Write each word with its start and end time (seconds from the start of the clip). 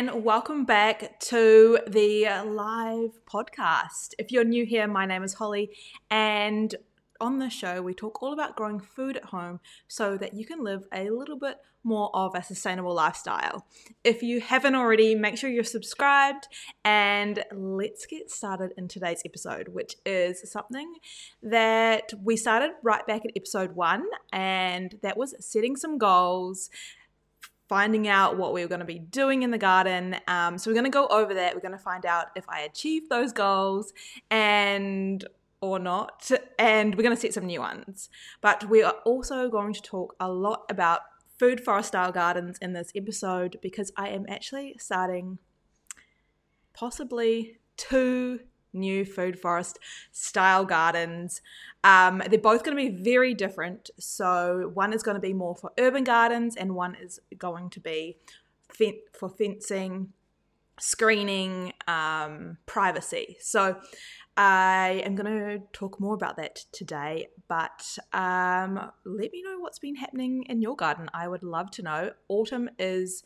And 0.00 0.24
welcome 0.24 0.64
back 0.64 1.20
to 1.20 1.78
the 1.86 2.24
live 2.46 3.20
podcast. 3.30 4.14
If 4.18 4.32
you're 4.32 4.44
new 4.44 4.64
here, 4.64 4.86
my 4.86 5.04
name 5.04 5.22
is 5.22 5.34
Holly, 5.34 5.76
and 6.10 6.74
on 7.20 7.38
the 7.38 7.50
show, 7.50 7.82
we 7.82 7.92
talk 7.92 8.22
all 8.22 8.32
about 8.32 8.56
growing 8.56 8.80
food 8.80 9.18
at 9.18 9.26
home 9.26 9.60
so 9.88 10.16
that 10.16 10.32
you 10.32 10.46
can 10.46 10.64
live 10.64 10.86
a 10.90 11.10
little 11.10 11.36
bit 11.36 11.58
more 11.84 12.10
of 12.14 12.34
a 12.34 12.42
sustainable 12.42 12.94
lifestyle. 12.94 13.66
If 14.02 14.22
you 14.22 14.40
haven't 14.40 14.74
already, 14.74 15.14
make 15.14 15.36
sure 15.36 15.50
you're 15.50 15.64
subscribed, 15.64 16.48
and 16.82 17.44
let's 17.52 18.06
get 18.06 18.30
started 18.30 18.72
in 18.78 18.88
today's 18.88 19.20
episode, 19.26 19.68
which 19.68 19.96
is 20.06 20.50
something 20.50 20.94
that 21.42 22.14
we 22.22 22.38
started 22.38 22.70
right 22.82 23.06
back 23.06 23.26
at 23.26 23.32
episode 23.36 23.72
one, 23.72 24.06
and 24.32 24.98
that 25.02 25.18
was 25.18 25.34
setting 25.44 25.76
some 25.76 25.98
goals 25.98 26.70
finding 27.70 28.08
out 28.08 28.36
what 28.36 28.52
we 28.52 28.62
were 28.62 28.68
going 28.68 28.80
to 28.80 28.84
be 28.84 28.98
doing 28.98 29.44
in 29.44 29.52
the 29.52 29.58
garden. 29.58 30.16
Um, 30.26 30.58
so 30.58 30.68
we're 30.68 30.74
going 30.74 30.86
to 30.86 30.90
go 30.90 31.06
over 31.06 31.32
that. 31.34 31.54
We're 31.54 31.60
going 31.60 31.70
to 31.70 31.78
find 31.78 32.04
out 32.04 32.26
if 32.34 32.44
I 32.48 32.62
achieved 32.62 33.08
those 33.08 33.32
goals 33.32 33.92
and 34.28 35.24
or 35.60 35.78
not, 35.78 36.28
and 36.58 36.96
we're 36.96 37.04
going 37.04 37.14
to 37.14 37.20
set 37.20 37.32
some 37.32 37.46
new 37.46 37.60
ones. 37.60 38.10
But 38.40 38.68
we 38.68 38.82
are 38.82 38.96
also 39.04 39.48
going 39.48 39.72
to 39.74 39.82
talk 39.82 40.16
a 40.18 40.28
lot 40.28 40.64
about 40.68 41.02
food 41.38 41.60
forest 41.60 41.88
style 41.88 42.10
gardens 42.10 42.58
in 42.60 42.72
this 42.72 42.90
episode 42.96 43.56
because 43.62 43.92
I 43.96 44.08
am 44.08 44.26
actually 44.28 44.74
starting 44.80 45.38
possibly 46.74 47.58
two 47.76 48.40
new 48.72 49.04
food 49.04 49.38
forest 49.38 49.78
style 50.12 50.64
gardens. 50.64 51.40
Um, 51.82 52.22
they're 52.28 52.38
both 52.38 52.62
going 52.64 52.76
to 52.76 52.90
be 52.90 53.02
very 53.02 53.34
different. 53.34 53.90
So, 53.98 54.70
one 54.74 54.92
is 54.92 55.02
going 55.02 55.14
to 55.14 55.20
be 55.20 55.32
more 55.32 55.56
for 55.56 55.72
urban 55.78 56.04
gardens, 56.04 56.56
and 56.56 56.74
one 56.74 56.94
is 56.94 57.20
going 57.38 57.70
to 57.70 57.80
be 57.80 58.16
for 59.12 59.28
fencing, 59.28 60.12
screening, 60.78 61.72
um, 61.86 62.58
privacy. 62.66 63.36
So, 63.40 63.76
I 64.36 65.02
am 65.04 65.14
going 65.14 65.26
to 65.26 65.62
talk 65.72 66.00
more 66.00 66.14
about 66.14 66.36
that 66.36 66.64
today, 66.72 67.28
but 67.50 67.98
um, 68.12 68.92
let 69.04 69.32
me 69.32 69.42
know 69.42 69.58
what's 69.58 69.80
been 69.80 69.96
happening 69.96 70.44
in 70.44 70.62
your 70.62 70.76
garden. 70.76 71.08
I 71.12 71.26
would 71.26 71.42
love 71.42 71.72
to 71.72 71.82
know. 71.82 72.12
Autumn 72.28 72.70
is 72.78 73.24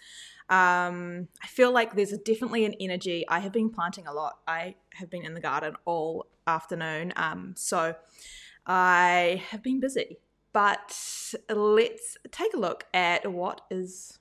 um, 0.48 1.28
I 1.42 1.46
feel 1.46 1.72
like 1.72 1.94
there's 1.94 2.16
definitely 2.24 2.64
an 2.64 2.72
energy. 2.80 3.28
I 3.28 3.40
have 3.40 3.52
been 3.52 3.68
planting 3.68 4.06
a 4.06 4.14
lot. 4.14 4.38
I 4.48 4.76
have 4.94 5.10
been 5.10 5.26
in 5.26 5.34
the 5.34 5.42
garden 5.42 5.74
all 5.84 6.26
afternoon. 6.46 7.12
Um, 7.16 7.52
so 7.54 7.96
I 8.66 9.42
have 9.50 9.62
been 9.62 9.78
busy. 9.78 10.16
But 10.54 11.34
let's 11.50 12.16
take 12.30 12.54
a 12.54 12.58
look 12.58 12.86
at 12.94 13.30
what 13.30 13.60
is 13.70 14.20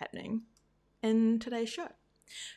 happening 0.00 0.42
in 1.00 1.38
today's 1.38 1.68
show. 1.68 1.88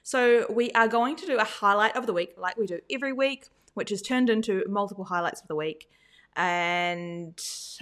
So, 0.02 0.46
we 0.50 0.72
are 0.72 0.88
going 0.88 1.18
to 1.18 1.26
do 1.26 1.38
a 1.38 1.44
highlight 1.44 1.98
of 1.98 2.08
the 2.08 2.14
week 2.14 2.36
like 2.38 2.58
we 2.58 2.66
do 2.66 2.80
every 2.90 3.12
week, 3.12 3.50
which 3.74 3.92
is 3.92 4.02
turned 4.02 4.30
into 4.30 4.64
multiple 4.70 5.04
highlights 5.04 5.42
of 5.42 5.50
the 5.50 5.56
week. 5.56 5.90
And 6.36 7.40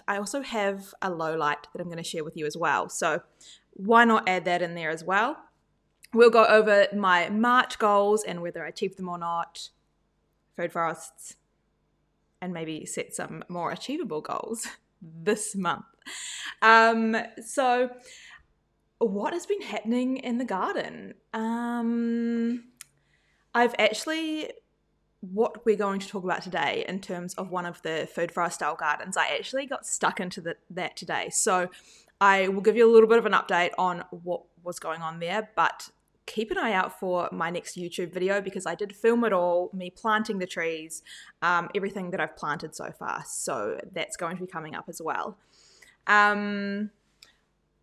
I 0.07 0.17
also 0.17 0.41
have 0.41 0.93
a 1.01 1.09
low 1.09 1.35
light 1.35 1.67
that 1.73 1.81
I'm 1.81 1.87
going 1.87 1.97
to 1.97 2.03
share 2.03 2.23
with 2.23 2.37
you 2.37 2.45
as 2.45 2.55
well. 2.55 2.89
So, 2.89 3.21
why 3.71 4.05
not 4.05 4.29
add 4.29 4.45
that 4.45 4.61
in 4.61 4.75
there 4.75 4.91
as 4.91 5.03
well? 5.03 5.37
We'll 6.13 6.29
go 6.29 6.45
over 6.45 6.87
my 6.95 7.29
March 7.29 7.79
goals 7.79 8.23
and 8.23 8.41
whether 8.41 8.63
I 8.63 8.69
achieved 8.69 8.97
them 8.97 9.09
or 9.09 9.17
not, 9.17 9.69
food 10.55 10.71
forests, 10.71 11.35
and 12.39 12.53
maybe 12.53 12.85
set 12.85 13.15
some 13.15 13.43
more 13.49 13.71
achievable 13.71 14.21
goals 14.21 14.67
this 15.01 15.55
month. 15.55 15.85
Um, 16.61 17.17
so, 17.43 17.89
what 18.99 19.33
has 19.33 19.47
been 19.47 19.61
happening 19.61 20.17
in 20.17 20.37
the 20.37 20.45
garden? 20.45 21.15
Um, 21.33 22.65
I've 23.55 23.75
actually 23.79 24.51
what 25.31 25.65
we're 25.65 25.77
going 25.77 26.01
to 26.01 26.07
talk 26.07 26.25
about 26.25 26.41
today 26.41 26.83
in 26.87 26.99
terms 26.99 27.33
of 27.35 27.49
one 27.49 27.65
of 27.65 27.81
the 27.81 28.09
food 28.13 28.29
forest 28.29 28.55
style 28.55 28.75
gardens. 28.75 29.15
I 29.15 29.27
actually 29.27 29.65
got 29.65 29.85
stuck 29.85 30.19
into 30.19 30.41
the, 30.41 30.57
that 30.71 30.97
today, 30.97 31.29
so 31.31 31.69
I 32.19 32.49
will 32.49 32.61
give 32.61 32.75
you 32.75 32.89
a 32.89 32.91
little 32.91 33.07
bit 33.07 33.19
of 33.19 33.25
an 33.25 33.31
update 33.31 33.71
on 33.77 34.03
what 34.11 34.41
was 34.63 34.79
going 34.79 35.01
on 35.01 35.19
there, 35.19 35.49
but 35.55 35.89
keep 36.25 36.51
an 36.51 36.57
eye 36.57 36.73
out 36.73 36.99
for 36.99 37.29
my 37.31 37.49
next 37.49 37.77
YouTube 37.77 38.13
video 38.13 38.41
because 38.41 38.65
I 38.65 38.75
did 38.75 38.93
film 38.93 39.23
it 39.23 39.33
all, 39.33 39.69
me 39.73 39.89
planting 39.89 40.39
the 40.39 40.47
trees, 40.47 41.03
um, 41.41 41.69
everything 41.73 42.11
that 42.11 42.19
I've 42.19 42.35
planted 42.35 42.75
so 42.75 42.91
far. 42.91 43.23
So 43.25 43.79
that's 43.93 44.17
going 44.17 44.37
to 44.37 44.43
be 44.43 44.47
coming 44.47 44.75
up 44.75 44.85
as 44.89 45.01
well. 45.01 45.37
Um, 46.07 46.91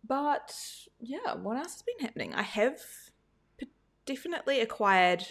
but 0.07 0.55
yeah, 0.99 1.35
what 1.35 1.57
else 1.57 1.73
has 1.73 1.81
been 1.81 2.05
happening? 2.05 2.33
I 2.33 2.43
have 2.43 2.79
definitely 4.05 4.59
acquired 4.59 5.25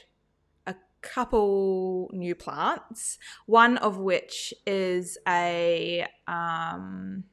couple 1.02 2.10
new 2.12 2.34
plants, 2.34 3.18
one 3.46 3.76
of 3.78 3.98
which 3.98 4.54
is 4.66 5.18
a. 5.26 6.06
Um, 6.26 7.24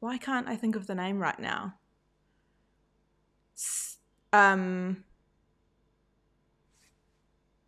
why 0.00 0.18
can't 0.18 0.48
I 0.48 0.56
think 0.56 0.76
of 0.76 0.86
the 0.86 0.94
name 0.94 1.18
right 1.18 1.38
now? 1.38 1.74
um, 4.32 5.04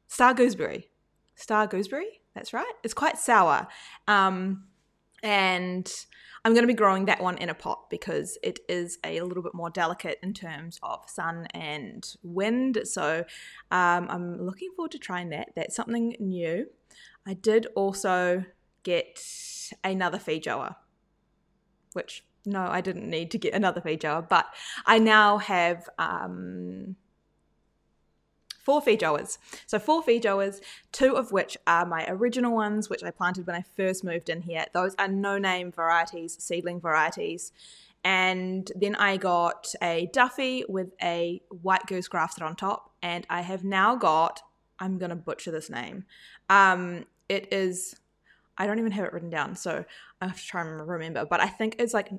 star 0.07 0.35
gooseberry. 0.35 0.89
Star 1.35 1.67
gooseberry, 1.67 2.21
that's 2.35 2.53
right. 2.53 2.73
It's 2.83 2.95
quite 2.95 3.17
sour. 3.17 3.69
Um, 4.07 4.65
and 5.23 5.91
I'm 6.45 6.53
going 6.53 6.63
to 6.63 6.69
be 6.69 6.75
growing 6.75 7.07
that 7.07 7.23
one 7.23 7.39
in 7.39 7.49
a 7.49 7.55
pot 7.55 7.91
because 7.91 8.39
it 8.43 8.61
is 8.69 8.99
a 9.05 9.21
little 9.21 9.43
bit 9.43 9.55
more 9.55 9.71
delicate 9.71 10.19
in 10.23 10.33
terms 10.33 10.79
of 10.83 11.09
sun 11.09 11.47
and 11.53 12.07
wind. 12.23 12.81
So 12.85 13.25
um, 13.71 14.07
I'm 14.09 14.41
looking 14.41 14.71
forward 14.75 14.93
to 14.93 14.99
trying 14.99 15.31
that. 15.31 15.51
That's 15.57 15.75
something 15.75 16.17
new. 16.21 16.67
I 17.27 17.35
did 17.35 17.67
also 17.75 18.45
get 18.83 19.21
another 19.85 20.19
feijoa, 20.19 20.77
which 21.93 22.25
no, 22.47 22.63
I 22.63 22.81
didn't 22.81 23.11
need 23.11 23.31
to 23.33 23.39
get 23.39 23.53
another 23.53 23.81
feijoa, 23.81 24.29
but 24.29 24.47
I 24.87 24.99
now 24.99 25.39
have 25.39 25.89
um, 25.99 26.97
four 28.69 28.83
feijoas. 28.83 29.39
So 29.67 29.79
four 29.79 30.03
feijoas, 30.03 30.61
two 30.93 31.17
of 31.17 31.33
which 31.33 31.57
are 31.67 31.87
my 31.87 32.05
original 32.07 32.55
ones, 32.55 32.91
which 32.91 33.03
I 33.03 33.11
planted 33.11 33.47
when 33.47 33.57
I 33.57 33.65
first 33.79 34.05
moved 34.05 34.29
in 34.29 34.43
here. 34.43 34.67
Those 34.75 34.95
are 34.99 35.09
no-name 35.09 35.73
varieties, 35.73 36.37
seedling 36.39 36.79
varieties. 36.79 37.51
And 38.05 38.71
then 38.77 38.95
I 38.97 39.17
got 39.17 39.75
a 39.83 40.11
Duffy 40.13 40.67
with 40.69 40.93
a 41.03 41.41
white 41.63 41.87
goose 41.87 42.09
grafted 42.09 42.43
on 42.43 42.57
top, 42.57 42.91
and 43.03 43.27
I 43.31 43.41
have 43.41 43.65
now 43.65 43.97
got. 43.97 44.43
I'm 44.79 44.99
gonna 44.99 45.17
butcher 45.17 45.51
this 45.51 45.71
name. 45.71 46.05
Um, 46.51 47.07
it 47.31 47.51
is 47.51 47.97
I 48.59 48.67
don't 48.67 48.79
even 48.79 48.93
have 48.93 49.07
it 49.07 49.15
written 49.15 49.31
down, 49.31 49.57
so 49.57 49.87
I 50.21 50.27
have 50.27 50.39
to 50.39 50.47
try 50.47 50.61
and 50.61 50.87
remember. 50.87 51.25
But 51.25 51.41
I 51.41 51.47
think 51.47 51.77
it's 51.79 51.95
like 51.95 52.11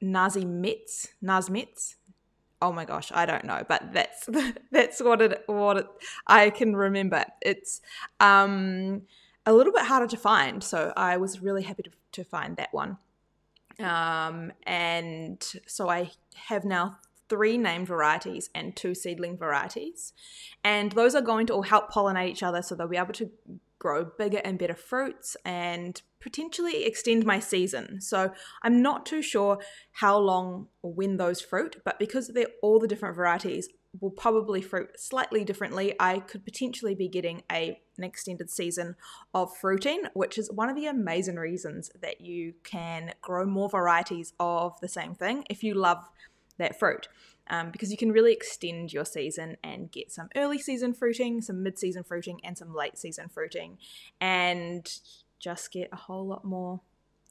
Nazi 0.00 0.46
Metz, 0.46 1.08
Nazmetz. 1.22 1.96
Oh 2.60 2.72
my 2.72 2.84
gosh, 2.84 3.12
I 3.14 3.24
don't 3.24 3.44
know, 3.44 3.64
but 3.68 3.92
that's 3.92 4.28
that's 4.70 5.00
what 5.00 5.22
it 5.22 5.44
what 5.46 5.76
it, 5.78 5.86
I 6.26 6.50
can 6.50 6.74
remember. 6.74 7.24
It's 7.40 7.80
um, 8.20 9.02
a 9.46 9.52
little 9.52 9.72
bit 9.72 9.82
harder 9.82 10.08
to 10.08 10.16
find, 10.16 10.62
so 10.62 10.92
I 10.96 11.16
was 11.16 11.40
really 11.40 11.62
happy 11.62 11.84
to, 11.84 11.90
to 12.12 12.24
find 12.24 12.56
that 12.56 12.72
one. 12.72 12.98
Um, 13.78 14.52
and 14.64 15.40
so 15.66 15.88
I 15.88 16.10
have 16.48 16.64
now 16.64 16.98
three 17.28 17.58
named 17.58 17.86
varieties 17.86 18.50
and 18.54 18.74
two 18.74 18.94
seedling 18.94 19.36
varieties. 19.36 20.12
And 20.64 20.92
those 20.92 21.14
are 21.14 21.20
going 21.20 21.46
to 21.46 21.54
all 21.54 21.62
help 21.62 21.92
pollinate 21.92 22.28
each 22.28 22.42
other 22.42 22.62
so 22.62 22.74
they'll 22.74 22.88
be 22.88 22.96
able 22.96 23.12
to 23.14 23.30
grow 23.88 24.04
bigger 24.04 24.42
and 24.44 24.58
better 24.58 24.74
fruits 24.74 25.34
and 25.46 26.02
potentially 26.20 26.84
extend 26.84 27.24
my 27.24 27.40
season. 27.40 28.02
So 28.02 28.32
I'm 28.62 28.82
not 28.82 29.06
too 29.06 29.22
sure 29.22 29.60
how 29.92 30.18
long 30.18 30.66
or 30.82 30.92
when 30.92 31.16
those 31.16 31.40
fruit, 31.40 31.76
but 31.86 31.98
because 31.98 32.28
they're 32.28 32.48
all 32.62 32.78
the 32.78 32.86
different 32.86 33.16
varieties 33.16 33.70
will 33.98 34.10
probably 34.10 34.60
fruit 34.60 34.90
slightly 35.00 35.42
differently, 35.42 35.94
I 35.98 36.18
could 36.18 36.44
potentially 36.44 36.94
be 36.94 37.08
getting 37.08 37.44
a 37.50 37.80
an 37.96 38.04
extended 38.04 38.50
season 38.50 38.94
of 39.32 39.56
fruiting, 39.56 40.02
which 40.12 40.36
is 40.36 40.52
one 40.52 40.68
of 40.68 40.76
the 40.76 40.86
amazing 40.86 41.36
reasons 41.36 41.90
that 42.00 42.20
you 42.20 42.52
can 42.62 43.14
grow 43.22 43.46
more 43.46 43.70
varieties 43.70 44.34
of 44.38 44.78
the 44.80 44.88
same 44.88 45.14
thing 45.14 45.44
if 45.48 45.64
you 45.64 45.72
love 45.72 46.04
that 46.58 46.78
fruit 46.78 47.08
um, 47.50 47.70
because 47.70 47.90
you 47.90 47.96
can 47.96 48.12
really 48.12 48.32
extend 48.32 48.92
your 48.92 49.04
season 49.04 49.56
and 49.62 49.90
get 49.90 50.12
some 50.12 50.28
early 50.36 50.58
season 50.58 50.92
fruiting, 50.92 51.40
some 51.40 51.62
mid 51.62 51.78
season 51.78 52.02
fruiting, 52.02 52.40
and 52.44 52.56
some 52.56 52.74
late 52.74 52.98
season 52.98 53.28
fruiting, 53.28 53.78
and 54.20 54.88
just 55.38 55.72
get 55.72 55.88
a 55.92 55.96
whole 55.96 56.26
lot 56.26 56.44
more 56.44 56.80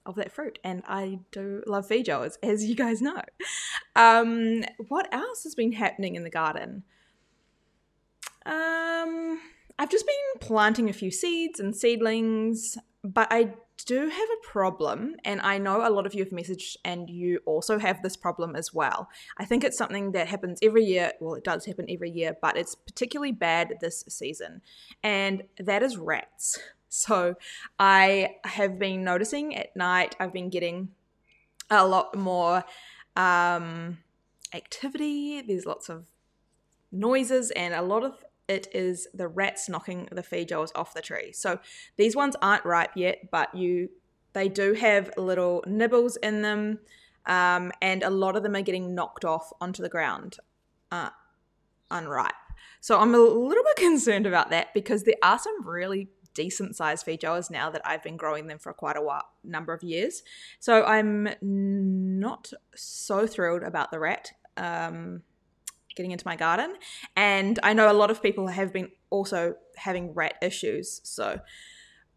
of 0.06 0.16
that 0.16 0.32
fruit. 0.32 0.58
And 0.64 0.84
I 0.88 1.20
do 1.32 1.62
love 1.68 1.88
feijoas, 1.88 2.38
as 2.42 2.64
you 2.66 2.76
guys 2.76 3.02
know. 3.02 3.22
Um, 3.96 4.64
what 4.88 5.14
else 5.14 5.44
has 5.44 5.54
been 5.54 5.74
happening 5.74 6.16
in 6.16 6.24
the 6.24 6.30
garden? 6.30 6.84
Um, 8.46 9.40
I've 9.78 9.90
just 9.90 10.08
been 10.08 10.40
planting 10.40 10.90
a 10.90 10.94
few 10.94 11.12
seeds 11.12 11.60
and 11.60 11.76
seedlings, 11.76 12.78
but 13.04 13.28
I 13.30 13.54
do 13.86 14.10
have 14.10 14.30
a 14.30 14.48
problem, 14.48 15.16
and 15.24 15.42
I 15.42 15.58
know 15.58 15.88
a 15.88 15.92
lot 15.92 16.06
of 16.06 16.14
you 16.14 16.24
have 16.24 16.34
messaged, 16.34 16.78
and 16.84 17.10
you 17.10 17.40
also 17.46 17.80
have 17.80 18.02
this 18.02 18.18
problem 18.18 18.56
as 18.56 18.74
well. 18.74 19.10
I 19.38 19.46
think 19.46 19.64
it's 19.64 19.78
something 19.78 20.12
that 20.14 20.28
happens 20.28 20.60
every 20.62 20.84
year. 20.84 21.14
Well, 21.20 21.36
it 21.36 21.44
does 21.44 21.66
happen 21.66 21.86
every 21.90 22.10
year, 22.10 22.36
but 22.42 22.58
it's 22.58 22.76
particularly 22.76 23.32
bad 23.32 23.76
this 23.82 24.04
season, 24.10 24.62
and 25.04 25.44
that 25.60 25.84
is 25.84 25.98
rats. 25.98 26.60
So 26.90 27.36
I 27.78 28.38
have 28.46 28.80
been 28.80 29.04
noticing 29.04 29.54
at 29.58 29.76
night, 29.76 30.16
I've 30.22 30.32
been 30.32 30.50
getting 30.50 30.88
a 31.70 31.86
lot 31.86 32.16
more 32.16 32.64
um, 33.18 33.98
activity. 34.54 35.42
There's 35.42 35.66
lots 35.66 35.90
of 35.90 36.06
noises, 36.90 37.52
and 37.52 37.74
a 37.74 37.82
lot 37.82 38.04
of 38.04 38.24
it 38.48 38.68
is 38.74 39.08
the 39.14 39.28
rats 39.28 39.68
knocking 39.68 40.08
the 40.12 40.24
feijoas 40.24 40.72
off 40.76 40.94
the 40.94 41.02
tree. 41.02 41.32
So 41.34 41.60
these 41.98 42.16
ones 42.16 42.36
aren't 42.42 42.66
ripe 42.66 42.92
yet, 42.96 43.30
but 43.32 43.54
you 43.54 43.90
they 44.34 44.50
do 44.50 44.74
have 44.74 45.10
little 45.18 45.64
nibbles 45.66 46.16
in 46.18 46.44
them, 46.44 46.80
um, 47.26 47.72
and 47.82 48.04
a 48.04 48.10
lot 48.10 48.36
of 48.36 48.44
them 48.44 48.56
are 48.56 48.62
getting 48.62 48.94
knocked 48.94 49.26
off 49.26 49.52
onto 49.60 49.82
the 49.82 49.90
ground, 49.90 50.38
uh, 50.92 51.10
unripe. 51.90 52.34
So 52.80 53.00
I'm 53.00 53.16
a 53.16 53.20
little 53.20 53.64
bit 53.64 53.76
concerned 53.78 54.26
about 54.26 54.52
that 54.52 54.74
because 54.74 55.04
there 55.04 55.16
are 55.24 55.40
some 55.40 55.68
really 55.68 56.10
decent 56.34 56.76
sized 56.76 57.06
feijoas 57.06 57.50
now 57.50 57.72
that 57.72 57.82
I've 57.84 58.04
been 58.04 58.16
growing 58.16 58.46
them 58.46 58.60
for 58.60 58.72
quite 58.72 58.96
a 58.96 59.02
while, 59.02 59.26
number 59.44 59.74
of 59.74 59.82
years. 59.82 60.22
So 60.60 60.84
I'm 60.84 61.30
not 61.42 62.54
so 62.76 63.26
thrilled 63.26 63.64
about 63.64 63.90
the 63.90 64.00
rat. 64.00 64.32
Um, 64.56 65.24
getting 65.98 66.12
into 66.12 66.26
my 66.26 66.36
garden. 66.36 66.76
And 67.16 67.60
I 67.64 67.74
know 67.74 67.92
a 67.92 67.94
lot 67.94 68.12
of 68.12 68.22
people 68.22 68.48
have 68.48 68.72
been 68.72 68.90
also 69.10 69.56
having 69.76 70.14
rat 70.14 70.36
issues. 70.42 71.02
So 71.04 71.40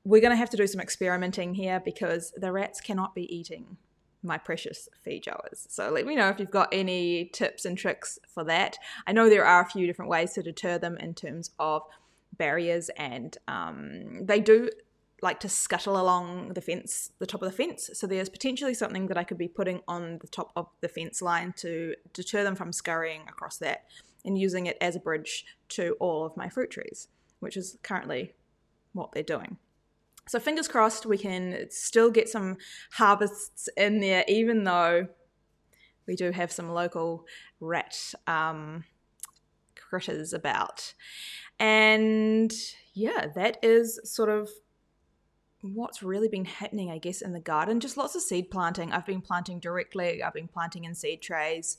we're 0.04 0.20
going 0.20 0.30
to 0.30 0.36
have 0.36 0.50
to 0.50 0.56
do 0.56 0.66
some 0.66 0.80
experimenting 0.80 1.54
here 1.54 1.80
because 1.84 2.32
the 2.36 2.52
rats 2.52 2.80
cannot 2.80 3.14
be 3.14 3.34
eating 3.34 3.76
my 4.22 4.38
precious 4.38 4.88
feijoas. 5.06 5.66
So 5.68 5.90
let 5.90 6.06
me 6.06 6.14
know 6.14 6.28
if 6.28 6.38
you've 6.38 6.50
got 6.50 6.68
any 6.72 7.30
tips 7.32 7.64
and 7.64 7.76
tricks 7.76 8.18
for 8.28 8.44
that. 8.44 8.76
I 9.06 9.12
know 9.12 9.28
there 9.28 9.46
are 9.46 9.62
a 9.62 9.68
few 9.68 9.86
different 9.86 10.10
ways 10.10 10.34
to 10.34 10.42
deter 10.42 10.78
them 10.78 10.96
in 10.98 11.14
terms 11.14 11.50
of 11.58 11.82
barriers, 12.36 12.90
and 12.96 13.36
um, 13.48 14.26
they 14.26 14.40
do 14.40 14.68
like 15.22 15.40
to 15.40 15.48
scuttle 15.48 16.00
along 16.00 16.54
the 16.54 16.60
fence, 16.60 17.10
the 17.18 17.26
top 17.26 17.42
of 17.42 17.50
the 17.50 17.56
fence. 17.56 17.90
So 17.94 18.06
there's 18.06 18.28
potentially 18.28 18.74
something 18.74 19.06
that 19.08 19.18
I 19.18 19.24
could 19.24 19.38
be 19.38 19.48
putting 19.48 19.80
on 19.86 20.18
the 20.20 20.28
top 20.28 20.52
of 20.56 20.68
the 20.80 20.88
fence 20.88 21.20
line 21.20 21.52
to 21.58 21.94
deter 22.12 22.44
them 22.44 22.54
from 22.56 22.72
scurrying 22.72 23.22
across 23.28 23.58
that 23.58 23.84
and 24.24 24.38
using 24.38 24.66
it 24.66 24.76
as 24.80 24.96
a 24.96 25.00
bridge 25.00 25.44
to 25.70 25.96
all 26.00 26.24
of 26.24 26.36
my 26.36 26.48
fruit 26.48 26.70
trees, 26.70 27.08
which 27.40 27.56
is 27.56 27.78
currently 27.82 28.34
what 28.92 29.12
they're 29.12 29.22
doing. 29.22 29.56
So 30.28 30.38
fingers 30.38 30.68
crossed 30.68 31.06
we 31.06 31.18
can 31.18 31.66
still 31.70 32.10
get 32.10 32.28
some 32.28 32.58
harvests 32.92 33.68
in 33.76 34.00
there, 34.00 34.24
even 34.28 34.64
though 34.64 35.08
we 36.06 36.16
do 36.16 36.30
have 36.30 36.52
some 36.52 36.70
local 36.70 37.24
rat 37.60 37.96
um, 38.26 38.84
critters 39.76 40.32
about. 40.32 40.94
And 41.58 42.52
yeah, 42.94 43.26
that 43.34 43.58
is 43.62 44.00
sort 44.04 44.28
of 44.28 44.48
what's 45.62 46.02
really 46.02 46.28
been 46.28 46.44
happening, 46.44 46.90
I 46.90 46.98
guess, 46.98 47.22
in 47.22 47.32
the 47.32 47.40
garden. 47.40 47.80
Just 47.80 47.96
lots 47.96 48.14
of 48.14 48.22
seed 48.22 48.50
planting. 48.50 48.92
I've 48.92 49.06
been 49.06 49.20
planting 49.20 49.60
directly, 49.60 50.22
I've 50.22 50.34
been 50.34 50.48
planting 50.48 50.84
in 50.84 50.94
seed 50.94 51.22
trays. 51.22 51.76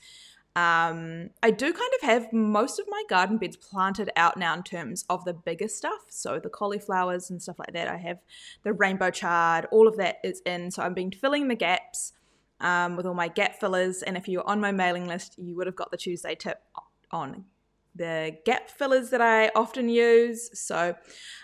Um, 0.54 1.30
I 1.42 1.52
do 1.52 1.72
kind 1.72 1.92
of 1.96 2.02
have 2.02 2.34
most 2.34 2.78
of 2.78 2.86
my 2.90 3.04
garden 3.08 3.38
beds 3.38 3.56
planted 3.56 4.12
out 4.18 4.36
now 4.36 4.54
in 4.54 4.64
terms 4.64 5.06
of 5.10 5.24
the 5.24 5.34
bigger 5.34 5.70
stuff. 5.70 6.02
So 6.10 6.40
the 6.40 6.50
cauliflowers 6.50 7.30
and 7.30 7.42
stuff 7.42 7.58
like 7.58 7.72
that. 7.74 7.88
I 7.88 7.98
have 7.98 8.20
the 8.64 8.74
rainbow 8.74 9.12
chard, 9.12 9.66
all 9.72 9.88
of 9.88 9.96
that 9.98 10.18
is 10.24 10.42
in. 10.46 10.70
So 10.72 10.84
I've 10.84 10.96
been 10.96 11.12
filling 11.12 11.48
the 11.48 11.56
gaps 11.56 12.12
um, 12.60 12.98
with 12.98 13.06
all 13.06 13.14
my 13.14 13.30
gap 13.30 13.62
fillers. 13.62 14.04
And 14.04 14.18
if 14.18 14.28
you're 14.28 14.48
on 14.48 14.60
my 14.60 14.74
mailing 14.74 15.08
list, 15.08 15.36
you 15.38 15.56
would 15.56 15.68
have 15.68 15.76
got 15.76 15.90
the 15.90 15.98
Tuesday 15.98 16.36
tip 16.36 16.62
on 17.12 17.46
the 17.96 18.38
gap 18.46 18.70
fillers 18.70 19.10
that 19.10 19.22
I 19.22 19.50
often 19.56 19.90
use. 19.90 20.50
So 20.60 20.96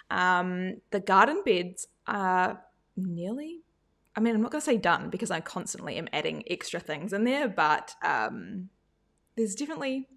um, 0.09 0.81
the 0.91 0.99
garden 0.99 1.43
beds 1.45 1.87
are 2.07 2.61
nearly 2.95 3.61
I 4.15 4.19
mean, 4.19 4.33
I'm 4.33 4.41
not 4.41 4.49
going 4.49 4.61
to 4.61 4.65
say 4.65 4.77
done 4.77 5.11
because 5.11 5.29
I 5.29 5.41
constantly 5.41 5.95
am 5.97 6.07
adding 6.11 6.43
extra 6.49 6.79
things 6.79 7.13
in 7.13 7.23
there, 7.23 7.47
but 7.47 7.93
um, 8.03 8.69
there's 9.35 9.53
definitely 9.53 10.09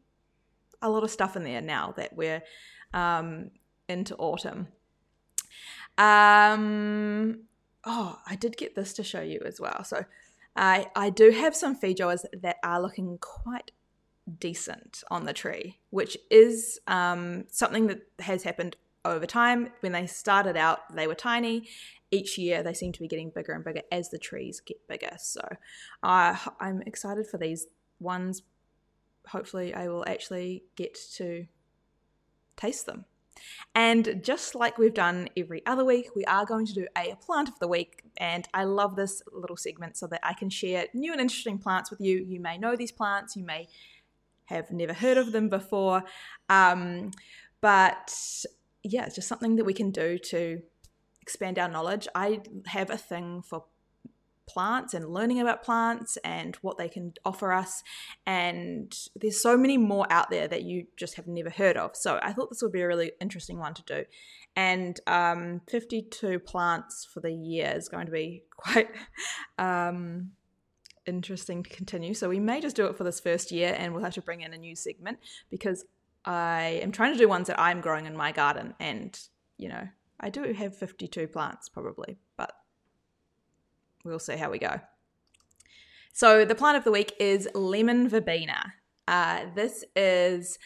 a 0.81 0.89
lot 0.89 1.05
of 1.05 1.11
stuff 1.11 1.37
in 1.37 1.45
there 1.45 1.61
now 1.61 1.93
that 1.99 2.15
we're 2.15 2.43
um, 2.95 3.51
into 3.91 4.17
autumn. 4.17 4.69
Um, 5.99 7.43
oh, 7.85 8.19
I 8.27 8.37
did 8.37 8.57
get 8.57 8.75
this 8.75 8.95
to 8.95 9.05
show 9.05 9.21
you 9.21 9.43
as 9.45 9.61
well. 9.61 9.85
So 9.85 10.05
I 10.57 10.87
I 10.97 11.11
do 11.11 11.31
have 11.31 11.55
some 11.55 11.79
feijoas 11.79 12.25
that 12.41 12.57
are 12.65 12.81
looking 12.81 13.19
quite 13.21 13.71
decent 14.39 15.05
on 15.11 15.27
the 15.27 15.35
tree, 15.35 15.79
which 15.91 16.17
is 16.31 16.81
um, 16.87 17.45
something 17.51 17.89
that 17.89 18.01
has 18.21 18.45
happened 18.45 18.77
over 19.05 19.27
time. 19.27 19.71
When 19.81 19.93
they 19.93 20.07
started 20.07 20.57
out, 20.57 20.95
they 20.95 21.07
were 21.07 21.15
tiny. 21.15 21.69
Each 22.11 22.37
year, 22.39 22.63
they 22.63 22.75
seem 22.75 22.93
to 22.93 23.01
be 23.01 23.09
getting 23.09 23.31
bigger 23.31 23.53
and 23.53 23.65
bigger 23.65 23.83
as 23.93 24.11
the 24.11 24.19
trees 24.19 24.61
get 24.61 24.87
bigger. 24.89 25.17
So 25.19 25.43
uh, 26.03 26.37
I'm 26.59 26.83
excited 26.83 27.27
for 27.27 27.39
these 27.39 27.67
ones. 28.01 28.43
Hopefully, 29.29 29.75
I 29.75 29.89
will 29.89 30.05
actually 30.09 30.65
get 30.77 30.99
to 31.17 31.47
taste 32.57 32.87
them. 32.87 33.05
And 33.75 34.21
just 34.23 34.55
like 34.55 34.77
we've 34.77 34.95
done 34.95 35.29
every 35.37 35.65
other 35.67 35.85
week, 35.85 36.11
we 36.15 36.25
are 36.25 36.45
going 36.45 36.67
to 36.67 36.75
do 36.75 36.87
a 36.97 37.17
plant 37.25 37.49
of 37.49 37.59
the 37.59 37.69
week. 37.69 38.03
And 38.17 38.47
I 38.53 38.65
love 38.65 38.97
this 38.97 39.23
little 39.33 39.57
segment 39.57 39.97
so 39.97 40.07
that 40.09 40.21
I 40.23 40.35
can 40.35 40.51
share 40.51 40.87
new 40.93 41.13
and 41.13 41.21
interesting 41.21 41.59
plants 41.59 41.91
with 41.91 42.01
you. 42.01 42.19
You 42.19 42.41
may 42.41 42.59
know 42.59 42.77
these 42.77 42.93
plants, 42.93 43.37
you 43.37 43.45
may 43.45 43.69
have 44.47 44.71
never 44.71 44.93
heard 44.93 45.17
of 45.17 45.33
them 45.33 45.49
before. 45.49 46.03
Um, 46.49 47.13
but 47.61 48.15
yeah, 48.83 49.07
it's 49.07 49.15
just 49.15 49.29
something 49.29 49.57
that 49.57 49.65
we 49.65 49.75
can 49.75 49.91
do 49.91 50.19
to 50.19 50.63
expand 51.21 51.59
our 51.59 51.69
knowledge. 51.69 52.09
I 52.15 52.41
have 52.67 52.91
a 52.91 52.97
thing 52.97 53.43
for 53.43 53.65
plants 54.51 54.95
and 54.95 55.09
learning 55.09 55.41
about 55.41 55.63
plants 55.63 56.19
and 56.25 56.57
what 56.57 56.77
they 56.77 56.89
can 56.89 57.15
offer 57.25 57.53
us. 57.53 57.83
And 58.27 58.93
there's 59.15 59.41
so 59.41 59.57
many 59.57 59.79
more 59.79 60.07
out 60.11 60.31
there 60.31 60.49
that 60.49 60.63
you 60.63 60.87
just 60.97 61.15
have 61.15 61.29
never 61.29 61.51
heard 61.51 61.77
of. 61.77 61.95
So 61.95 62.19
I 62.23 62.33
thought 62.33 62.51
this 62.51 62.63
would 62.63 62.73
be 62.73 62.81
a 62.81 62.87
really 62.87 63.13
interesting 63.21 63.59
one 63.59 63.75
to 63.75 63.83
do. 63.83 64.05
And 64.57 64.99
um, 65.07 65.61
52 65.71 66.41
plants 66.41 67.07
for 67.13 67.21
the 67.21 67.33
year 67.33 67.73
is 67.77 67.89
going 67.89 68.07
to 68.07 68.13
be 68.13 68.43
quite 68.57 68.89
um, 69.59 70.33
interesting 71.07 71.63
to 71.63 71.71
continue. 71.71 72.15
So 72.15 72.29
we 72.29 72.41
may 72.41 72.61
just 72.61 72.77
do 72.77 72.87
it 72.87 72.97
for 72.97 73.05
this 73.05 73.21
first 73.21 73.53
year 73.53 73.75
and 73.79 73.95
we'll 73.95 74.03
have 74.03 74.15
to 74.15 74.23
bring 74.23 74.41
in 74.41 74.53
a 74.53 74.59
new 74.59 74.75
segment 74.75 75.19
because 75.51 75.85
I 76.25 76.81
am 76.83 76.93
trying 76.93 77.13
to 77.13 77.19
do 77.19 77.29
ones 77.29 77.47
that 77.47 77.59
I'm 77.59 77.81
growing 77.81 78.07
in 78.07 78.17
my 78.17 78.33
garden. 78.33 78.75
And, 78.79 79.19
you 79.57 79.69
know, 79.69 79.89
I 80.19 80.31
do 80.31 80.53
have 80.53 80.77
52 80.77 81.29
plants 81.29 81.69
probably, 81.69 82.19
but 82.37 82.53
we'll 84.05 84.19
see 84.19 84.37
how 84.37 84.51
we 84.51 84.59
go. 84.59 84.81
So 86.13 86.45
the 86.45 86.55
plant 86.55 86.77
of 86.77 86.85
the 86.85 86.91
week 86.91 87.15
is 87.19 87.49
lemon 87.55 88.09
verbena. 88.09 88.75
Uh, 89.09 89.47
this 89.55 89.85
is 89.97 90.59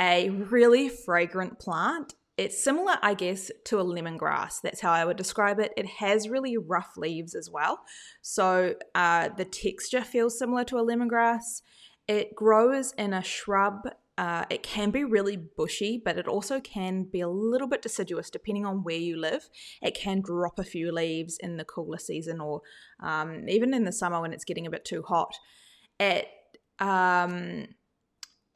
a 0.00 0.30
really 0.30 0.88
fragrant 0.88 1.58
plant. 1.58 2.14
It's 2.38 2.64
similar, 2.64 2.96
I 3.02 3.14
guess, 3.14 3.50
to 3.66 3.78
a 3.78 3.84
lemongrass. 3.84 4.60
That's 4.62 4.80
how 4.80 4.90
I 4.90 5.04
would 5.04 5.18
describe 5.18 5.60
it. 5.60 5.72
It 5.76 5.86
has 5.86 6.28
really 6.28 6.56
rough 6.56 6.96
leaves 6.96 7.34
as 7.34 7.50
well. 7.50 7.80
So 8.22 8.74
uh, 8.94 9.28
the 9.36 9.44
texture 9.44 10.00
feels 10.00 10.38
similar 10.38 10.64
to 10.64 10.78
a 10.78 10.84
lemongrass. 10.84 11.60
It 12.08 12.34
grows 12.34 12.92
in 12.92 13.12
a 13.12 13.22
shrub 13.22 13.82
uh, 14.22 14.44
it 14.50 14.62
can 14.62 14.92
be 14.92 15.02
really 15.02 15.36
bushy, 15.36 16.00
but 16.04 16.16
it 16.16 16.28
also 16.28 16.60
can 16.60 17.02
be 17.02 17.20
a 17.20 17.28
little 17.28 17.66
bit 17.66 17.82
deciduous 17.82 18.30
depending 18.30 18.64
on 18.64 18.84
where 18.84 18.96
you 18.96 19.16
live. 19.16 19.50
It 19.82 19.96
can 19.96 20.20
drop 20.20 20.60
a 20.60 20.64
few 20.64 20.92
leaves 20.92 21.38
in 21.40 21.56
the 21.56 21.64
cooler 21.64 21.98
season 21.98 22.40
or 22.40 22.62
um, 23.00 23.48
even 23.48 23.74
in 23.74 23.82
the 23.82 23.90
summer 23.90 24.20
when 24.20 24.32
it's 24.32 24.44
getting 24.44 24.64
a 24.64 24.70
bit 24.70 24.84
too 24.84 25.02
hot. 25.02 25.34
It 25.98 26.28
um, 26.78 27.66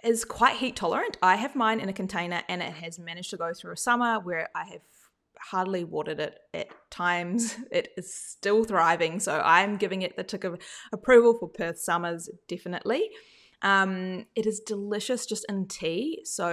is 0.05 0.25
quite 0.25 0.55
heat 0.55 0.77
tolerant. 0.77 1.17
I 1.21 1.35
have 1.35 1.57
mine 1.57 1.81
in 1.81 1.89
a 1.89 1.93
container 1.93 2.43
and 2.49 2.63
it 2.63 2.75
has 2.75 3.01
managed 3.01 3.31
to 3.31 3.37
go 3.37 3.53
through 3.53 3.73
a 3.73 3.77
summer 3.77 4.21
where 4.21 4.49
I 4.55 4.67
have 4.67 4.83
hardly 5.51 5.83
watered 5.83 6.21
it 6.21 6.39
at 6.55 6.69
times. 6.91 7.57
It 7.73 7.89
is 7.97 8.15
still 8.15 8.63
thriving, 8.63 9.19
so 9.19 9.41
I'm 9.45 9.79
giving 9.79 10.03
it 10.03 10.17
the 10.17 10.23
tick 10.23 10.45
of 10.45 10.61
approval 10.93 11.37
for 11.37 11.49
Perth 11.49 11.81
summers, 11.81 12.31
definitely. 12.47 13.11
Um, 13.71 14.27
it 14.35 14.47
is 14.47 14.61
delicious 14.75 15.27
just 15.27 15.45
in 15.49 15.67
tea. 15.67 16.23
So 16.25 16.49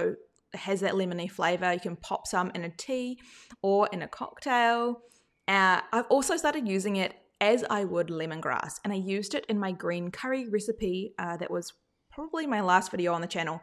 it 0.52 0.60
has 0.68 0.80
that 0.80 0.94
lemony 0.94 1.30
flavor. 1.30 1.72
You 1.72 1.80
can 1.88 1.96
pop 1.96 2.26
some 2.26 2.50
in 2.54 2.64
a 2.64 2.70
tea 2.86 3.18
or 3.62 3.88
in 3.92 4.02
a 4.02 4.08
cocktail. 4.08 5.00
Uh, 5.46 5.80
I've 5.92 6.08
also 6.08 6.36
started 6.36 6.66
using 6.76 6.96
it 6.96 7.12
as 7.40 7.64
I 7.78 7.84
would 7.84 8.08
lemongrass, 8.08 8.74
and 8.82 8.92
I 8.92 8.96
used 8.96 9.34
it 9.34 9.44
in 9.48 9.58
my 9.58 9.72
green 9.72 10.10
curry 10.10 10.48
recipe 10.48 11.14
uh, 11.18 11.36
that 11.36 11.50
was 11.50 11.72
probably 12.10 12.46
my 12.46 12.62
last 12.62 12.90
video 12.90 13.12
on 13.12 13.20
the 13.20 13.26
channel. 13.36 13.60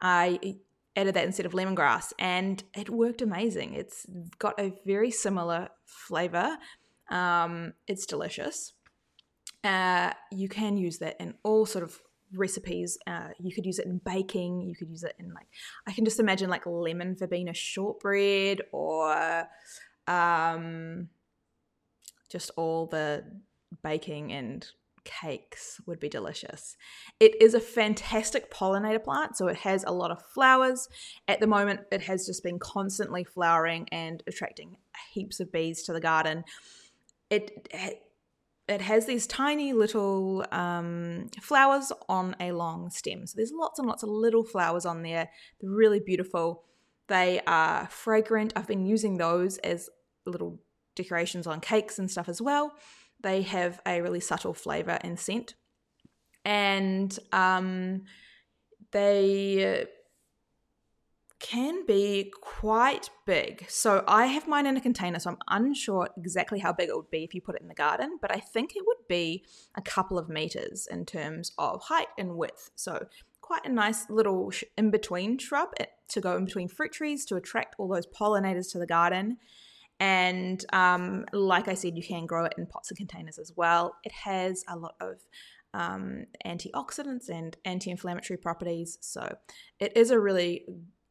I 0.00 0.56
added 0.94 1.14
that 1.14 1.24
instead 1.24 1.46
of 1.46 1.52
lemongrass, 1.52 2.12
and 2.18 2.62
it 2.76 2.90
worked 2.90 3.22
amazing. 3.22 3.74
It's 3.74 4.06
got 4.38 4.60
a 4.60 4.74
very 4.84 5.10
similar 5.10 5.70
flavor 5.86 6.58
Um, 7.12 7.74
it's 7.86 8.06
delicious. 8.06 8.72
Uh, 9.62 10.12
you 10.30 10.48
can 10.48 10.76
use 10.76 10.98
that 10.98 11.16
in 11.20 11.34
all 11.44 11.66
sort 11.66 11.84
of 11.84 12.00
recipes. 12.34 12.98
Uh, 13.06 13.28
you 13.40 13.54
could 13.54 13.66
use 13.66 13.78
it 13.78 13.86
in 13.86 14.00
baking. 14.04 14.62
You 14.62 14.74
could 14.74 14.88
use 14.88 15.04
it 15.04 15.14
in 15.18 15.32
like 15.32 15.46
I 15.86 15.92
can 15.92 16.04
just 16.04 16.20
imagine 16.20 16.50
like 16.50 16.66
lemon 16.66 17.16
verbena 17.16 17.54
shortbread 17.54 18.62
or 18.72 19.46
um, 20.06 21.08
just 22.30 22.50
all 22.56 22.86
the 22.86 23.24
baking 23.82 24.32
and 24.32 24.66
cakes 25.04 25.80
would 25.86 26.00
be 26.00 26.08
delicious. 26.08 26.76
It 27.18 27.40
is 27.40 27.54
a 27.54 27.60
fantastic 27.60 28.52
pollinator 28.52 29.02
plant, 29.02 29.36
so 29.36 29.48
it 29.48 29.56
has 29.58 29.84
a 29.84 29.92
lot 29.92 30.10
of 30.10 30.22
flowers. 30.34 30.88
At 31.28 31.40
the 31.40 31.46
moment, 31.46 31.80
it 31.90 32.02
has 32.02 32.26
just 32.26 32.42
been 32.42 32.58
constantly 32.58 33.24
flowering 33.24 33.88
and 33.90 34.22
attracting 34.26 34.76
heaps 35.12 35.40
of 35.40 35.52
bees 35.52 35.82
to 35.84 35.92
the 35.92 36.00
garden. 36.00 36.44
It 37.30 37.68
it 37.72 38.02
has 38.68 39.06
these 39.06 39.26
tiny 39.26 39.72
little 39.72 40.44
um, 40.52 41.28
flowers 41.40 41.92
on 42.08 42.36
a 42.38 42.52
long 42.52 42.90
stem. 42.90 43.26
So 43.26 43.34
there's 43.36 43.52
lots 43.52 43.78
and 43.78 43.88
lots 43.88 44.02
of 44.02 44.08
little 44.08 44.44
flowers 44.44 44.86
on 44.86 45.02
there. 45.02 45.28
They're 45.60 45.70
really 45.70 46.00
beautiful. 46.00 46.64
They 47.08 47.40
are 47.46 47.88
fragrant. 47.90 48.52
I've 48.56 48.68
been 48.68 48.86
using 48.86 49.16
those 49.18 49.58
as 49.58 49.90
little 50.24 50.60
decorations 50.94 51.46
on 51.46 51.60
cakes 51.60 51.98
and 51.98 52.10
stuff 52.10 52.28
as 52.28 52.40
well. 52.40 52.72
They 53.22 53.42
have 53.42 53.80
a 53.86 54.00
really 54.00 54.20
subtle 54.20 54.54
flavor 54.54 54.98
and 55.00 55.18
scent. 55.18 55.54
And 56.44 57.16
um, 57.32 58.02
they 58.92 59.86
can 61.42 61.84
be 61.84 62.32
quite 62.40 63.10
big. 63.26 63.66
So 63.68 64.04
I 64.06 64.26
have 64.26 64.46
mine 64.46 64.64
in 64.64 64.76
a 64.76 64.80
container, 64.80 65.18
so 65.18 65.30
I'm 65.30 65.38
unsure 65.48 66.08
exactly 66.16 66.60
how 66.60 66.72
big 66.72 66.88
it 66.88 66.96
would 66.96 67.10
be 67.10 67.24
if 67.24 67.34
you 67.34 67.40
put 67.40 67.56
it 67.56 67.62
in 67.62 67.68
the 67.68 67.74
garden, 67.74 68.18
but 68.22 68.34
I 68.34 68.38
think 68.38 68.76
it 68.76 68.84
would 68.86 69.08
be 69.08 69.44
a 69.74 69.82
couple 69.82 70.18
of 70.18 70.28
meters 70.28 70.86
in 70.90 71.04
terms 71.04 71.52
of 71.58 71.82
height 71.82 72.06
and 72.16 72.36
width. 72.36 72.70
So 72.76 73.06
quite 73.40 73.66
a 73.66 73.68
nice 73.68 74.08
little 74.08 74.52
in 74.78 74.92
between 74.92 75.36
shrub 75.36 75.70
eh, 75.80 75.86
to 76.08 76.20
go 76.20 76.36
in 76.36 76.44
between 76.44 76.68
fruit 76.68 76.92
trees 76.92 77.26
to 77.26 77.36
attract 77.36 77.74
all 77.76 77.88
those 77.88 78.06
pollinators 78.06 78.70
to 78.72 78.78
the 78.78 78.86
garden. 78.86 79.38
And 79.98 80.64
um, 80.72 81.26
like 81.32 81.66
I 81.66 81.74
said, 81.74 81.96
you 81.96 82.04
can 82.04 82.24
grow 82.24 82.44
it 82.44 82.54
in 82.56 82.66
pots 82.66 82.90
and 82.90 82.98
containers 82.98 83.38
as 83.38 83.52
well. 83.56 83.96
It 84.04 84.12
has 84.12 84.64
a 84.68 84.76
lot 84.76 84.94
of 85.00 85.20
um, 85.74 86.26
antioxidants 86.46 87.28
and 87.28 87.56
anti 87.64 87.90
inflammatory 87.90 88.36
properties. 88.36 88.96
So 89.00 89.36
it 89.80 89.96
is 89.96 90.12
a 90.12 90.20
really 90.20 90.66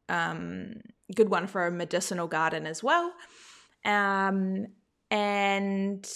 um, 0.08 0.74
good 1.14 1.28
one 1.28 1.46
for 1.46 1.66
a 1.66 1.70
medicinal 1.70 2.26
garden 2.26 2.66
as 2.66 2.82
well. 2.82 3.12
Um, 3.84 4.66
and 5.10 6.08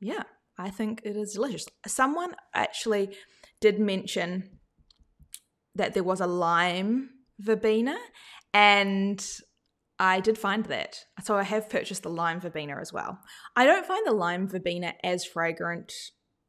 yeah, 0.00 0.22
I 0.58 0.70
think 0.70 1.02
it 1.04 1.16
is 1.16 1.32
delicious. 1.32 1.66
Someone 1.86 2.34
actually 2.54 3.16
did 3.60 3.78
mention 3.78 4.58
that 5.74 5.94
there 5.94 6.04
was 6.04 6.20
a 6.20 6.26
lime 6.26 7.10
verbena, 7.38 7.96
and 8.52 9.24
I 9.98 10.20
did 10.20 10.38
find 10.38 10.64
that. 10.66 11.04
So 11.22 11.36
I 11.36 11.42
have 11.42 11.68
purchased 11.68 12.02
the 12.02 12.10
lime 12.10 12.40
verbena 12.40 12.78
as 12.80 12.92
well. 12.92 13.18
I 13.56 13.66
don't 13.66 13.86
find 13.86 14.06
the 14.06 14.12
lime 14.12 14.48
verbena 14.48 14.94
as 15.04 15.24
fragrant 15.24 15.92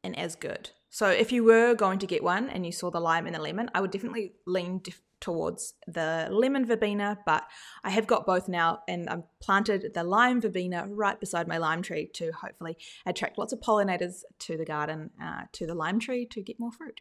and 0.02 0.18
as 0.18 0.36
good. 0.36 0.70
So 0.90 1.08
if 1.08 1.32
you 1.32 1.44
were 1.44 1.74
going 1.74 1.98
to 2.00 2.06
get 2.06 2.22
one 2.22 2.50
and 2.50 2.66
you 2.66 2.72
saw 2.72 2.90
the 2.90 3.00
lime 3.00 3.26
and 3.26 3.34
the 3.34 3.40
lemon, 3.40 3.70
I 3.74 3.80
would 3.80 3.90
definitely 3.90 4.32
lean 4.46 4.78
dif- 4.78 5.02
towards 5.22 5.74
the 5.86 6.28
lemon 6.30 6.66
verbena, 6.66 7.18
but 7.24 7.44
I 7.82 7.90
have 7.90 8.06
got 8.06 8.26
both 8.26 8.48
now 8.48 8.80
and 8.86 9.08
I've 9.08 9.22
planted 9.40 9.94
the 9.94 10.04
lime 10.04 10.42
verbena 10.42 10.86
right 10.86 11.18
beside 11.18 11.48
my 11.48 11.56
lime 11.56 11.80
tree 11.80 12.10
to 12.14 12.32
hopefully 12.32 12.76
attract 13.06 13.38
lots 13.38 13.54
of 13.54 13.60
pollinators 13.60 14.24
to 14.40 14.58
the 14.58 14.66
garden, 14.66 15.10
uh, 15.22 15.44
to 15.52 15.66
the 15.66 15.74
lime 15.74 16.00
tree 16.00 16.26
to 16.26 16.42
get 16.42 16.60
more 16.60 16.72
fruit. 16.72 17.00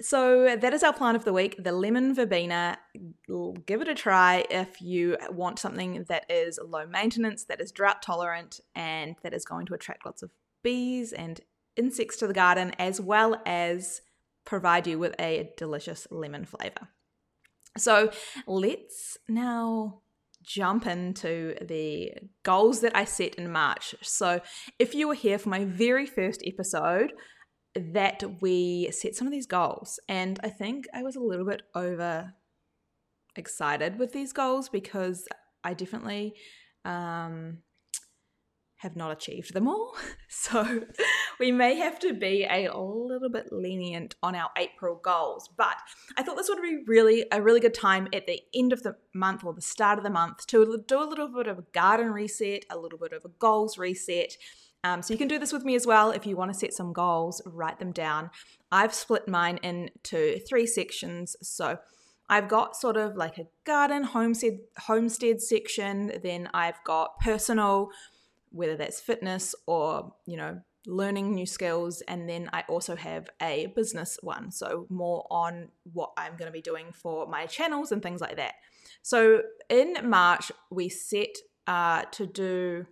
So 0.00 0.56
that 0.56 0.72
is 0.72 0.82
our 0.82 0.92
plant 0.92 1.16
of 1.16 1.24
the 1.24 1.32
week, 1.32 1.56
the 1.62 1.72
lemon 1.72 2.14
verbena. 2.14 2.78
Give 3.66 3.82
it 3.82 3.88
a 3.88 3.94
try 3.94 4.44
if 4.50 4.80
you 4.80 5.18
want 5.30 5.58
something 5.58 6.04
that 6.08 6.24
is 6.30 6.58
low 6.64 6.86
maintenance, 6.86 7.44
that 7.44 7.60
is 7.60 7.70
drought 7.70 8.00
tolerant, 8.02 8.60
and 8.74 9.16
that 9.22 9.34
is 9.34 9.44
going 9.44 9.66
to 9.66 9.74
attract 9.74 10.06
lots 10.06 10.22
of 10.22 10.30
bees 10.62 11.12
and 11.12 11.40
insects 11.76 12.16
to 12.18 12.26
the 12.26 12.34
garden, 12.34 12.72
as 12.78 13.00
well 13.00 13.40
as 13.44 14.00
provide 14.44 14.86
you 14.86 14.98
with 14.98 15.14
a 15.18 15.52
delicious 15.56 16.06
lemon 16.10 16.44
flavor. 16.44 16.88
So 17.78 18.10
let's 18.46 19.16
now 19.28 20.02
jump 20.42 20.86
into 20.86 21.54
the 21.62 22.12
goals 22.42 22.80
that 22.80 22.96
I 22.96 23.04
set 23.04 23.36
in 23.36 23.50
March. 23.50 23.94
So 24.02 24.40
if 24.78 24.94
you 24.94 25.08
were 25.08 25.14
here 25.14 25.38
for 25.38 25.48
my 25.48 25.64
very 25.64 26.06
first 26.06 26.42
episode, 26.44 27.12
that 27.74 28.22
we 28.42 28.90
set 28.90 29.14
some 29.14 29.26
of 29.26 29.32
these 29.32 29.46
goals. 29.46 29.98
And 30.08 30.38
I 30.42 30.50
think 30.50 30.86
I 30.92 31.02
was 31.02 31.16
a 31.16 31.20
little 31.20 31.46
bit 31.46 31.62
over 31.74 32.34
excited 33.36 33.98
with 33.98 34.12
these 34.12 34.32
goals 34.32 34.68
because 34.68 35.26
I 35.64 35.72
definitely 35.74 36.34
um, 36.84 37.58
have 38.82 38.96
not 38.96 39.10
achieved 39.10 39.54
them 39.54 39.68
all. 39.68 39.96
So 40.28 40.86
we 41.38 41.52
may 41.52 41.76
have 41.76 42.00
to 42.00 42.12
be 42.12 42.44
a 42.50 42.68
little 42.76 43.28
bit 43.30 43.52
lenient 43.52 44.16
on 44.22 44.34
our 44.34 44.50
April 44.58 44.98
goals. 45.02 45.48
But 45.56 45.76
I 46.16 46.22
thought 46.22 46.36
this 46.36 46.48
would 46.48 46.60
be 46.60 46.80
really 46.86 47.24
a 47.30 47.40
really 47.40 47.60
good 47.60 47.74
time 47.74 48.08
at 48.12 48.26
the 48.26 48.40
end 48.52 48.72
of 48.72 48.82
the 48.82 48.96
month 49.14 49.44
or 49.44 49.54
the 49.54 49.62
start 49.62 49.98
of 49.98 50.04
the 50.04 50.10
month 50.10 50.46
to 50.48 50.82
do 50.88 51.02
a 51.02 51.06
little 51.06 51.28
bit 51.28 51.46
of 51.46 51.58
a 51.58 51.64
garden 51.72 52.12
reset, 52.12 52.64
a 52.70 52.78
little 52.78 52.98
bit 52.98 53.12
of 53.12 53.24
a 53.24 53.28
goals 53.28 53.78
reset 53.78 54.36
um, 54.84 55.02
so 55.02 55.14
you 55.14 55.18
can 55.18 55.28
do 55.28 55.38
this 55.38 55.52
with 55.52 55.64
me 55.64 55.74
as 55.74 55.86
well 55.86 56.10
if 56.10 56.26
you 56.26 56.36
want 56.36 56.52
to 56.52 56.58
set 56.58 56.74
some 56.74 56.92
goals, 56.92 57.40
write 57.46 57.78
them 57.78 57.92
down. 57.92 58.30
I've 58.72 58.94
split 58.94 59.28
mine 59.28 59.58
into 59.62 60.40
three 60.40 60.66
sections. 60.66 61.36
So 61.40 61.78
I've 62.28 62.48
got 62.48 62.76
sort 62.76 62.96
of 62.96 63.16
like 63.16 63.38
a 63.38 63.46
garden 63.64 64.02
homestead 64.02 64.58
homestead 64.78 65.40
section, 65.40 66.12
then 66.22 66.48
I've 66.52 66.82
got 66.84 67.20
personal, 67.20 67.90
whether 68.52 68.76
that's 68.76 69.00
fitness 69.00 69.54
or, 69.66 70.14
you 70.26 70.36
know, 70.36 70.60
learning 70.86 71.32
new 71.32 71.46
skills, 71.46 72.02
and 72.08 72.28
then 72.28 72.50
I 72.52 72.64
also 72.68 72.96
have 72.96 73.28
a 73.40 73.72
business 73.76 74.18
one, 74.22 74.50
so 74.50 74.86
more 74.90 75.26
on 75.30 75.68
what 75.92 76.10
I'm 76.16 76.36
going 76.36 76.46
to 76.46 76.52
be 76.52 76.60
doing 76.60 76.92
for 76.92 77.26
my 77.26 77.46
channels 77.46 77.92
and 77.92 78.02
things 78.02 78.20
like 78.20 78.36
that. 78.36 78.54
So 79.02 79.42
in 79.68 79.96
March, 80.04 80.50
we 80.70 80.88
set 80.88 81.36
uh, 81.66 82.02
to 82.12 82.26
do 82.26 82.86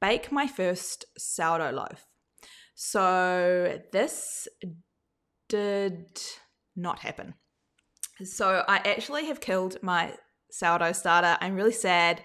bake 0.00 0.32
my 0.32 0.46
first 0.46 1.04
sourdough 1.16 1.70
loaf. 1.70 2.06
So 2.74 3.80
this 3.92 4.48
did 5.48 6.20
not 6.76 7.00
happen. 7.00 7.34
So 8.24 8.64
I 8.66 8.78
actually 8.78 9.26
have 9.26 9.40
killed 9.40 9.76
my 9.82 10.14
sourdough 10.50 10.92
starter. 10.92 11.38
I'm 11.40 11.54
really 11.54 11.72
sad. 11.72 12.22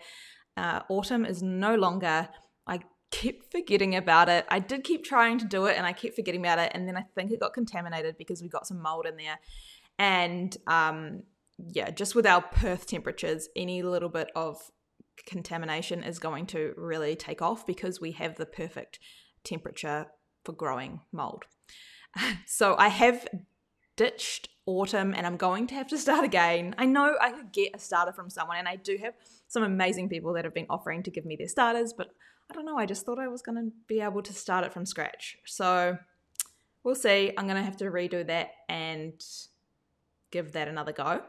Uh, 0.57 0.81
autumn 0.89 1.25
is 1.25 1.43
no 1.43 1.75
longer. 1.75 2.29
Kept 3.13 3.51
forgetting 3.51 3.95
about 3.95 4.27
it. 4.27 4.45
I 4.49 4.57
did 4.57 4.83
keep 4.83 5.03
trying 5.03 5.37
to 5.37 5.45
do 5.45 5.67
it 5.67 5.77
and 5.77 5.85
I 5.85 5.93
kept 5.93 6.15
forgetting 6.15 6.41
about 6.41 6.57
it. 6.57 6.71
And 6.73 6.87
then 6.87 6.97
I 6.97 7.03
think 7.15 7.29
it 7.29 7.39
got 7.39 7.53
contaminated 7.53 8.17
because 8.17 8.41
we 8.41 8.49
got 8.49 8.65
some 8.65 8.81
mold 8.81 9.05
in 9.05 9.17
there. 9.17 9.39
And 9.99 10.57
um, 10.65 11.21
yeah, 11.59 11.91
just 11.91 12.15
with 12.15 12.25
our 12.25 12.41
Perth 12.41 12.87
temperatures, 12.87 13.49
any 13.55 13.83
little 13.83 14.09
bit 14.09 14.31
of 14.35 14.57
contamination 15.27 16.03
is 16.03 16.17
going 16.17 16.47
to 16.47 16.73
really 16.75 17.15
take 17.15 17.41
off 17.41 17.67
because 17.67 18.01
we 18.01 18.13
have 18.13 18.35
the 18.37 18.47
perfect 18.47 18.97
temperature 19.43 20.07
for 20.43 20.53
growing 20.53 21.01
mold. 21.11 21.45
So 22.45 22.75
I 22.77 22.89
have 22.89 23.27
ditched 23.95 24.49
autumn 24.65 25.13
and 25.15 25.25
I'm 25.25 25.37
going 25.37 25.67
to 25.67 25.75
have 25.75 25.87
to 25.87 25.97
start 25.97 26.23
again. 26.23 26.75
I 26.77 26.85
know 26.85 27.15
I 27.19 27.31
could 27.31 27.51
get 27.51 27.75
a 27.75 27.79
starter 27.79 28.13
from 28.13 28.29
someone 28.29 28.57
and 28.57 28.67
I 28.67 28.75
do 28.75 28.97
have 29.01 29.13
some 29.47 29.63
amazing 29.63 30.09
people 30.09 30.33
that 30.33 30.45
have 30.45 30.53
been 30.53 30.67
offering 30.69 31.03
to 31.03 31.11
give 31.11 31.25
me 31.25 31.35
their 31.35 31.47
starters, 31.47 31.93
but 31.93 32.09
I 32.53 32.55
don't 32.55 32.65
know, 32.65 32.77
I 32.77 32.85
just 32.85 33.03
thought 33.03 33.17
I 33.17 33.27
was 33.27 33.41
going 33.41 33.55
to 33.55 33.71
be 33.87 33.99
able 33.99 34.21
to 34.21 34.31
start 34.31 34.63
it 34.63 34.71
from 34.71 34.85
scratch. 34.85 35.37
So 35.45 35.97
we'll 36.83 36.93
see. 36.93 37.31
I'm 37.35 37.47
going 37.47 37.57
to 37.57 37.63
have 37.63 37.77
to 37.77 37.85
redo 37.85 38.25
that 38.27 38.51
and 38.69 39.19
give 40.31 40.51
that 40.51 40.67
another 40.67 40.91
go. 40.91 41.23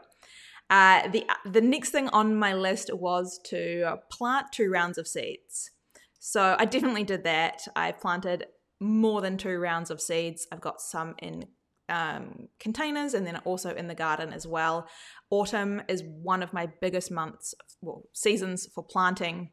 Uh, 0.69 1.07
the 1.07 1.25
the 1.43 1.61
next 1.61 1.89
thing 1.89 2.09
on 2.09 2.35
my 2.35 2.53
list 2.53 2.91
was 2.93 3.39
to 3.45 3.97
plant 4.11 4.51
two 4.51 4.69
rounds 4.69 4.99
of 4.99 5.07
seeds. 5.07 5.71
So 6.19 6.55
I 6.59 6.65
definitely 6.65 7.03
did 7.03 7.23
that. 7.23 7.61
I 7.75 7.91
planted 7.91 8.45
more 8.79 9.21
than 9.21 9.37
two 9.37 9.57
rounds 9.57 9.89
of 9.89 9.99
seeds. 10.01 10.45
I've 10.51 10.61
got 10.61 10.79
some 10.79 11.15
in 11.19 11.47
um, 11.89 12.49
containers 12.59 13.15
and 13.15 13.25
then 13.25 13.37
also 13.45 13.73
in 13.73 13.87
the 13.87 13.95
garden 13.95 14.31
as 14.31 14.45
well. 14.45 14.87
Autumn 15.31 15.81
is 15.87 16.03
one 16.03 16.43
of 16.43 16.53
my 16.53 16.67
biggest 16.81 17.09
months, 17.09 17.55
well, 17.81 18.03
seasons 18.13 18.67
for 18.67 18.83
planting 18.83 19.51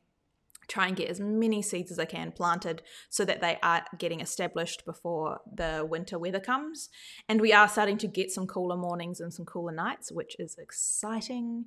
try 0.72 0.86
and 0.86 0.96
get 0.96 1.10
as 1.10 1.20
many 1.20 1.60
seeds 1.60 1.92
as 1.92 1.98
I 1.98 2.06
can 2.06 2.32
planted 2.32 2.80
so 3.10 3.26
that 3.26 3.42
they 3.42 3.58
are 3.62 3.84
getting 3.98 4.20
established 4.20 4.86
before 4.86 5.40
the 5.54 5.86
winter 5.88 6.18
weather 6.18 6.40
comes. 6.40 6.88
And 7.28 7.40
we 7.42 7.52
are 7.52 7.68
starting 7.68 7.98
to 7.98 8.08
get 8.08 8.30
some 8.30 8.46
cooler 8.46 8.76
mornings 8.76 9.20
and 9.20 9.32
some 9.34 9.44
cooler 9.44 9.72
nights, 9.72 10.10
which 10.10 10.34
is 10.38 10.56
exciting. 10.58 11.66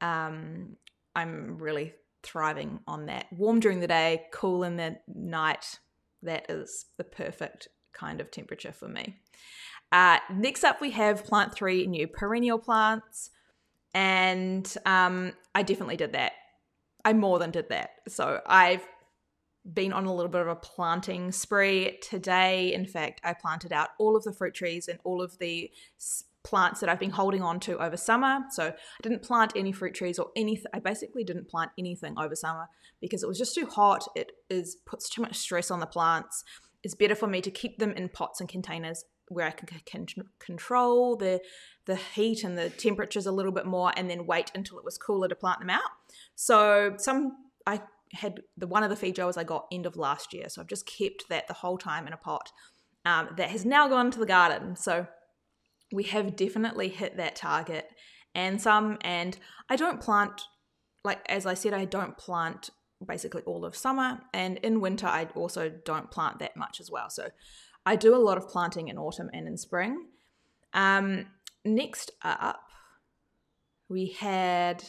Um, 0.00 0.76
I'm 1.14 1.58
really 1.58 1.92
thriving 2.22 2.80
on 2.86 3.06
that. 3.06 3.26
Warm 3.30 3.60
during 3.60 3.80
the 3.80 3.86
day, 3.86 4.24
cool 4.32 4.64
in 4.64 4.76
the 4.78 4.96
night. 5.14 5.78
That 6.22 6.46
is 6.48 6.86
the 6.96 7.04
perfect 7.04 7.68
kind 7.92 8.22
of 8.22 8.30
temperature 8.30 8.72
for 8.72 8.88
me. 8.88 9.20
Uh, 9.92 10.18
next 10.32 10.64
up, 10.64 10.80
we 10.80 10.92
have 10.92 11.24
plant 11.24 11.54
three 11.54 11.86
new 11.86 12.08
perennial 12.08 12.58
plants. 12.58 13.30
And 13.92 14.74
um, 14.86 15.32
I 15.54 15.62
definitely 15.62 15.96
did 15.96 16.12
that. 16.12 16.32
I 17.06 17.12
more 17.12 17.38
than 17.38 17.52
did 17.52 17.68
that. 17.68 17.90
So 18.08 18.40
I've 18.46 18.84
been 19.72 19.92
on 19.92 20.06
a 20.06 20.12
little 20.12 20.30
bit 20.30 20.40
of 20.40 20.48
a 20.48 20.56
planting 20.56 21.30
spree 21.30 21.98
today. 22.02 22.74
In 22.74 22.84
fact, 22.84 23.20
I 23.22 23.32
planted 23.32 23.72
out 23.72 23.90
all 24.00 24.16
of 24.16 24.24
the 24.24 24.32
fruit 24.32 24.54
trees 24.54 24.88
and 24.88 24.98
all 25.04 25.22
of 25.22 25.38
the 25.38 25.70
plants 26.42 26.80
that 26.80 26.88
I've 26.88 26.98
been 26.98 27.10
holding 27.10 27.42
on 27.42 27.60
to 27.60 27.78
over 27.78 27.96
summer. 27.96 28.40
So 28.50 28.64
I 28.64 29.02
didn't 29.04 29.22
plant 29.22 29.52
any 29.54 29.70
fruit 29.70 29.94
trees 29.94 30.18
or 30.18 30.30
anything. 30.34 30.66
I 30.74 30.80
basically 30.80 31.22
didn't 31.22 31.48
plant 31.48 31.70
anything 31.78 32.18
over 32.18 32.34
summer 32.34 32.66
because 33.00 33.22
it 33.22 33.28
was 33.28 33.38
just 33.38 33.54
too 33.54 33.66
hot. 33.66 34.04
It 34.16 34.32
is 34.50 34.76
puts 34.84 35.08
too 35.08 35.22
much 35.22 35.36
stress 35.36 35.70
on 35.70 35.78
the 35.78 35.86
plants. 35.86 36.42
It's 36.82 36.96
better 36.96 37.14
for 37.14 37.28
me 37.28 37.40
to 37.40 37.52
keep 37.52 37.78
them 37.78 37.92
in 37.92 38.08
pots 38.08 38.40
and 38.40 38.48
containers 38.48 39.04
where 39.28 39.46
I 39.46 39.50
can, 39.50 39.68
can 39.84 40.06
control 40.38 41.16
the 41.16 41.40
the 41.86 41.96
heat 41.96 42.42
and 42.42 42.58
the 42.58 42.68
temperatures 42.68 43.26
a 43.26 43.32
little 43.32 43.52
bit 43.52 43.66
more, 43.66 43.92
and 43.96 44.10
then 44.10 44.26
wait 44.26 44.50
until 44.54 44.78
it 44.78 44.84
was 44.84 44.98
cooler 44.98 45.28
to 45.28 45.36
plant 45.36 45.60
them 45.60 45.70
out. 45.70 45.90
So 46.34 46.94
some 46.98 47.36
I 47.66 47.82
had 48.12 48.40
the 48.56 48.66
one 48.66 48.82
of 48.82 48.90
the 48.90 48.96
feed 48.96 49.18
I 49.18 49.44
got 49.44 49.66
end 49.70 49.86
of 49.86 49.96
last 49.96 50.32
year, 50.32 50.48
so 50.48 50.60
I've 50.60 50.68
just 50.68 50.86
kept 50.86 51.28
that 51.28 51.48
the 51.48 51.54
whole 51.54 51.78
time 51.78 52.06
in 52.06 52.12
a 52.12 52.16
pot. 52.16 52.52
Um, 53.04 53.28
that 53.36 53.50
has 53.50 53.64
now 53.64 53.86
gone 53.86 54.10
to 54.10 54.18
the 54.18 54.26
garden. 54.26 54.74
So 54.74 55.06
we 55.92 56.02
have 56.04 56.34
definitely 56.34 56.88
hit 56.88 57.16
that 57.18 57.36
target 57.36 57.88
and 58.34 58.60
some. 58.60 58.98
And 59.02 59.38
I 59.68 59.76
don't 59.76 60.00
plant, 60.00 60.42
like 61.04 61.20
as 61.28 61.46
I 61.46 61.54
said, 61.54 61.72
I 61.72 61.84
don't 61.84 62.18
plant 62.18 62.70
basically 63.06 63.42
all 63.42 63.64
of 63.64 63.76
summer, 63.76 64.20
and 64.34 64.56
in 64.58 64.80
winter 64.80 65.06
I 65.06 65.28
also 65.36 65.68
don't 65.68 66.10
plant 66.10 66.40
that 66.40 66.56
much 66.56 66.80
as 66.80 66.90
well. 66.90 67.08
So 67.10 67.28
I 67.86 67.94
do 67.94 68.14
a 68.14 68.18
lot 68.18 68.36
of 68.36 68.48
planting 68.48 68.88
in 68.88 68.98
autumn 68.98 69.30
and 69.32 69.46
in 69.46 69.56
spring. 69.56 70.08
Um, 70.74 71.26
next 71.64 72.10
up, 72.22 72.60
we 73.88 74.08
had 74.18 74.82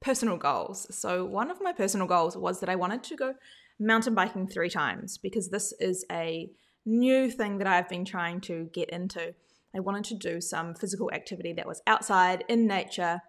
personal 0.00 0.38
goals. 0.38 0.86
So, 0.98 1.26
one 1.26 1.50
of 1.50 1.60
my 1.60 1.72
personal 1.72 2.06
goals 2.06 2.36
was 2.36 2.60
that 2.60 2.70
I 2.70 2.74
wanted 2.74 3.04
to 3.04 3.16
go 3.16 3.34
mountain 3.78 4.14
biking 4.14 4.46
three 4.46 4.70
times 4.70 5.18
because 5.18 5.50
this 5.50 5.74
is 5.78 6.06
a 6.10 6.50
new 6.86 7.30
thing 7.30 7.58
that 7.58 7.66
I've 7.66 7.88
been 7.88 8.04
trying 8.04 8.40
to 8.42 8.70
get 8.72 8.88
into. 8.88 9.34
I 9.74 9.80
wanted 9.80 10.04
to 10.04 10.14
do 10.14 10.40
some 10.40 10.74
physical 10.74 11.10
activity 11.12 11.52
that 11.54 11.66
was 11.66 11.82
outside 11.86 12.44
in 12.48 12.66
nature. 12.66 13.20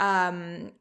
Um, 0.00 0.72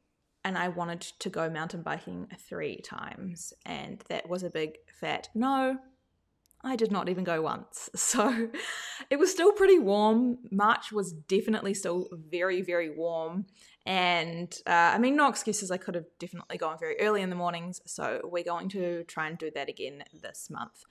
and 0.43 0.57
I 0.57 0.69
wanted 0.69 1.01
to 1.01 1.29
go 1.29 1.49
mountain 1.49 1.81
biking 1.81 2.27
three 2.47 2.81
times. 2.81 3.53
And 3.65 4.03
that 4.09 4.29
was 4.29 4.43
a 4.43 4.49
big 4.49 4.77
fat 4.99 5.29
no. 5.33 5.77
I 6.65 6.75
did 6.75 6.91
not 6.91 7.09
even 7.09 7.23
go 7.23 7.41
once. 7.41 7.89
So 7.95 8.49
it 9.09 9.19
was 9.19 9.31
still 9.31 9.51
pretty 9.51 9.77
warm. 9.77 10.39
March 10.51 10.91
was 10.91 11.11
definitely 11.11 11.73
still 11.73 12.07
very, 12.11 12.61
very 12.61 12.89
warm. 12.89 13.45
And 13.85 14.53
uh, 14.65 14.93
I 14.95 14.97
mean, 14.97 15.15
no 15.15 15.27
excuses. 15.27 15.69
I 15.69 15.77
could 15.77 15.95
have 15.95 16.05
definitely 16.19 16.57
gone 16.57 16.77
very 16.79 16.99
early 16.99 17.21
in 17.21 17.29
the 17.29 17.35
mornings. 17.35 17.81
So 17.85 18.21
we're 18.23 18.43
going 18.43 18.69
to 18.69 19.03
try 19.03 19.27
and 19.27 19.37
do 19.37 19.51
that 19.53 19.69
again 19.69 20.03
this 20.21 20.49
month. 20.49 20.83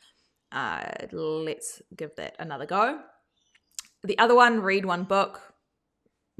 Uh, 0.52 0.84
let's 1.12 1.82
give 1.96 2.14
that 2.16 2.36
another 2.38 2.66
go. 2.66 3.00
The 4.04 4.18
other 4.18 4.34
one, 4.34 4.60
read 4.60 4.84
one 4.84 5.04
book. 5.04 5.40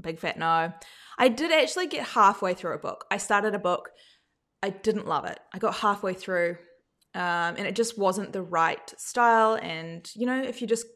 Big 0.00 0.18
fat 0.18 0.38
no. 0.38 0.72
I 1.18 1.28
did 1.28 1.50
actually 1.50 1.86
get 1.86 2.08
halfway 2.08 2.54
through 2.54 2.74
a 2.74 2.78
book. 2.78 3.06
I 3.10 3.16
started 3.16 3.54
a 3.54 3.58
book. 3.58 3.90
I 4.62 4.70
didn't 4.70 5.08
love 5.08 5.24
it. 5.24 5.40
I 5.52 5.58
got 5.58 5.76
halfway 5.76 6.14
through 6.14 6.56
um, 7.14 7.56
and 7.56 7.66
it 7.66 7.76
just 7.76 7.98
wasn't 7.98 8.32
the 8.32 8.42
right 8.42 8.92
style. 8.98 9.54
And, 9.54 10.08
you 10.14 10.26
know, 10.26 10.42
if 10.42 10.60
you 10.60 10.66
just 10.66 10.86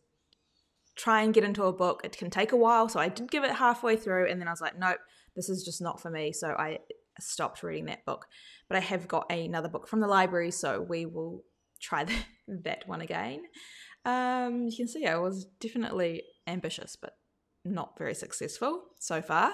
try 0.97 1.23
and 1.23 1.33
get 1.33 1.45
into 1.45 1.65
a 1.65 1.73
book, 1.73 2.01
it 2.05 2.17
can 2.17 2.29
take 2.29 2.53
a 2.53 2.57
while. 2.57 2.89
So 2.89 2.99
I 2.99 3.09
did 3.09 3.31
give 3.31 3.45
it 3.45 3.53
halfway 3.53 3.97
through, 3.97 4.29
and 4.29 4.41
then 4.41 4.49
I 4.49 4.51
was 4.51 4.61
like, 4.61 4.79
nope, 4.79 4.99
this 5.37 5.49
is 5.49 5.63
just 5.65 5.81
not 5.81 6.01
for 6.01 6.11
me. 6.11 6.33
So 6.33 6.49
I 6.49 6.81
stopped 7.21 7.63
reading 7.63 7.87
that 7.87 8.05
book. 8.05 8.27
But 8.69 8.77
I 8.77 8.81
have 8.81 9.09
got 9.09 9.31
another 9.31 9.69
book 9.69 9.89
from 9.89 10.01
the 10.01 10.07
library, 10.07 10.51
so 10.51 10.81
we 10.81 11.07
will 11.07 11.45
try 11.81 12.05
that, 12.49 12.87
one 12.87 13.01
again. 13.01 13.43
Um, 14.05 14.67
you 14.69 14.77
can 14.77 14.89
see 14.89 15.07
I 15.07 15.19
was 15.19 15.47
definitely 15.61 16.23
ambitious, 16.47 16.97
but 16.97 17.13
not 17.65 17.97
very 17.99 18.15
successful 18.15 18.83
so 18.99 19.23
far. 19.23 19.53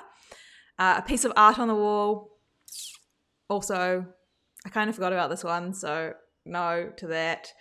Uh, 0.78 0.96
a 0.98 1.02
piece 1.02 1.24
of 1.24 1.32
art 1.36 1.58
on 1.58 1.68
the 1.68 1.74
wall. 1.74 2.30
Also, 3.48 4.06
I 4.64 4.68
kind 4.70 4.88
of 4.88 4.96
forgot 4.96 5.12
about 5.12 5.30
this 5.30 5.44
one, 5.44 5.74
so 5.74 6.14
no 6.44 6.90
to 6.96 7.06
that. 7.08 7.52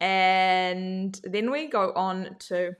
And 0.00 1.18
then 1.22 1.50
we 1.50 1.68
go 1.68 1.92
on 1.94 2.36
to 2.48 2.72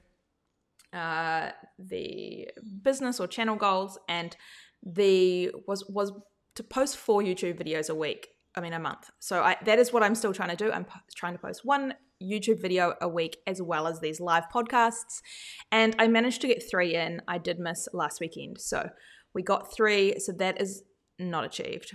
uh, 0.93 1.51
the 1.79 2.49
business 2.83 3.21
or 3.21 3.27
channel 3.27 3.57
goals, 3.57 3.99
and 4.09 4.37
the 4.83 5.53
was 5.67 5.85
was 5.89 6.13
to 6.57 6.63
post 6.63 6.97
four 6.97 7.23
YouTube 7.23 7.63
videos 7.63 7.89
a 7.89 7.95
week. 7.95 8.29
I 8.55 8.61
mean, 8.61 8.75
a 8.75 8.79
month. 8.79 9.09
So 9.19 9.43
I, 9.43 9.57
that 9.65 9.79
is 9.79 9.93
what 9.93 10.03
I'm 10.03 10.15
still 10.15 10.35
trying 10.35 10.51
to 10.51 10.57
do. 10.57 10.71
I'm 10.71 10.85
trying 11.15 11.33
to 11.33 11.39
post 11.39 11.65
one 11.65 11.95
YouTube 12.23 12.61
video 12.61 12.95
a 13.01 13.09
week 13.09 13.39
as 13.47 13.63
well 13.63 13.87
as 13.87 14.01
these 14.01 14.21
live 14.21 14.45
podcasts. 14.55 15.23
And 15.71 15.97
I 15.99 16.09
managed 16.09 16.43
to 16.43 16.49
get 16.49 16.63
three 16.69 16.95
in. 16.95 17.23
I 17.27 17.39
did 17.39 17.59
miss 17.59 17.89
last 17.95 18.21
weekend. 18.21 18.61
So 18.61 18.91
we 19.33 19.43
got 19.43 19.75
three. 19.75 20.19
So 20.19 20.33
that 20.33 20.61
is 20.61 20.83
not 21.19 21.45
achieved 21.45 21.95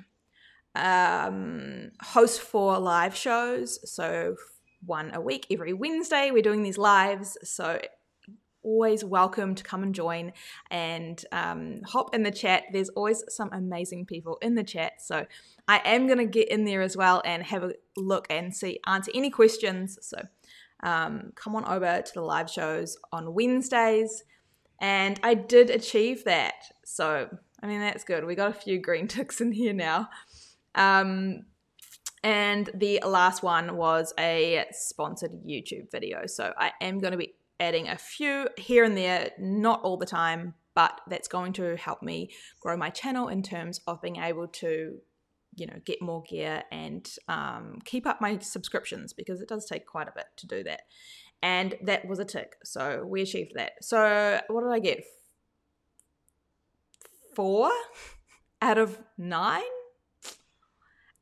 um, 0.77 1.91
host 2.01 2.41
four 2.41 2.79
live 2.79 3.15
shows. 3.15 3.79
So 3.91 4.35
one 4.85 5.11
a 5.13 5.21
week 5.21 5.47
every 5.51 5.73
Wednesday. 5.73 6.31
We're 6.31 6.41
doing 6.41 6.63
these 6.63 6.77
lives. 6.77 7.37
So 7.43 7.79
always 8.63 9.03
welcome 9.03 9.55
to 9.55 9.63
come 9.63 9.81
and 9.81 9.95
join 9.95 10.33
and 10.69 11.23
um, 11.31 11.81
hop 11.85 12.13
in 12.13 12.23
the 12.23 12.31
chat. 12.31 12.63
There's 12.73 12.89
always 12.89 13.23
some 13.29 13.49
amazing 13.53 14.05
people 14.05 14.37
in 14.41 14.55
the 14.55 14.63
chat. 14.63 15.01
So 15.01 15.25
I 15.67 15.81
am 15.85 16.05
going 16.05 16.19
to 16.19 16.25
get 16.25 16.49
in 16.49 16.65
there 16.65 16.81
as 16.81 16.97
well 16.97 17.21
and 17.23 17.43
have 17.43 17.63
a 17.63 17.73
look 17.95 18.27
and 18.29 18.53
see, 18.53 18.79
answer 18.85 19.11
any 19.15 19.29
questions. 19.29 19.97
So 20.01 20.21
um, 20.83 21.31
come 21.35 21.55
on 21.55 21.65
over 21.65 22.01
to 22.01 22.13
the 22.13 22.21
live 22.21 22.49
shows 22.49 22.97
on 23.11 23.33
Wednesdays. 23.33 24.23
And 24.81 25.19
I 25.23 25.33
did 25.33 25.69
achieve 25.69 26.25
that. 26.25 26.55
So, 26.85 27.29
I 27.63 27.67
mean, 27.67 27.79
that's 27.79 28.03
good. 28.03 28.25
We 28.25 28.35
got 28.35 28.51
a 28.51 28.59
few 28.59 28.79
green 28.79 29.07
ticks 29.07 29.39
in 29.41 29.51
here 29.51 29.73
now. 29.73 30.09
Um, 30.77 31.45
and 32.23 32.69
the 32.73 33.01
last 33.05 33.43
one 33.43 33.75
was 33.75 34.13
a 34.19 34.65
sponsored 34.71 35.31
YouTube 35.45 35.91
video. 35.91 36.25
So 36.25 36.53
I 36.57 36.71
am 36.81 36.99
going 36.99 37.11
to 37.11 37.17
be 37.17 37.33
adding 37.59 37.87
a 37.87 37.97
few 37.97 38.47
here 38.57 38.83
and 38.83 38.95
there, 38.95 39.31
not 39.39 39.81
all 39.81 39.97
the 39.97 40.05
time, 40.05 40.53
but 40.75 40.99
that's 41.07 41.27
going 41.27 41.53
to 41.53 41.75
help 41.77 42.03
me 42.03 42.31
grow 42.61 42.77
my 42.77 42.89
channel 42.89 43.27
in 43.27 43.41
terms 43.41 43.81
of 43.87 44.01
being 44.01 44.17
able 44.17 44.47
to, 44.47 44.97
you 45.55 45.67
know, 45.67 45.79
get 45.85 46.01
more 46.01 46.23
gear 46.29 46.63
and 46.71 47.09
um, 47.27 47.79
keep 47.83 48.05
up 48.05 48.21
my 48.21 48.37
subscriptions 48.39 49.13
because 49.13 49.41
it 49.41 49.49
does 49.49 49.65
take 49.65 49.85
quite 49.85 50.07
a 50.07 50.13
bit 50.15 50.25
to 50.37 50.47
do 50.47 50.63
that. 50.63 50.81
And 51.41 51.75
that 51.83 52.07
was 52.07 52.19
a 52.19 52.25
tick. 52.25 52.55
So 52.63 53.05
we 53.07 53.21
achieved 53.21 53.53
that. 53.55 53.73
So 53.81 54.39
what 54.47 54.61
did 54.61 54.71
I 54.71 54.79
get? 54.79 55.03
Four 57.35 57.71
out 58.61 58.77
of 58.77 58.99
nine? 59.17 59.63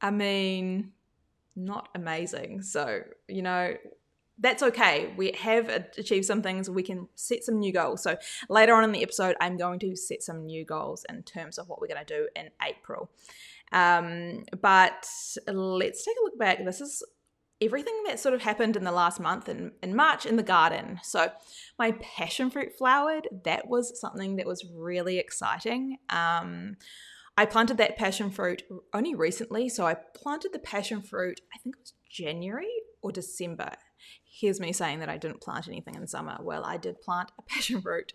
I 0.01 0.11
mean, 0.11 0.91
not 1.55 1.89
amazing. 1.95 2.61
So, 2.61 3.01
you 3.27 3.41
know, 3.41 3.75
that's 4.37 4.61
okay. 4.61 5.13
We 5.15 5.31
have 5.39 5.69
achieved 5.69 6.25
some 6.25 6.41
things. 6.41 6.69
We 6.69 6.83
can 6.83 7.07
set 7.15 7.43
some 7.43 7.59
new 7.59 7.71
goals. 7.71 8.03
So, 8.03 8.17
later 8.49 8.73
on 8.73 8.83
in 8.83 8.91
the 8.91 9.01
episode, 9.01 9.35
I'm 9.39 9.57
going 9.57 9.79
to 9.79 9.95
set 9.95 10.21
some 10.21 10.45
new 10.45 10.65
goals 10.65 11.05
in 11.07 11.23
terms 11.23 11.57
of 11.57 11.69
what 11.69 11.79
we're 11.79 11.87
going 11.87 12.05
to 12.05 12.17
do 12.17 12.27
in 12.35 12.49
April. 12.65 13.09
Um, 13.71 14.43
but 14.61 15.07
let's 15.47 16.03
take 16.03 16.17
a 16.19 16.23
look 16.23 16.37
back. 16.37 16.63
This 16.65 16.81
is 16.81 17.03
everything 17.61 18.03
that 18.05 18.19
sort 18.19 18.35
of 18.35 18.41
happened 18.41 18.75
in 18.75 18.83
the 18.83 18.91
last 18.91 19.19
month 19.19 19.47
in, 19.47 19.71
in 19.81 19.95
March 19.95 20.25
in 20.25 20.35
the 20.35 20.43
garden. 20.43 20.99
So, 21.01 21.31
my 21.79 21.93
passion 21.93 22.49
fruit 22.49 22.73
flowered. 22.77 23.29
That 23.45 23.69
was 23.69 23.99
something 23.99 24.35
that 24.35 24.45
was 24.45 24.65
really 24.73 25.17
exciting. 25.17 25.97
Um, 26.09 26.75
I 27.37 27.45
planted 27.45 27.77
that 27.77 27.97
passion 27.97 28.29
fruit 28.29 28.63
only 28.93 29.13
recently. 29.13 29.67
So 29.69 29.85
I 29.85 29.95
planted 29.95 30.53
the 30.53 30.59
passion 30.59 31.01
fruit, 31.01 31.41
I 31.53 31.57
think 31.59 31.75
it 31.75 31.81
was 31.81 31.93
January 32.09 32.71
or 33.01 33.11
December. 33.11 33.71
Here's 34.23 34.59
me 34.59 34.71
saying 34.73 34.99
that 34.99 35.09
I 35.09 35.17
didn't 35.17 35.41
plant 35.41 35.67
anything 35.67 35.95
in 35.95 36.07
summer. 36.07 36.37
Well, 36.41 36.63
I 36.63 36.77
did 36.77 37.01
plant 37.01 37.31
a 37.37 37.41
passion 37.47 37.81
fruit 37.81 38.13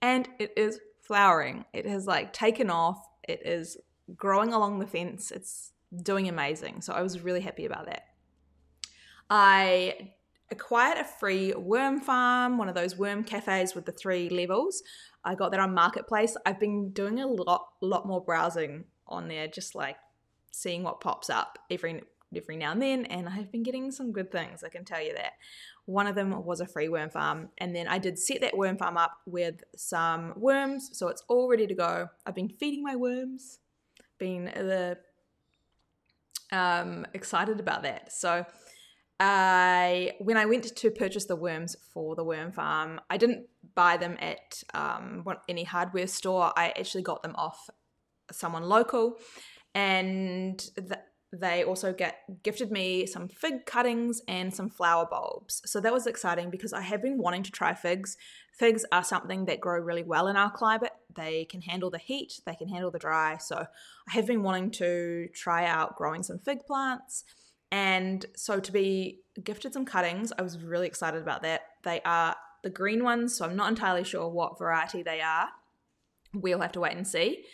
and 0.00 0.28
it 0.38 0.52
is 0.56 0.80
flowering. 1.02 1.64
It 1.72 1.86
has 1.86 2.06
like 2.06 2.32
taken 2.32 2.70
off. 2.70 3.06
It 3.28 3.40
is 3.44 3.76
growing 4.16 4.52
along 4.52 4.78
the 4.78 4.86
fence. 4.86 5.30
It's 5.30 5.72
doing 6.02 6.28
amazing. 6.28 6.80
So 6.80 6.92
I 6.92 7.02
was 7.02 7.20
really 7.20 7.40
happy 7.40 7.66
about 7.66 7.86
that. 7.86 8.04
I 9.28 10.12
acquired 10.50 10.98
a 10.98 11.04
free 11.04 11.52
worm 11.54 12.00
farm, 12.00 12.58
one 12.58 12.68
of 12.68 12.74
those 12.74 12.96
worm 12.96 13.24
cafes 13.24 13.74
with 13.74 13.86
the 13.86 13.92
three 13.92 14.28
levels. 14.28 14.82
I 15.24 15.34
got 15.34 15.50
that 15.52 15.60
on 15.60 15.74
Marketplace. 15.74 16.36
I've 16.44 16.60
been 16.60 16.90
doing 16.90 17.20
a 17.20 17.26
lot, 17.26 17.68
lot 17.80 18.06
more 18.06 18.22
browsing 18.22 18.84
on 19.06 19.28
there, 19.28 19.48
just 19.48 19.74
like 19.74 19.96
seeing 20.50 20.82
what 20.82 21.00
pops 21.00 21.30
up 21.30 21.58
every 21.70 22.02
every 22.36 22.56
now 22.56 22.72
and 22.72 22.82
then, 22.82 23.04
and 23.06 23.28
I 23.28 23.32
have 23.32 23.52
been 23.52 23.62
getting 23.62 23.92
some 23.92 24.12
good 24.12 24.32
things. 24.32 24.64
I 24.64 24.68
can 24.68 24.84
tell 24.84 25.02
you 25.02 25.14
that. 25.14 25.32
One 25.86 26.06
of 26.06 26.14
them 26.14 26.44
was 26.44 26.60
a 26.60 26.66
free 26.66 26.88
worm 26.88 27.10
farm, 27.10 27.50
and 27.58 27.76
then 27.76 27.86
I 27.86 27.98
did 27.98 28.18
set 28.18 28.40
that 28.40 28.56
worm 28.56 28.76
farm 28.76 28.96
up 28.96 29.18
with 29.26 29.62
some 29.76 30.32
worms, 30.36 30.90
so 30.92 31.08
it's 31.08 31.22
all 31.28 31.48
ready 31.48 31.66
to 31.66 31.74
go. 31.74 32.08
I've 32.26 32.34
been 32.34 32.48
feeding 32.48 32.82
my 32.82 32.96
worms, 32.96 33.58
been 34.18 34.46
the 34.46 34.98
um, 36.52 37.06
excited 37.12 37.60
about 37.60 37.82
that. 37.82 38.12
So 38.12 38.46
I 39.20 40.12
when 40.18 40.36
I 40.36 40.46
went 40.46 40.74
to 40.74 40.90
purchase 40.90 41.26
the 41.26 41.36
worms 41.36 41.76
for 41.92 42.16
the 42.16 42.24
worm 42.24 42.50
farm, 42.52 43.00
I 43.10 43.16
didn't 43.16 43.46
buy 43.74 43.96
them 43.96 44.16
at 44.20 44.62
um, 44.72 45.24
any 45.48 45.64
hardware 45.64 46.06
store. 46.06 46.52
I 46.56 46.68
actually 46.78 47.02
got 47.02 47.22
them 47.22 47.34
off 47.36 47.68
someone 48.32 48.64
local, 48.64 49.18
and 49.74 50.58
th- 50.76 51.00
they 51.40 51.64
also 51.64 51.92
get 51.92 52.18
gifted 52.42 52.70
me 52.70 53.06
some 53.06 53.28
fig 53.28 53.66
cuttings 53.66 54.22
and 54.28 54.54
some 54.54 54.68
flower 54.68 55.06
bulbs. 55.10 55.62
So 55.66 55.80
that 55.80 55.92
was 55.92 56.06
exciting 56.06 56.50
because 56.50 56.72
I 56.72 56.80
have 56.82 57.02
been 57.02 57.18
wanting 57.18 57.42
to 57.44 57.50
try 57.50 57.74
figs. 57.74 58.16
Figs 58.52 58.84
are 58.92 59.02
something 59.02 59.46
that 59.46 59.60
grow 59.60 59.80
really 59.80 60.04
well 60.04 60.28
in 60.28 60.36
our 60.36 60.50
climate. 60.50 60.92
They 61.14 61.44
can 61.46 61.60
handle 61.60 61.90
the 61.90 61.98
heat, 61.98 62.40
they 62.46 62.54
can 62.54 62.68
handle 62.68 62.90
the 62.90 62.98
dry. 62.98 63.38
So 63.38 63.56
I 64.08 64.12
have 64.12 64.26
been 64.26 64.42
wanting 64.42 64.70
to 64.72 65.28
try 65.34 65.66
out 65.66 65.96
growing 65.96 66.22
some 66.22 66.38
fig 66.38 66.64
plants. 66.66 67.24
And 67.72 68.24
so 68.36 68.60
to 68.60 68.70
be 68.72 69.22
gifted 69.42 69.72
some 69.72 69.84
cuttings, 69.84 70.32
I 70.38 70.42
was 70.42 70.62
really 70.62 70.86
excited 70.86 71.20
about 71.20 71.42
that. 71.42 71.62
They 71.82 72.00
are 72.04 72.36
the 72.64 72.70
green 72.70 73.04
ones, 73.04 73.36
so 73.36 73.44
I'm 73.44 73.56
not 73.56 73.68
entirely 73.68 74.04
sure 74.04 74.28
what 74.28 74.58
variety 74.58 75.02
they 75.02 75.20
are. 75.20 75.48
We'll 76.34 76.60
have 76.60 76.72
to 76.72 76.80
wait 76.80 76.96
and 76.96 77.06
see. 77.06 77.44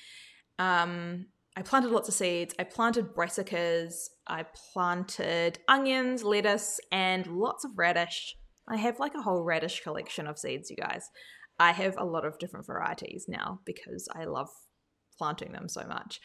Um, 0.59 1.27
I 1.57 1.63
planted 1.63 1.91
lots 1.91 2.09
of 2.09 2.15
seeds. 2.15 2.55
I 2.59 2.65
planted 2.65 3.15
brassicas. 3.15 4.09
I 4.27 4.47
planted 4.73 5.59
onions, 5.69 6.23
lettuce, 6.23 6.81
and 6.91 7.27
lots 7.27 7.65
of 7.65 7.73
radish. 7.77 8.37
I 8.69 8.77
have 8.77 8.99
like 8.99 9.15
a 9.15 9.23
whole 9.23 9.43
radish 9.43 9.83
collection 9.83 10.27
of 10.27 10.39
seeds, 10.39 10.71
you 10.71 10.77
guys. 10.77 11.11
I 11.59 11.73
have 11.73 11.97
a 11.99 12.05
lot 12.05 12.25
of 12.25 12.39
different 12.39 12.67
varieties 12.67 13.27
now 13.29 13.61
because 13.67 14.09
I 14.15 14.25
love 14.25 14.49
planting 15.19 15.53
them 15.53 15.69
so 15.69 15.87
much. 15.87 16.21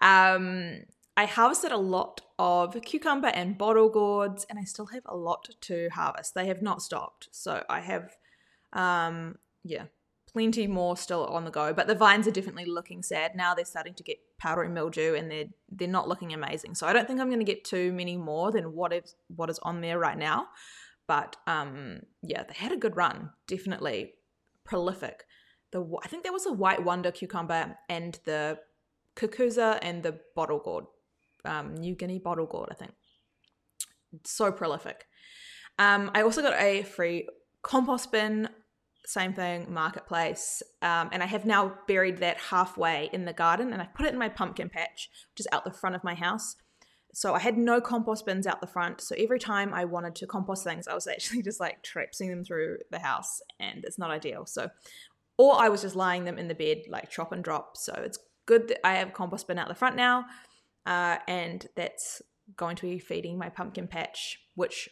Um, 0.00 0.82
I 1.18 1.24
harvested 1.26 1.72
a 1.72 1.76
lot 1.76 2.20
of 2.38 2.80
cucumber 2.84 3.26
and 3.26 3.58
bottle 3.58 3.88
gourds, 3.88 4.46
and 4.48 4.56
I 4.56 4.62
still 4.62 4.86
have 4.86 5.02
a 5.04 5.16
lot 5.16 5.48
to 5.62 5.88
harvest. 5.88 6.32
They 6.34 6.46
have 6.46 6.62
not 6.62 6.80
stopped. 6.80 7.26
So 7.32 7.64
I 7.68 7.80
have, 7.80 8.16
um, 8.72 9.34
yeah, 9.64 9.86
plenty 10.32 10.68
more 10.68 10.96
still 10.96 11.26
on 11.26 11.44
the 11.44 11.50
go. 11.50 11.72
But 11.72 11.88
the 11.88 11.96
vines 11.96 12.28
are 12.28 12.30
definitely 12.30 12.66
looking 12.66 13.02
sad 13.02 13.34
now. 13.34 13.52
They're 13.52 13.64
starting 13.64 13.94
to 13.94 14.04
get 14.04 14.18
powdery 14.38 14.68
mildew, 14.68 15.16
and 15.16 15.28
they're 15.28 15.46
they're 15.68 15.88
not 15.88 16.06
looking 16.06 16.32
amazing. 16.34 16.76
So 16.76 16.86
I 16.86 16.92
don't 16.92 17.08
think 17.08 17.20
I'm 17.20 17.30
going 17.30 17.44
to 17.44 17.52
get 17.52 17.64
too 17.64 17.92
many 17.92 18.16
more 18.16 18.52
than 18.52 18.72
what 18.72 18.92
is 18.92 19.16
what 19.34 19.50
is 19.50 19.58
on 19.64 19.80
there 19.80 19.98
right 19.98 20.16
now. 20.16 20.46
But 21.08 21.34
um, 21.48 22.02
yeah, 22.22 22.44
they 22.44 22.54
had 22.54 22.70
a 22.70 22.76
good 22.76 22.96
run, 22.96 23.30
definitely 23.48 24.12
prolific. 24.62 25.24
The 25.72 25.84
I 26.00 26.06
think 26.06 26.22
there 26.22 26.32
was 26.32 26.46
a 26.46 26.52
white 26.52 26.84
wonder 26.84 27.10
cucumber 27.10 27.76
and 27.88 28.20
the 28.24 28.60
cucuzza 29.16 29.80
and 29.82 30.04
the 30.04 30.20
bottle 30.36 30.60
gourd, 30.60 30.84
um, 31.44 31.74
New 31.74 31.94
Guinea 31.94 32.18
bottle 32.18 32.46
gourd, 32.46 32.68
I 32.70 32.74
think. 32.74 32.92
So 34.24 34.50
prolific. 34.52 35.06
Um, 35.78 36.10
I 36.14 36.22
also 36.22 36.42
got 36.42 36.60
a 36.60 36.82
free 36.82 37.28
compost 37.62 38.10
bin 38.10 38.48
same 39.08 39.32
thing, 39.32 39.72
marketplace. 39.72 40.62
Um, 40.82 41.08
and 41.12 41.22
I 41.22 41.26
have 41.26 41.46
now 41.46 41.74
buried 41.88 42.18
that 42.18 42.36
halfway 42.36 43.08
in 43.14 43.24
the 43.24 43.32
garden 43.32 43.72
and 43.72 43.80
I 43.80 43.86
put 43.86 44.04
it 44.04 44.12
in 44.12 44.18
my 44.18 44.28
pumpkin 44.28 44.68
patch, 44.68 45.08
which 45.32 45.40
is 45.40 45.48
out 45.50 45.64
the 45.64 45.72
front 45.72 45.96
of 45.96 46.04
my 46.04 46.14
house. 46.14 46.56
So 47.14 47.34
I 47.34 47.38
had 47.38 47.56
no 47.56 47.80
compost 47.80 48.26
bins 48.26 48.46
out 48.46 48.60
the 48.60 48.66
front. 48.66 49.00
So 49.00 49.14
every 49.16 49.38
time 49.38 49.72
I 49.72 49.86
wanted 49.86 50.14
to 50.16 50.26
compost 50.26 50.62
things, 50.62 50.86
I 50.86 50.94
was 50.94 51.06
actually 51.12 51.42
just 51.42 51.58
like 51.58 51.82
traipsing 51.82 52.28
them 52.28 52.44
through 52.44 52.78
the 52.90 52.98
house 52.98 53.40
and 53.58 53.82
it's 53.84 53.98
not 53.98 54.10
ideal. 54.10 54.44
So, 54.44 54.68
or 55.38 55.58
I 55.58 55.70
was 55.70 55.80
just 55.80 55.96
lying 55.96 56.24
them 56.24 56.36
in 56.36 56.48
the 56.48 56.54
bed, 56.54 56.82
like 56.90 57.10
chop 57.10 57.32
and 57.32 57.42
drop. 57.42 57.78
So 57.78 57.94
it's 57.94 58.18
good 58.44 58.68
that 58.68 58.86
I 58.86 58.96
have 58.96 59.14
compost 59.14 59.48
bin 59.48 59.58
out 59.58 59.68
the 59.68 59.74
front 59.74 59.96
now. 59.96 60.26
Uh, 60.88 61.18
and 61.28 61.66
that's 61.76 62.22
going 62.56 62.74
to 62.74 62.82
be 62.82 62.98
feeding 62.98 63.36
my 63.36 63.50
pumpkin 63.50 63.86
patch, 63.86 64.40
which 64.54 64.88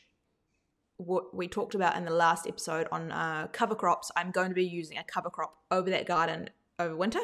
what 0.98 1.34
we 1.34 1.48
talked 1.48 1.74
about 1.74 1.96
in 1.96 2.04
the 2.04 2.10
last 2.10 2.46
episode 2.46 2.86
on 2.92 3.10
uh, 3.10 3.48
cover 3.50 3.74
crops, 3.74 4.10
I'm 4.14 4.30
going 4.30 4.50
to 4.50 4.54
be 4.54 4.66
using 4.66 4.98
a 4.98 5.04
cover 5.04 5.30
crop 5.30 5.56
over 5.70 5.88
that 5.88 6.06
garden 6.06 6.50
over 6.78 6.94
winter. 6.94 7.20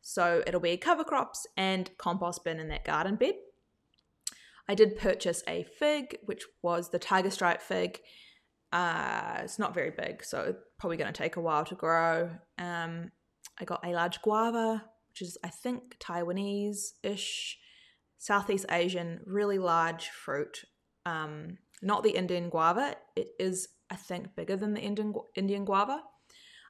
So 0.00 0.42
it'll 0.44 0.60
be 0.60 0.76
cover 0.76 1.04
crops 1.04 1.46
and 1.56 1.96
compost 1.96 2.42
bin 2.42 2.58
in 2.58 2.68
that 2.68 2.84
garden 2.84 3.14
bed. 3.14 3.34
I 4.68 4.74
did 4.74 4.96
purchase 4.96 5.44
a 5.46 5.62
fig, 5.78 6.18
which 6.24 6.42
was 6.60 6.90
the 6.90 6.98
tiger 6.98 7.30
stripe 7.30 7.62
fig. 7.62 8.00
Uh, 8.72 9.42
it's 9.42 9.60
not 9.60 9.74
very 9.74 9.90
big, 9.90 10.24
so 10.24 10.56
probably 10.78 10.96
going 10.96 11.12
to 11.12 11.16
take 11.16 11.36
a 11.36 11.40
while 11.40 11.64
to 11.66 11.76
grow. 11.76 12.30
Um, 12.58 13.12
I 13.60 13.64
got 13.64 13.86
a 13.86 13.90
large 13.90 14.22
guava, 14.22 14.84
which 15.08 15.22
is 15.22 15.38
I 15.44 15.48
think 15.48 15.98
Taiwanese 16.00 16.94
ish, 17.04 17.58
Southeast 18.22 18.66
Asian, 18.70 19.18
really 19.26 19.58
large 19.58 20.10
fruit. 20.10 20.64
Um, 21.04 21.58
not 21.82 22.04
the 22.04 22.10
Indian 22.10 22.50
guava. 22.50 22.94
It 23.16 23.30
is, 23.40 23.66
I 23.90 23.96
think, 23.96 24.36
bigger 24.36 24.54
than 24.54 24.74
the 24.74 24.80
Indian 24.80 25.12
Indian 25.34 25.64
guava. 25.64 26.00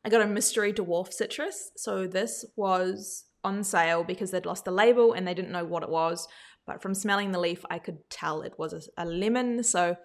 I 0.03 0.09
got 0.09 0.23
a 0.23 0.27
mystery 0.27 0.73
dwarf 0.73 1.13
citrus. 1.13 1.71
So 1.77 2.07
this 2.07 2.47
was 2.57 3.25
on 3.45 3.65
sale 3.65 4.03
because 4.03 4.31
they'd 4.31 4.47
lost 4.47 4.65
the 4.65 4.71
label 4.71 5.13
and 5.13 5.29
they 5.29 5.35
didn't 5.35 5.53
know 5.53 5.67
what 5.67 5.83
it 5.83 5.91
was. 5.91 6.27
But 6.67 6.81
from 6.81 6.95
smelling 6.95 7.33
the 7.33 7.39
leaf, 7.39 7.67
I 7.69 7.79
could 7.79 7.99
tell 8.09 8.41
it 8.41 8.55
was 8.59 8.73
a, 8.73 8.81
a 8.97 9.05
lemon. 9.05 9.63
So 9.63 9.97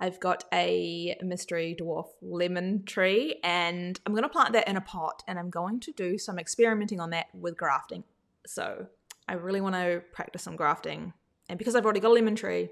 I've 0.00 0.20
got 0.20 0.44
a 0.54 1.16
mystery 1.20 1.76
dwarf 1.78 2.06
lemon 2.22 2.82
tree 2.86 3.40
and 3.44 4.00
I'm 4.06 4.14
going 4.14 4.22
to 4.22 4.30
plant 4.30 4.54
that 4.54 4.68
in 4.68 4.78
a 4.78 4.80
pot 4.80 5.22
and 5.28 5.38
I'm 5.38 5.50
going 5.50 5.80
to 5.80 5.92
do 5.92 6.16
some 6.16 6.38
experimenting 6.38 6.98
on 6.98 7.10
that 7.10 7.26
with 7.34 7.58
grafting. 7.58 8.04
So 8.46 8.86
I 9.28 9.34
really 9.34 9.60
want 9.60 9.74
to 9.74 10.02
practice 10.12 10.42
some 10.42 10.56
grafting. 10.56 11.12
And 11.48 11.58
because 11.58 11.74
I've 11.74 11.84
already 11.84 12.00
got 12.00 12.10
a 12.10 12.14
lemon 12.14 12.36
tree, 12.36 12.70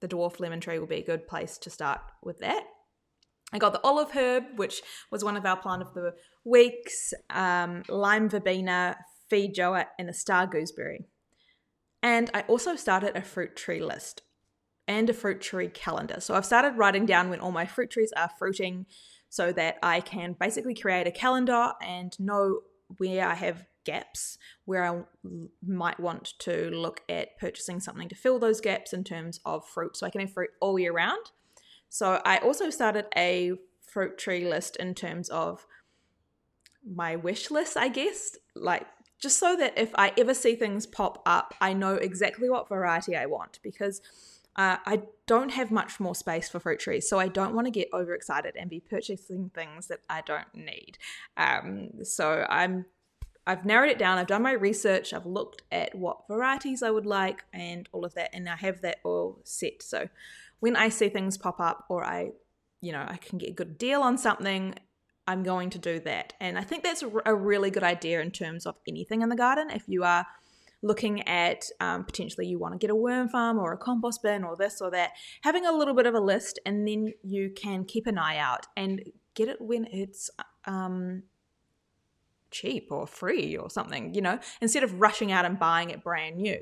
the 0.00 0.08
dwarf 0.08 0.40
lemon 0.40 0.60
tree 0.60 0.78
will 0.78 0.86
be 0.86 0.96
a 0.96 1.04
good 1.04 1.26
place 1.26 1.58
to 1.58 1.70
start 1.70 2.00
with 2.22 2.38
that. 2.40 2.64
I 3.52 3.58
got 3.58 3.72
the 3.72 3.80
olive 3.82 4.12
herb, 4.12 4.44
which 4.56 4.82
was 5.10 5.24
one 5.24 5.36
of 5.36 5.44
our 5.44 5.56
plant 5.56 5.82
of 5.82 5.92
the 5.94 6.14
weeks, 6.44 7.12
um, 7.30 7.82
lime 7.88 8.28
verbena, 8.28 8.96
joa, 9.30 9.86
and 9.98 10.08
a 10.08 10.12
star 10.12 10.46
gooseberry. 10.46 11.06
And 12.02 12.30
I 12.32 12.42
also 12.42 12.76
started 12.76 13.16
a 13.16 13.22
fruit 13.22 13.56
tree 13.56 13.82
list 13.82 14.22
and 14.86 15.10
a 15.10 15.14
fruit 15.14 15.40
tree 15.40 15.68
calendar. 15.68 16.20
So 16.20 16.34
I've 16.34 16.46
started 16.46 16.78
writing 16.78 17.06
down 17.06 17.28
when 17.30 17.40
all 17.40 17.52
my 17.52 17.66
fruit 17.66 17.90
trees 17.90 18.12
are 18.16 18.30
fruiting 18.38 18.86
so 19.28 19.52
that 19.52 19.76
I 19.82 20.00
can 20.00 20.34
basically 20.38 20.74
create 20.74 21.06
a 21.06 21.12
calendar 21.12 21.72
and 21.80 22.18
know 22.18 22.60
where 22.98 23.28
I 23.28 23.34
have 23.34 23.66
gaps 23.90 24.38
where 24.64 24.84
I 24.84 25.02
might 25.66 25.98
want 25.98 26.34
to 26.40 26.70
look 26.70 27.00
at 27.08 27.38
purchasing 27.38 27.80
something 27.80 28.08
to 28.08 28.14
fill 28.14 28.38
those 28.38 28.60
gaps 28.60 28.92
in 28.92 29.04
terms 29.04 29.40
of 29.44 29.66
fruit 29.66 29.96
so 29.96 30.06
I 30.06 30.10
can 30.10 30.20
have 30.20 30.32
fruit 30.32 30.50
all 30.60 30.78
year 30.78 30.92
round. 30.92 31.24
So 31.88 32.20
I 32.24 32.38
also 32.38 32.70
started 32.70 33.06
a 33.16 33.52
fruit 33.80 34.16
tree 34.16 34.46
list 34.46 34.76
in 34.76 34.94
terms 34.94 35.28
of 35.28 35.66
my 36.84 37.16
wish 37.16 37.50
list, 37.50 37.76
I 37.76 37.88
guess, 37.88 38.36
like 38.54 38.86
just 39.20 39.38
so 39.38 39.56
that 39.56 39.76
if 39.76 39.90
I 39.96 40.12
ever 40.16 40.34
see 40.34 40.54
things 40.54 40.86
pop 40.86 41.22
up, 41.26 41.54
I 41.60 41.72
know 41.72 41.94
exactly 41.94 42.48
what 42.48 42.68
variety 42.68 43.16
I 43.16 43.26
want 43.26 43.58
because 43.62 44.00
uh, 44.56 44.76
I 44.84 45.02
don't 45.26 45.52
have 45.52 45.70
much 45.70 46.00
more 46.00 46.14
space 46.14 46.48
for 46.48 46.58
fruit 46.58 46.80
trees, 46.80 47.08
so 47.08 47.18
I 47.18 47.28
don't 47.28 47.54
want 47.54 47.66
to 47.66 47.70
get 47.70 47.88
overexcited 47.92 48.56
and 48.56 48.68
be 48.68 48.80
purchasing 48.80 49.50
things 49.54 49.86
that 49.88 50.00
I 50.08 50.22
don't 50.22 50.52
need. 50.54 50.98
Um, 51.36 52.04
so 52.04 52.46
I'm 52.48 52.86
I've 53.50 53.64
narrowed 53.64 53.90
it 53.90 53.98
down. 53.98 54.18
I've 54.18 54.28
done 54.28 54.42
my 54.42 54.52
research. 54.52 55.12
I've 55.12 55.26
looked 55.26 55.62
at 55.72 55.92
what 55.94 56.28
varieties 56.28 56.82
I 56.82 56.90
would 56.90 57.06
like 57.06 57.44
and 57.52 57.88
all 57.92 58.04
of 58.04 58.14
that, 58.14 58.30
and 58.32 58.48
I 58.48 58.56
have 58.56 58.80
that 58.82 58.98
all 59.02 59.40
set. 59.42 59.82
So 59.82 60.08
when 60.60 60.76
I 60.76 60.88
see 60.88 61.08
things 61.08 61.36
pop 61.36 61.58
up 61.58 61.86
or 61.88 62.04
I, 62.04 62.30
you 62.80 62.92
know, 62.92 63.04
I 63.08 63.16
can 63.16 63.38
get 63.38 63.50
a 63.50 63.54
good 63.54 63.76
deal 63.76 64.02
on 64.02 64.18
something, 64.18 64.74
I'm 65.26 65.42
going 65.42 65.70
to 65.70 65.78
do 65.78 65.98
that. 66.00 66.32
And 66.40 66.58
I 66.58 66.62
think 66.62 66.84
that's 66.84 67.02
a 67.26 67.34
really 67.34 67.70
good 67.70 67.82
idea 67.82 68.20
in 68.20 68.30
terms 68.30 68.66
of 68.66 68.76
anything 68.86 69.22
in 69.22 69.28
the 69.28 69.36
garden. 69.36 69.70
If 69.70 69.84
you 69.88 70.04
are 70.04 70.26
looking 70.82 71.26
at 71.28 71.64
um, 71.80 72.04
potentially 72.04 72.46
you 72.46 72.58
want 72.58 72.72
to 72.74 72.78
get 72.78 72.90
a 72.90 72.94
worm 72.94 73.28
farm 73.28 73.58
or 73.58 73.72
a 73.72 73.78
compost 73.78 74.22
bin 74.22 74.44
or 74.44 74.56
this 74.56 74.80
or 74.80 74.90
that, 74.92 75.10
having 75.42 75.66
a 75.66 75.72
little 75.72 75.94
bit 75.94 76.06
of 76.06 76.14
a 76.14 76.20
list, 76.20 76.58
and 76.64 76.86
then 76.86 77.12
you 77.22 77.50
can 77.50 77.84
keep 77.84 78.06
an 78.06 78.16
eye 78.16 78.38
out 78.38 78.66
and 78.76 79.02
get 79.34 79.48
it 79.48 79.60
when 79.60 79.86
it's 79.86 80.30
um, 80.66 81.24
cheap 82.50 82.88
or 82.90 83.06
free 83.06 83.56
or 83.56 83.70
something, 83.70 84.14
you 84.14 84.20
know, 84.20 84.38
instead 84.60 84.82
of 84.82 85.00
rushing 85.00 85.32
out 85.32 85.44
and 85.44 85.58
buying 85.58 85.90
it 85.90 86.02
brand 86.02 86.36
new. 86.36 86.60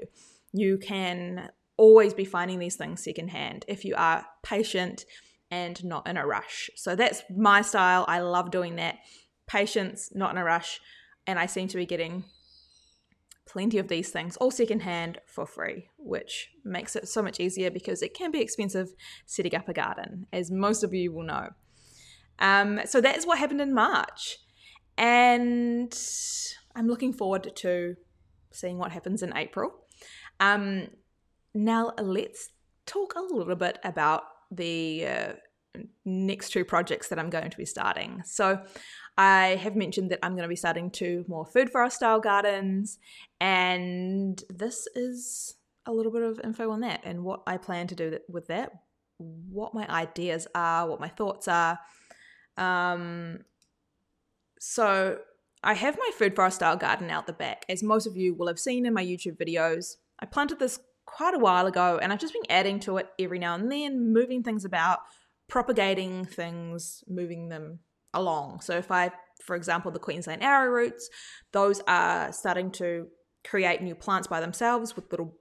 You 0.52 0.78
can 0.78 1.50
always 1.76 2.14
be 2.14 2.24
finding 2.24 2.58
these 2.58 2.76
things 2.76 3.02
secondhand 3.02 3.64
if 3.68 3.84
you 3.84 3.94
are 3.96 4.26
patient 4.42 5.04
and 5.50 5.82
not 5.84 6.06
in 6.06 6.16
a 6.16 6.26
rush. 6.26 6.70
So 6.76 6.94
that's 6.94 7.22
my 7.34 7.62
style. 7.62 8.04
I 8.08 8.20
love 8.20 8.50
doing 8.50 8.76
that. 8.76 8.96
Patience, 9.46 10.10
not 10.14 10.32
in 10.32 10.38
a 10.38 10.44
rush. 10.44 10.80
And 11.26 11.38
I 11.38 11.46
seem 11.46 11.68
to 11.68 11.76
be 11.76 11.86
getting 11.86 12.24
plenty 13.46 13.78
of 13.78 13.88
these 13.88 14.10
things 14.10 14.36
all 14.36 14.50
secondhand 14.50 15.18
for 15.26 15.46
free, 15.46 15.88
which 15.96 16.50
makes 16.64 16.94
it 16.96 17.08
so 17.08 17.22
much 17.22 17.40
easier 17.40 17.70
because 17.70 18.02
it 18.02 18.14
can 18.14 18.30
be 18.30 18.40
expensive 18.40 18.88
setting 19.24 19.54
up 19.54 19.68
a 19.68 19.72
garden, 19.72 20.26
as 20.32 20.50
most 20.50 20.84
of 20.84 20.92
you 20.92 21.12
will 21.12 21.24
know. 21.24 21.48
Um, 22.38 22.80
so 22.84 23.00
that 23.00 23.16
is 23.16 23.26
what 23.26 23.38
happened 23.38 23.60
in 23.60 23.74
March. 23.74 24.38
And 24.98 25.96
I'm 26.74 26.88
looking 26.88 27.12
forward 27.12 27.50
to 27.56 27.96
seeing 28.52 28.78
what 28.78 28.92
happens 28.92 29.22
in 29.22 29.36
April. 29.36 29.72
Um, 30.40 30.88
now, 31.54 31.92
let's 32.00 32.50
talk 32.84 33.14
a 33.16 33.20
little 33.20 33.56
bit 33.56 33.78
about 33.84 34.24
the 34.50 35.06
uh, 35.06 35.32
next 36.04 36.50
two 36.50 36.64
projects 36.64 37.08
that 37.08 37.18
I'm 37.18 37.30
going 37.30 37.50
to 37.50 37.56
be 37.56 37.64
starting. 37.64 38.22
So, 38.26 38.60
I 39.16 39.56
have 39.56 39.74
mentioned 39.74 40.10
that 40.10 40.20
I'm 40.22 40.32
going 40.32 40.42
to 40.42 40.48
be 40.48 40.56
starting 40.56 40.90
two 40.90 41.24
more 41.26 41.44
food 41.44 41.70
forest 41.70 41.96
style 41.96 42.20
gardens, 42.20 42.98
and 43.40 44.40
this 44.48 44.86
is 44.94 45.56
a 45.86 45.92
little 45.92 46.12
bit 46.12 46.22
of 46.22 46.40
info 46.44 46.70
on 46.70 46.80
that 46.80 47.00
and 47.04 47.24
what 47.24 47.42
I 47.46 47.56
plan 47.56 47.86
to 47.88 47.94
do 47.96 48.18
with 48.28 48.46
that, 48.48 48.70
what 49.16 49.74
my 49.74 49.88
ideas 49.88 50.46
are, 50.54 50.88
what 50.88 51.00
my 51.00 51.08
thoughts 51.08 51.48
are. 51.48 51.78
Um, 52.56 53.40
so 54.60 55.18
I 55.62 55.74
have 55.74 55.98
my 55.98 56.10
food 56.16 56.36
forest 56.36 56.56
style 56.56 56.76
garden 56.76 57.10
out 57.10 57.26
the 57.26 57.32
back, 57.32 57.64
as 57.68 57.82
most 57.82 58.06
of 58.06 58.16
you 58.16 58.34
will 58.34 58.46
have 58.46 58.58
seen 58.58 58.86
in 58.86 58.94
my 58.94 59.04
YouTube 59.04 59.36
videos. 59.36 59.96
I 60.20 60.26
planted 60.26 60.58
this 60.58 60.80
quite 61.04 61.34
a 61.34 61.38
while 61.38 61.66
ago, 61.66 61.98
and 62.00 62.12
I've 62.12 62.20
just 62.20 62.34
been 62.34 62.50
adding 62.50 62.80
to 62.80 62.98
it 62.98 63.08
every 63.18 63.38
now 63.38 63.54
and 63.54 63.70
then, 63.70 64.12
moving 64.12 64.42
things 64.42 64.64
about, 64.64 65.00
propagating 65.48 66.24
things, 66.24 67.02
moving 67.08 67.48
them 67.48 67.80
along. 68.14 68.60
So 68.60 68.76
if 68.76 68.90
I, 68.90 69.10
for 69.44 69.56
example, 69.56 69.90
the 69.90 69.98
Queensland 69.98 70.42
arrowroots, 70.42 71.04
those 71.52 71.80
are 71.88 72.32
starting 72.32 72.70
to 72.72 73.08
create 73.46 73.82
new 73.82 73.94
plants 73.94 74.28
by 74.28 74.40
themselves 74.40 74.94
with 74.94 75.10
little 75.10 75.34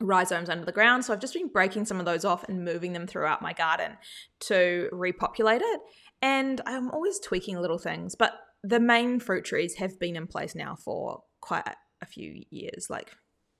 rhizomes 0.00 0.48
under 0.48 0.64
the 0.64 0.72
ground. 0.72 1.04
So 1.04 1.12
I've 1.12 1.20
just 1.20 1.34
been 1.34 1.48
breaking 1.48 1.84
some 1.84 2.00
of 2.00 2.06
those 2.06 2.24
off 2.24 2.48
and 2.48 2.64
moving 2.64 2.92
them 2.92 3.06
throughout 3.06 3.42
my 3.42 3.52
garden 3.52 3.96
to 4.40 4.88
repopulate 4.92 5.62
it. 5.62 5.80
And 6.22 6.60
I'm 6.66 6.90
always 6.90 7.18
tweaking 7.18 7.60
little 7.60 7.78
things, 7.78 8.14
but 8.14 8.32
the 8.62 8.80
main 8.80 9.20
fruit 9.20 9.44
trees 9.44 9.74
have 9.76 9.98
been 9.98 10.16
in 10.16 10.26
place 10.26 10.54
now 10.54 10.76
for 10.76 11.22
quite 11.40 11.66
a 12.02 12.06
few 12.06 12.42
years. 12.50 12.88
Like, 12.90 13.14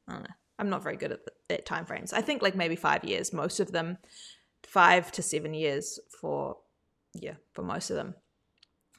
I 0.09 0.13
don't 0.13 0.23
know. 0.23 0.35
I'm 0.59 0.69
not 0.69 0.83
very 0.83 0.97
good 0.97 1.13
at, 1.13 1.21
at 1.49 1.67
time 1.67 1.87
frames. 1.87 2.13
I 2.13 2.21
think 2.21 2.43
like 2.43 2.55
maybe 2.55 2.77
five 2.77 3.05
years, 3.05 3.33
most 3.33 3.61
of 3.61 3.73
them, 3.73 3.97
five 4.63 5.11
to 5.13 5.23
seven 5.23 5.55
years 5.55 5.99
for 6.21 6.57
yeah, 7.15 7.35
for 7.53 7.63
most 7.63 7.91
of 7.91 7.97
them. 7.97 8.15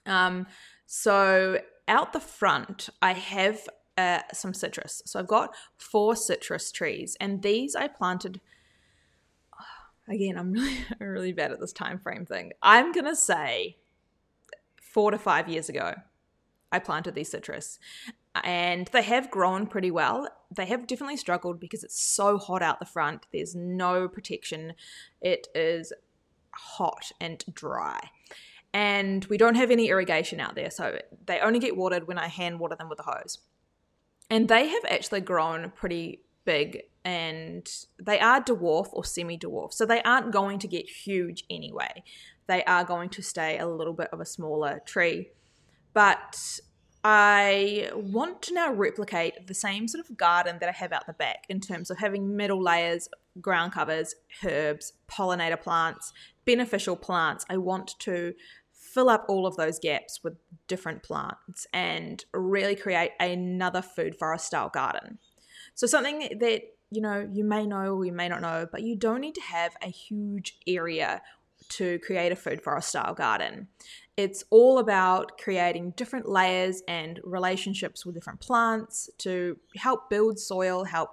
Um, 0.06 0.47
so 0.86 1.60
out 1.88 2.13
the 2.13 2.19
front, 2.19 2.89
I 3.01 3.13
have 3.13 3.67
uh, 4.01 4.21
some 4.33 4.53
citrus. 4.53 5.01
So 5.05 5.19
I've 5.19 5.27
got 5.27 5.55
four 5.77 6.15
citrus 6.15 6.71
trees, 6.71 7.17
and 7.19 7.41
these 7.41 7.75
I 7.75 7.87
planted. 7.87 8.41
Again, 10.07 10.37
I'm 10.37 10.51
really 10.53 10.77
really 10.99 11.33
bad 11.33 11.51
at 11.51 11.59
this 11.59 11.73
time 11.73 11.99
frame 11.99 12.25
thing. 12.25 12.51
I'm 12.61 12.91
gonna 12.91 13.15
say 13.15 13.77
four 14.81 15.11
to 15.11 15.17
five 15.17 15.47
years 15.47 15.69
ago, 15.69 15.93
I 16.71 16.79
planted 16.79 17.15
these 17.15 17.29
citrus, 17.29 17.79
and 18.43 18.87
they 18.87 19.03
have 19.03 19.31
grown 19.31 19.67
pretty 19.67 19.91
well. 19.91 20.27
They 20.55 20.65
have 20.65 20.87
definitely 20.87 21.17
struggled 21.17 21.59
because 21.59 21.83
it's 21.83 22.01
so 22.01 22.37
hot 22.37 22.61
out 22.61 22.79
the 22.79 22.85
front. 22.85 23.27
There's 23.31 23.55
no 23.55 24.07
protection. 24.07 24.73
It 25.21 25.47
is 25.55 25.93
hot 26.51 27.11
and 27.19 27.43
dry. 27.53 27.99
And 28.73 29.25
we 29.25 29.37
don't 29.37 29.55
have 29.55 29.69
any 29.69 29.89
irrigation 29.89 30.39
out 30.39 30.55
there, 30.55 30.71
so 30.71 30.97
they 31.25 31.39
only 31.39 31.59
get 31.59 31.75
watered 31.75 32.07
when 32.07 32.17
I 32.17 32.27
hand 32.27 32.59
water 32.59 32.75
them 32.75 32.89
with 32.89 32.99
a 32.99 33.03
hose. 33.03 33.39
And 34.32 34.48
they 34.48 34.70
have 34.70 34.86
actually 34.89 35.22
grown 35.22 35.72
pretty 35.76 36.24
big 36.46 36.84
and 37.04 37.70
they 38.02 38.20
are 38.20 38.41
dwarf 38.41 38.88
or 38.94 39.04
semi 39.04 39.38
dwarf. 39.38 39.74
So 39.74 39.86
they 39.86 40.02
aren't 40.04 40.32
going 40.32 40.58
to 40.60 40.67
get 40.67 40.89
huge 40.89 41.44
anyway. 41.50 42.04
They 42.48 42.63
are 42.63 42.86
going 42.86 43.10
to 43.10 43.22
stay 43.22 43.60
a 43.60 43.67
little 43.67 43.94
bit 43.94 44.08
of 44.13 44.22
a 44.22 44.26
smaller 44.26 44.82
tree. 44.86 45.32
But 45.94 46.62
I 47.04 47.89
want 47.94 48.41
to 48.44 48.54
now 48.54 48.72
replicate 48.72 49.48
the 49.48 49.54
same 49.54 49.88
sort 49.88 50.08
of 50.08 50.15
garden 50.15 50.58
that 50.60 50.70
I 50.70 50.74
have 50.74 50.94
out 50.94 51.08
the 51.08 51.13
back 51.13 51.46
in 51.50 51.60
terms 51.60 51.89
of 51.89 51.98
having 51.98 52.36
middle 52.36 52.62
layers, 52.62 53.10
ground 53.41 53.74
covers, 53.74 54.15
herbs, 54.46 54.94
pollinator 55.10 55.60
plants, 55.60 56.13
beneficial 56.46 56.96
plants. 56.96 57.46
I 57.50 57.58
want 57.58 57.96
to 58.00 58.34
fill 58.93 59.10
up 59.10 59.25
all 59.27 59.47
of 59.47 59.56
those 59.56 59.80
gaps 59.80 60.21
with 60.23 60.34
different 60.67 61.04
plants 61.04 61.67
and 61.73 62.25
really 62.34 62.75
create 62.75 63.12
another 63.19 63.82
food 63.82 64.15
forest 64.17 64.45
style 64.45 64.69
garden. 64.69 65.17
So, 65.75 65.88
something 65.88 66.38
that 66.39 66.62
you 66.91 67.01
know 67.01 67.27
you 67.32 67.43
may 67.43 67.65
know 67.65 67.95
or 67.95 68.06
you 68.06 68.12
may 68.12 68.30
not 68.30 68.41
know, 68.41 68.67
but 68.71 68.82
you 68.84 68.95
don't 68.95 69.21
need 69.21 69.36
to 69.36 69.41
have 69.41 69.75
a 69.82 69.88
huge 69.88 70.58
area 70.67 71.21
to 71.69 71.99
create 71.99 72.32
a 72.32 72.36
food 72.36 72.62
forest 72.62 72.89
style 72.89 73.13
garden. 73.13 73.67
It's 74.17 74.43
all 74.49 74.77
about 74.77 75.38
creating 75.38 75.93
different 75.95 76.27
layers 76.27 76.84
and 76.88 77.19
relationships 77.23 78.06
with 78.06 78.15
different 78.15 78.41
plants 78.41 79.10
to 79.19 79.58
help 79.77 80.10
build 80.10 80.38
soil, 80.38 80.84
help 80.84 81.12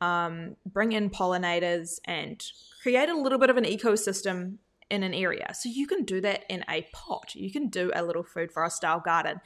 um, 0.00 0.56
bring 0.66 0.92
in 0.92 1.10
pollinators, 1.10 2.00
and 2.06 2.42
create 2.82 3.08
a 3.08 3.16
little 3.16 3.38
bit 3.38 3.50
of 3.50 3.56
an 3.56 3.64
ecosystem 3.64 4.56
in 4.90 5.02
an 5.02 5.14
area. 5.14 5.52
So 5.54 5.68
you 5.68 5.86
can 5.86 6.04
do 6.04 6.20
that 6.20 6.44
in 6.48 6.64
a 6.68 6.86
pot. 6.92 7.34
You 7.34 7.50
can 7.50 7.68
do 7.68 7.90
a 7.94 8.02
little 8.02 8.22
food 8.22 8.52
forest 8.52 8.76
style 8.76 9.00
garden 9.00 9.40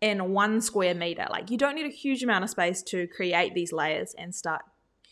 in 0.00 0.32
one 0.32 0.60
square 0.60 0.94
meter. 0.94 1.26
Like 1.30 1.50
you 1.50 1.56
don't 1.56 1.74
need 1.74 1.86
a 1.86 1.94
huge 1.94 2.22
amount 2.22 2.44
of 2.44 2.50
space 2.50 2.82
to 2.84 3.06
create 3.06 3.54
these 3.54 3.72
layers 3.72 4.14
and 4.18 4.34
start, 4.34 4.62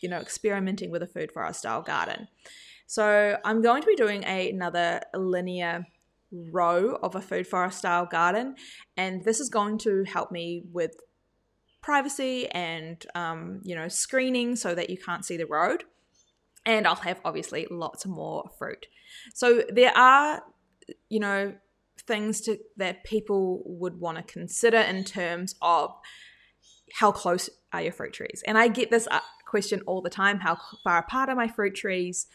you 0.01 0.09
know, 0.09 0.19
experimenting 0.19 0.91
with 0.91 1.03
a 1.03 1.07
food 1.07 1.31
forest 1.31 1.59
style 1.59 1.81
garden. 1.81 2.27
So 2.85 3.37
I'm 3.43 3.61
going 3.61 3.81
to 3.81 3.87
be 3.87 3.95
doing 3.95 4.23
a, 4.23 4.49
another 4.49 5.01
linear 5.13 5.85
row 6.31 6.97
of 7.01 7.15
a 7.15 7.21
food 7.21 7.47
forest 7.47 7.79
style 7.79 8.05
garden, 8.05 8.55
and 8.95 9.23
this 9.23 9.39
is 9.39 9.49
going 9.49 9.77
to 9.79 10.03
help 10.05 10.31
me 10.31 10.63
with 10.71 10.95
privacy 11.81 12.49
and 12.51 13.05
um, 13.15 13.61
you 13.63 13.75
know 13.75 13.87
screening 13.87 14.55
so 14.55 14.75
that 14.75 14.89
you 14.89 14.97
can't 14.97 15.25
see 15.25 15.37
the 15.37 15.45
road 15.45 15.83
and 16.67 16.85
I'll 16.85 16.95
have 16.95 17.19
obviously 17.25 17.65
lots 17.71 18.05
more 18.05 18.51
fruit. 18.59 18.85
So 19.33 19.63
there 19.69 19.97
are, 19.97 20.43
you 21.09 21.19
know, 21.19 21.53
things 22.05 22.41
to, 22.41 22.59
that 22.75 23.03
people 23.03 23.63
would 23.65 23.99
want 23.99 24.17
to 24.17 24.23
consider 24.31 24.77
in 24.77 25.03
terms 25.03 25.55
of 25.61 25.95
how 26.93 27.11
close 27.11 27.49
are 27.73 27.81
your 27.81 27.93
fruit 27.93 28.13
trees. 28.13 28.43
And 28.45 28.57
I 28.57 28.67
get 28.67 28.91
this 28.91 29.07
uh, 29.09 29.21
question 29.47 29.81
all 29.87 30.01
the 30.01 30.09
time: 30.09 30.39
how 30.39 30.57
far 30.83 30.99
apart 30.99 31.29
are 31.29 31.35
my 31.35 31.47
fruit 31.47 31.73
trees? 31.73 32.27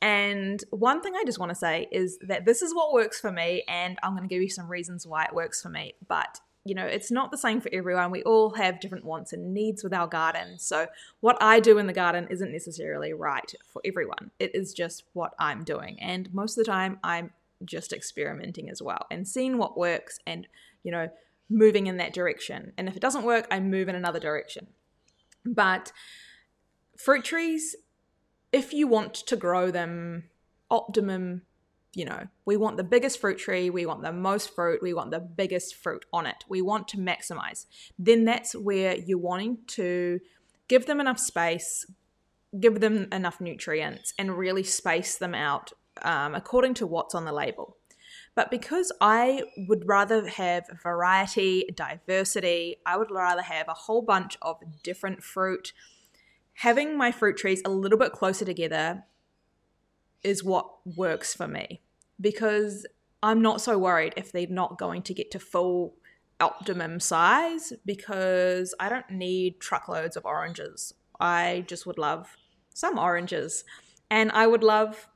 And 0.00 0.62
one 0.70 1.00
thing 1.00 1.14
I 1.14 1.24
just 1.24 1.38
want 1.38 1.50
to 1.50 1.56
say 1.56 1.86
is 1.92 2.18
that 2.26 2.44
this 2.44 2.62
is 2.62 2.74
what 2.74 2.92
works 2.92 3.20
for 3.20 3.30
me, 3.30 3.64
and 3.68 3.98
I'm 4.02 4.16
going 4.16 4.28
to 4.28 4.32
give 4.32 4.42
you 4.42 4.48
some 4.50 4.68
reasons 4.68 5.06
why 5.06 5.24
it 5.24 5.34
works 5.34 5.60
for 5.62 5.68
me. 5.68 5.94
But 6.08 6.40
you 6.64 6.74
know, 6.74 6.86
it's 6.86 7.10
not 7.10 7.30
the 7.30 7.38
same 7.38 7.60
for 7.60 7.70
everyone. 7.72 8.10
We 8.10 8.22
all 8.22 8.50
have 8.54 8.80
different 8.80 9.04
wants 9.04 9.32
and 9.32 9.52
needs 9.52 9.82
with 9.82 9.92
our 9.92 10.06
garden. 10.06 10.58
So, 10.58 10.86
what 11.20 11.36
I 11.40 11.58
do 11.58 11.78
in 11.78 11.86
the 11.86 11.92
garden 11.92 12.28
isn't 12.30 12.52
necessarily 12.52 13.12
right 13.12 13.52
for 13.66 13.82
everyone. 13.84 14.30
It 14.38 14.54
is 14.54 14.72
just 14.72 15.04
what 15.12 15.34
I'm 15.38 15.64
doing. 15.64 15.98
And 16.00 16.32
most 16.32 16.56
of 16.56 16.64
the 16.64 16.70
time, 16.70 16.98
I'm 17.02 17.32
just 17.64 17.92
experimenting 17.92 18.70
as 18.70 18.80
well 18.80 19.06
and 19.10 19.26
seeing 19.26 19.58
what 19.58 19.76
works 19.76 20.18
and, 20.26 20.46
you 20.84 20.92
know, 20.92 21.08
moving 21.50 21.86
in 21.86 21.96
that 21.96 22.12
direction. 22.12 22.72
And 22.78 22.88
if 22.88 22.96
it 22.96 23.02
doesn't 23.02 23.24
work, 23.24 23.46
I 23.50 23.60
move 23.60 23.88
in 23.88 23.94
another 23.94 24.20
direction. 24.20 24.68
But 25.44 25.92
fruit 26.96 27.24
trees, 27.24 27.74
if 28.52 28.72
you 28.72 28.86
want 28.86 29.14
to 29.14 29.36
grow 29.36 29.70
them 29.70 30.24
optimum 30.70 31.42
you 31.94 32.04
know, 32.04 32.26
we 32.44 32.56
want 32.56 32.76
the 32.76 32.84
biggest 32.84 33.20
fruit 33.20 33.38
tree, 33.38 33.68
we 33.68 33.84
want 33.84 34.02
the 34.02 34.12
most 34.12 34.54
fruit, 34.54 34.80
we 34.82 34.94
want 34.94 35.10
the 35.10 35.20
biggest 35.20 35.74
fruit 35.74 36.04
on 36.12 36.26
it. 36.26 36.44
We 36.48 36.62
want 36.62 36.88
to 36.88 36.96
maximize. 36.96 37.66
Then 37.98 38.24
that's 38.24 38.54
where 38.54 38.96
you're 38.96 39.18
wanting 39.18 39.58
to 39.68 40.20
give 40.68 40.86
them 40.86 41.00
enough 41.00 41.18
space, 41.18 41.84
give 42.58 42.80
them 42.80 43.08
enough 43.12 43.40
nutrients, 43.40 44.14
and 44.18 44.38
really 44.38 44.62
space 44.62 45.16
them 45.16 45.34
out 45.34 45.72
um, 46.02 46.34
according 46.34 46.74
to 46.74 46.86
what's 46.86 47.14
on 47.14 47.26
the 47.26 47.32
label. 47.32 47.76
But 48.34 48.50
because 48.50 48.90
I 49.00 49.42
would 49.68 49.86
rather 49.86 50.26
have 50.26 50.64
variety, 50.82 51.68
diversity, 51.74 52.76
I 52.86 52.96
would 52.96 53.10
rather 53.10 53.42
have 53.42 53.68
a 53.68 53.74
whole 53.74 54.00
bunch 54.00 54.38
of 54.40 54.56
different 54.82 55.22
fruit. 55.22 55.74
Having 56.54 56.96
my 56.96 57.12
fruit 57.12 57.36
trees 57.36 57.60
a 57.66 57.70
little 57.70 57.98
bit 57.98 58.12
closer 58.12 58.46
together 58.46 59.04
is 60.24 60.44
what 60.44 60.68
works 60.96 61.34
for 61.34 61.48
me 61.48 61.80
because 62.20 62.86
I'm 63.22 63.42
not 63.42 63.60
so 63.60 63.78
worried 63.78 64.14
if 64.16 64.32
they're 64.32 64.46
not 64.48 64.78
going 64.78 65.02
to 65.02 65.14
get 65.14 65.30
to 65.32 65.38
full 65.38 65.94
optimum 66.40 67.00
size 67.00 67.72
because 67.86 68.74
I 68.80 68.88
don't 68.88 69.10
need 69.10 69.60
truckloads 69.60 70.16
of 70.16 70.26
oranges. 70.26 70.94
I 71.20 71.64
just 71.66 71.86
would 71.86 71.98
love 71.98 72.36
some 72.74 72.98
oranges 72.98 73.64
and 74.10 74.30
I 74.32 74.46
would 74.46 74.64
love 74.64 75.08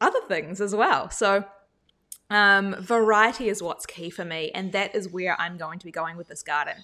other 0.00 0.20
things 0.28 0.60
as 0.60 0.74
well. 0.74 1.10
So, 1.10 1.44
um, 2.28 2.74
variety 2.80 3.48
is 3.48 3.62
what's 3.62 3.86
key 3.86 4.10
for 4.10 4.24
me, 4.24 4.50
and 4.52 4.72
that 4.72 4.96
is 4.96 5.08
where 5.08 5.40
I'm 5.40 5.56
going 5.56 5.78
to 5.78 5.84
be 5.86 5.92
going 5.92 6.16
with 6.16 6.26
this 6.26 6.42
garden. 6.42 6.82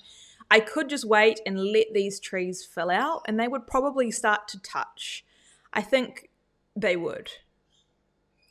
I 0.51 0.61
could 0.61 0.89
just 0.89 1.05
wait 1.05 1.41
and 1.45 1.59
let 1.59 1.93
these 1.93 2.21
trees 2.21 2.65
fill 2.65 2.91
out 2.91 3.23
and 3.27 3.41
they 3.41 3.49
would 3.49 3.67
probably 3.67 4.11
start 4.11 4.49
to 4.49 4.61
touch. 4.61 5.25
I 5.73 5.81
think 5.81 6.29
they 6.77 6.97
would. 6.97 7.31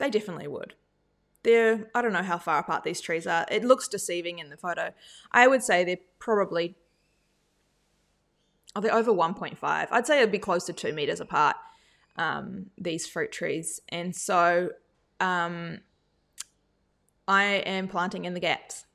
They 0.01 0.09
definitely 0.09 0.47
would. 0.47 0.73
They're, 1.43 1.87
I 1.93 2.01
don't 2.01 2.11
know 2.11 2.23
how 2.23 2.39
far 2.39 2.57
apart 2.57 2.83
these 2.83 2.99
trees 2.99 3.27
are. 3.27 3.45
It 3.51 3.63
looks 3.63 3.87
deceiving 3.87 4.39
in 4.39 4.49
the 4.49 4.57
photo. 4.57 4.95
I 5.31 5.47
would 5.47 5.61
say 5.61 5.83
they're 5.83 5.97
probably, 6.17 6.75
are 8.75 8.81
they 8.81 8.89
over 8.89 9.11
1.5? 9.11 9.59
I'd 9.61 10.07
say 10.07 10.17
it'd 10.17 10.31
be 10.31 10.39
close 10.39 10.65
to 10.65 10.73
two 10.73 10.91
meters 10.91 11.19
apart, 11.19 11.55
um, 12.15 12.71
these 12.79 13.05
fruit 13.05 13.31
trees. 13.31 13.79
And 13.89 14.15
so 14.15 14.71
um, 15.19 15.81
I 17.27 17.43
am 17.43 17.87
planting 17.87 18.25
in 18.25 18.33
the 18.33 18.39
gaps 18.39 18.85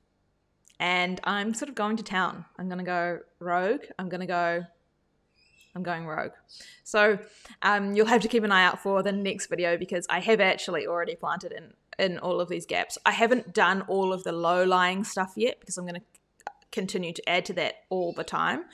and 0.81 1.21
I'm 1.23 1.55
sort 1.55 1.69
of 1.69 1.77
going 1.77 1.97
to 1.99 2.03
town. 2.03 2.47
I'm 2.59 2.67
going 2.67 2.81
to 2.81 2.85
go 2.85 3.21
rogue. 3.39 3.83
I'm 3.97 4.09
going 4.09 4.23
to 4.23 4.27
go. 4.27 4.65
I'm 5.77 5.83
going 5.83 6.07
rogue. 6.07 6.33
So 6.83 7.19
um, 7.63 7.95
you'll 7.95 8.07
have 8.07 8.23
to 8.23 8.29
keep 8.29 8.43
an 8.43 8.51
eye 8.51 8.65
out 8.65 8.83
for 8.83 9.03
the 9.03 9.13
next 9.13 9.47
video 9.47 9.77
because 9.77 10.07
I 10.09 10.21
have 10.21 10.41
actually 10.41 10.87
already 10.87 11.15
planted 11.15 11.53
in 11.53 11.75
in 11.99 12.19
all 12.19 12.41
of 12.41 12.49
these 12.49 12.67
gaps. 12.67 12.99
I 13.07 13.13
haven't 13.13 13.55
done 13.55 13.83
all 13.83 14.13
of 14.13 14.25
the 14.25 14.33
low 14.33 14.65
lying 14.65 15.05
stuff 15.05 15.33
yet 15.37 15.61
because 15.61 15.79
I'm 15.79 15.87
going 15.87 16.01
to 16.01 16.53
continue 16.71 17.13
to 17.13 17.29
add 17.29 17.47
to 17.47 17.53
that 17.55 17.85
all 17.89 18.13
the 18.13 18.25
time. 18.25 18.65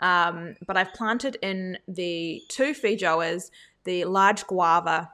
Um, 0.00 0.54
but 0.66 0.76
I've 0.76 0.92
planted 0.94 1.36
in 1.42 1.78
the 1.88 2.42
two 2.48 2.72
feijoas, 2.74 3.50
the 3.84 4.04
large 4.04 4.46
guava, 4.46 5.10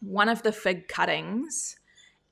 one 0.00 0.28
of 0.28 0.42
the 0.42 0.52
fig 0.52 0.88
cuttings, 0.88 1.76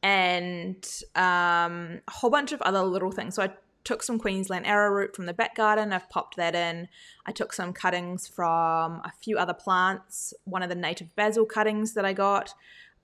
and 0.02 0.84
um, 1.14 2.00
a 2.06 2.10
whole 2.10 2.30
bunch 2.30 2.52
of 2.52 2.60
other 2.62 2.82
little 2.82 3.12
things. 3.12 3.36
So 3.36 3.42
I 3.42 3.50
took 3.84 4.02
some 4.02 4.18
Queensland 4.18 4.66
arrowroot 4.66 5.16
from 5.16 5.26
the 5.26 5.32
back 5.32 5.54
garden. 5.54 5.92
I've 5.92 6.10
popped 6.10 6.36
that 6.36 6.54
in. 6.54 6.88
I 7.26 7.32
took 7.32 7.52
some 7.52 7.72
cuttings 7.72 8.26
from 8.26 9.00
a 9.04 9.12
few 9.22 9.38
other 9.38 9.54
plants, 9.54 10.34
one 10.44 10.62
of 10.62 10.68
the 10.68 10.74
native 10.74 11.14
basil 11.16 11.46
cuttings 11.46 11.94
that 11.94 12.04
I 12.04 12.12
got, 12.12 12.54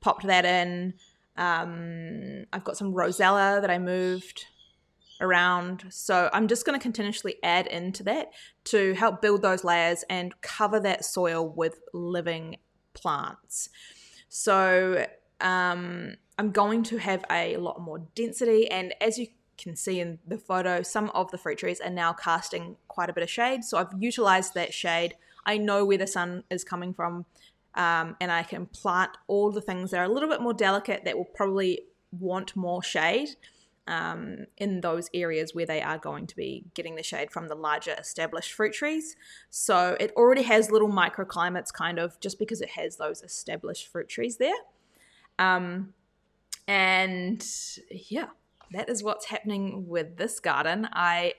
popped 0.00 0.26
that 0.26 0.44
in. 0.44 0.94
Um, 1.36 2.44
I've 2.52 2.64
got 2.64 2.76
some 2.76 2.92
rosella 2.92 3.60
that 3.60 3.70
I 3.70 3.78
moved 3.78 4.46
around. 5.20 5.84
So 5.90 6.28
I'm 6.32 6.48
just 6.48 6.66
going 6.66 6.78
to 6.78 6.82
continuously 6.82 7.36
add 7.42 7.66
into 7.66 8.02
that 8.04 8.32
to 8.64 8.94
help 8.94 9.22
build 9.22 9.42
those 9.42 9.64
layers 9.64 10.04
and 10.10 10.40
cover 10.42 10.80
that 10.80 11.04
soil 11.04 11.48
with 11.48 11.80
living 11.92 12.56
plants. 12.94 13.68
So 14.28 15.06
um, 15.40 16.16
I'm 16.38 16.50
going 16.50 16.82
to 16.84 16.98
have 16.98 17.24
a 17.30 17.56
lot 17.56 17.80
more 17.80 18.06
density. 18.14 18.70
And 18.70 18.94
as 19.00 19.18
you 19.18 19.28
can 19.56 19.76
see 19.76 20.00
in 20.00 20.18
the 20.26 20.38
photo, 20.38 20.82
some 20.82 21.10
of 21.10 21.30
the 21.30 21.38
fruit 21.38 21.58
trees 21.58 21.80
are 21.80 21.90
now 21.90 22.12
casting 22.12 22.76
quite 22.88 23.10
a 23.10 23.12
bit 23.12 23.22
of 23.22 23.30
shade. 23.30 23.64
So 23.64 23.78
I've 23.78 23.92
utilized 23.98 24.54
that 24.54 24.74
shade. 24.74 25.16
I 25.46 25.58
know 25.58 25.84
where 25.84 25.98
the 25.98 26.06
sun 26.06 26.44
is 26.50 26.64
coming 26.64 26.94
from. 26.94 27.26
Um, 27.74 28.16
and 28.20 28.30
I 28.30 28.44
can 28.44 28.66
plant 28.66 29.10
all 29.26 29.50
the 29.50 29.60
things 29.60 29.90
that 29.90 29.98
are 29.98 30.04
a 30.04 30.08
little 30.08 30.28
bit 30.28 30.40
more 30.40 30.54
delicate 30.54 31.04
that 31.04 31.16
will 31.16 31.24
probably 31.24 31.82
want 32.12 32.54
more 32.54 32.82
shade 32.82 33.30
um, 33.86 34.46
in 34.56 34.80
those 34.80 35.10
areas 35.12 35.54
where 35.54 35.66
they 35.66 35.82
are 35.82 35.98
going 35.98 36.26
to 36.28 36.36
be 36.36 36.64
getting 36.74 36.94
the 36.94 37.02
shade 37.02 37.30
from 37.30 37.48
the 37.48 37.54
larger 37.54 37.94
established 37.98 38.52
fruit 38.52 38.72
trees. 38.72 39.16
So 39.50 39.96
it 40.00 40.12
already 40.16 40.42
has 40.42 40.70
little 40.70 40.88
microclimates, 40.88 41.72
kind 41.72 41.98
of, 41.98 42.18
just 42.20 42.38
because 42.38 42.60
it 42.60 42.70
has 42.70 42.96
those 42.96 43.22
established 43.22 43.88
fruit 43.88 44.08
trees 44.08 44.38
there. 44.38 44.54
Um, 45.38 45.94
and 46.66 47.44
yeah, 47.90 48.28
that 48.74 48.88
is 48.88 49.02
what's 49.02 49.26
happening 49.26 49.88
with 49.88 50.16
this 50.16 50.40
garden. 50.40 50.88
I 50.92 51.34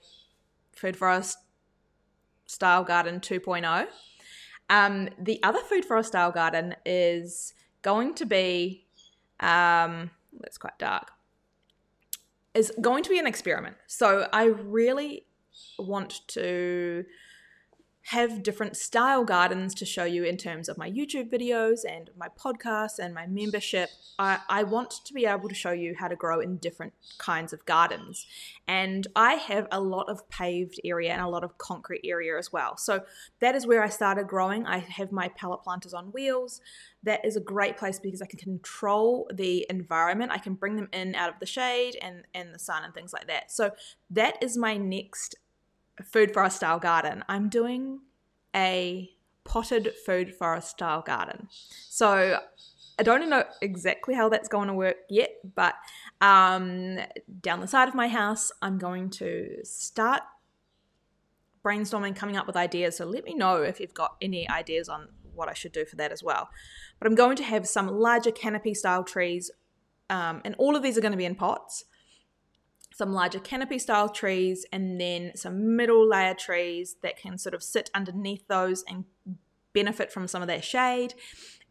food 0.74 0.96
forest 0.98 1.38
style 2.46 2.84
garden 2.84 3.20
2.0. 3.20 3.88
Um, 4.70 5.10
the 5.20 5.42
other 5.44 5.60
food 5.60 5.86
forest 5.86 6.10
style 6.10 6.32
garden 6.32 6.76
is 6.86 7.54
going 7.82 8.16
to 8.16 8.26
be 8.26 8.86
um, 9.40 10.12
that's 10.40 10.58
quite 10.58 10.78
dark. 10.80 11.12
Is 12.54 12.72
going 12.80 13.04
to 13.04 13.10
be 13.10 13.20
an 13.20 13.28
experiment. 13.28 13.76
So 13.88 14.28
I 14.32 14.46
really 14.46 15.26
want 15.78 16.22
to 16.30 17.06
have 18.10 18.44
different 18.44 18.78
style 18.78 19.26
gardens 19.26 19.74
to 19.74 19.84
show 19.84 20.04
you 20.04 20.24
in 20.24 20.38
terms 20.38 20.70
of 20.70 20.78
my 20.78 20.88
YouTube 20.88 21.28
videos 21.32 21.80
and 21.90 22.12
my 22.16 22.28
podcast 22.40 23.00
and 23.00 23.16
my 23.16 23.26
membership. 23.26 23.90
I, 24.20 24.38
I, 24.48 24.62
want 24.62 24.92
to 25.06 25.12
be 25.12 25.26
able 25.26 25.50
to 25.50 25.56
show 25.56 25.72
you 25.72 25.96
how 25.98 26.08
to 26.08 26.16
grow 26.16 26.40
in 26.40 26.58
different 26.58 26.94
kinds 27.18 27.52
of 27.52 27.66
gardens. 27.66 28.28
And 28.68 29.08
I 29.16 29.34
have 29.34 29.68
a 29.72 29.82
lot 29.82 30.08
of 30.08 30.30
paved 30.30 30.80
area 30.86 31.14
and 31.14 31.22
a 31.22 31.28
lot 31.28 31.44
of 31.44 31.58
concrete 31.58 32.02
area 32.04 32.38
as 32.38 32.54
well. 32.54 32.78
So 32.78 33.06
that 33.40 33.56
is 33.56 33.66
where 33.66 33.84
I 33.84 33.90
started 33.90 34.28
growing. 34.28 34.68
I 34.68 34.78
have 34.78 35.12
my 35.12 35.30
pallet 35.30 35.64
planters 35.64 35.96
on 35.96 36.12
wheels. 36.12 36.62
That 37.02 37.26
is 37.26 37.36
a 37.36 37.42
great 37.42 37.76
place 37.76 37.98
because 37.98 38.22
I 38.22 38.28
can 38.28 38.38
control 38.38 39.28
the 39.34 39.66
environment. 39.68 40.32
I 40.32 40.38
can 40.38 40.54
bring 40.54 40.76
them 40.76 40.90
in 40.94 41.16
out 41.16 41.34
of 41.34 41.40
the 41.40 41.48
shade 41.48 41.98
and, 42.04 42.24
and 42.36 42.54
the 42.54 42.60
sun 42.60 42.84
and 42.84 42.94
things 42.94 43.14
like 43.14 43.26
that. 43.28 43.52
So 43.52 43.72
that 44.12 44.38
is 44.44 44.56
my 44.56 44.78
next 44.78 45.36
food 46.04 46.34
forest 46.34 46.58
style 46.58 46.80
garden. 46.80 47.24
I'm 47.28 47.50
doing 47.50 48.02
a 48.56 49.10
potted 49.44 49.94
food 50.06 50.34
forest 50.34 50.70
style 50.72 51.02
garden. 51.02 51.48
So 51.90 52.40
I 52.98 53.04
don't 53.04 53.30
know 53.30 53.44
exactly 53.62 54.16
how 54.16 54.30
that's 54.30 54.48
going 54.48 54.68
to 54.68 54.74
work 54.74 54.98
yet, 55.10 55.32
but 55.56 55.76
um, 56.22 56.98
down 57.42 57.60
the 57.60 57.68
side 57.68 57.88
of 57.88 57.96
my 57.96 58.08
house, 58.08 58.52
I'm 58.62 58.78
going 58.78 59.10
to 59.12 59.58
start 59.64 60.22
brainstorming, 61.64 62.16
coming 62.16 62.38
up 62.38 62.48
with 62.48 62.56
ideas. 62.56 62.98
So 62.98 63.06
let 63.06 63.24
me 63.24 63.34
know 63.34 63.62
if 63.64 63.80
you've 63.80 63.94
got 63.94 64.16
any 64.22 64.48
ideas 64.50 64.88
on 64.88 65.10
what 65.34 65.50
I 65.50 65.54
should 65.54 65.74
do 65.74 65.86
for 65.86 65.96
that 65.98 66.12
as 66.12 66.24
well. 66.24 66.50
But 67.00 67.08
I'm 67.08 67.16
going 67.16 67.36
to 67.38 67.44
have 67.44 67.68
some 67.68 67.88
larger 67.88 68.32
canopy 68.32 68.74
style 68.74 69.04
trees, 69.04 69.52
um, 70.10 70.42
and 70.46 70.56
all 70.58 70.76
of 70.76 70.84
these 70.84 70.98
are 70.98 71.02
going 71.02 71.12
to 71.12 71.18
be 71.18 71.26
in 71.26 71.36
pots 71.36 71.86
some 72.96 73.12
larger 73.12 73.40
canopy 73.40 73.78
style 73.78 74.08
trees, 74.08 74.66
and 74.72 75.02
then 75.02 75.34
some 75.36 75.76
middle 75.76 76.08
layer 76.08 76.34
trees 76.34 76.96
that 77.04 77.18
can 77.18 77.38
sort 77.38 77.54
of 77.54 77.62
sit 77.62 77.92
underneath 77.94 78.48
those 78.48 78.86
and 78.88 79.04
benefit 79.74 80.14
from 80.14 80.30
some 80.30 80.42
of 80.42 80.48
that 80.48 80.64
shade. 80.64 81.14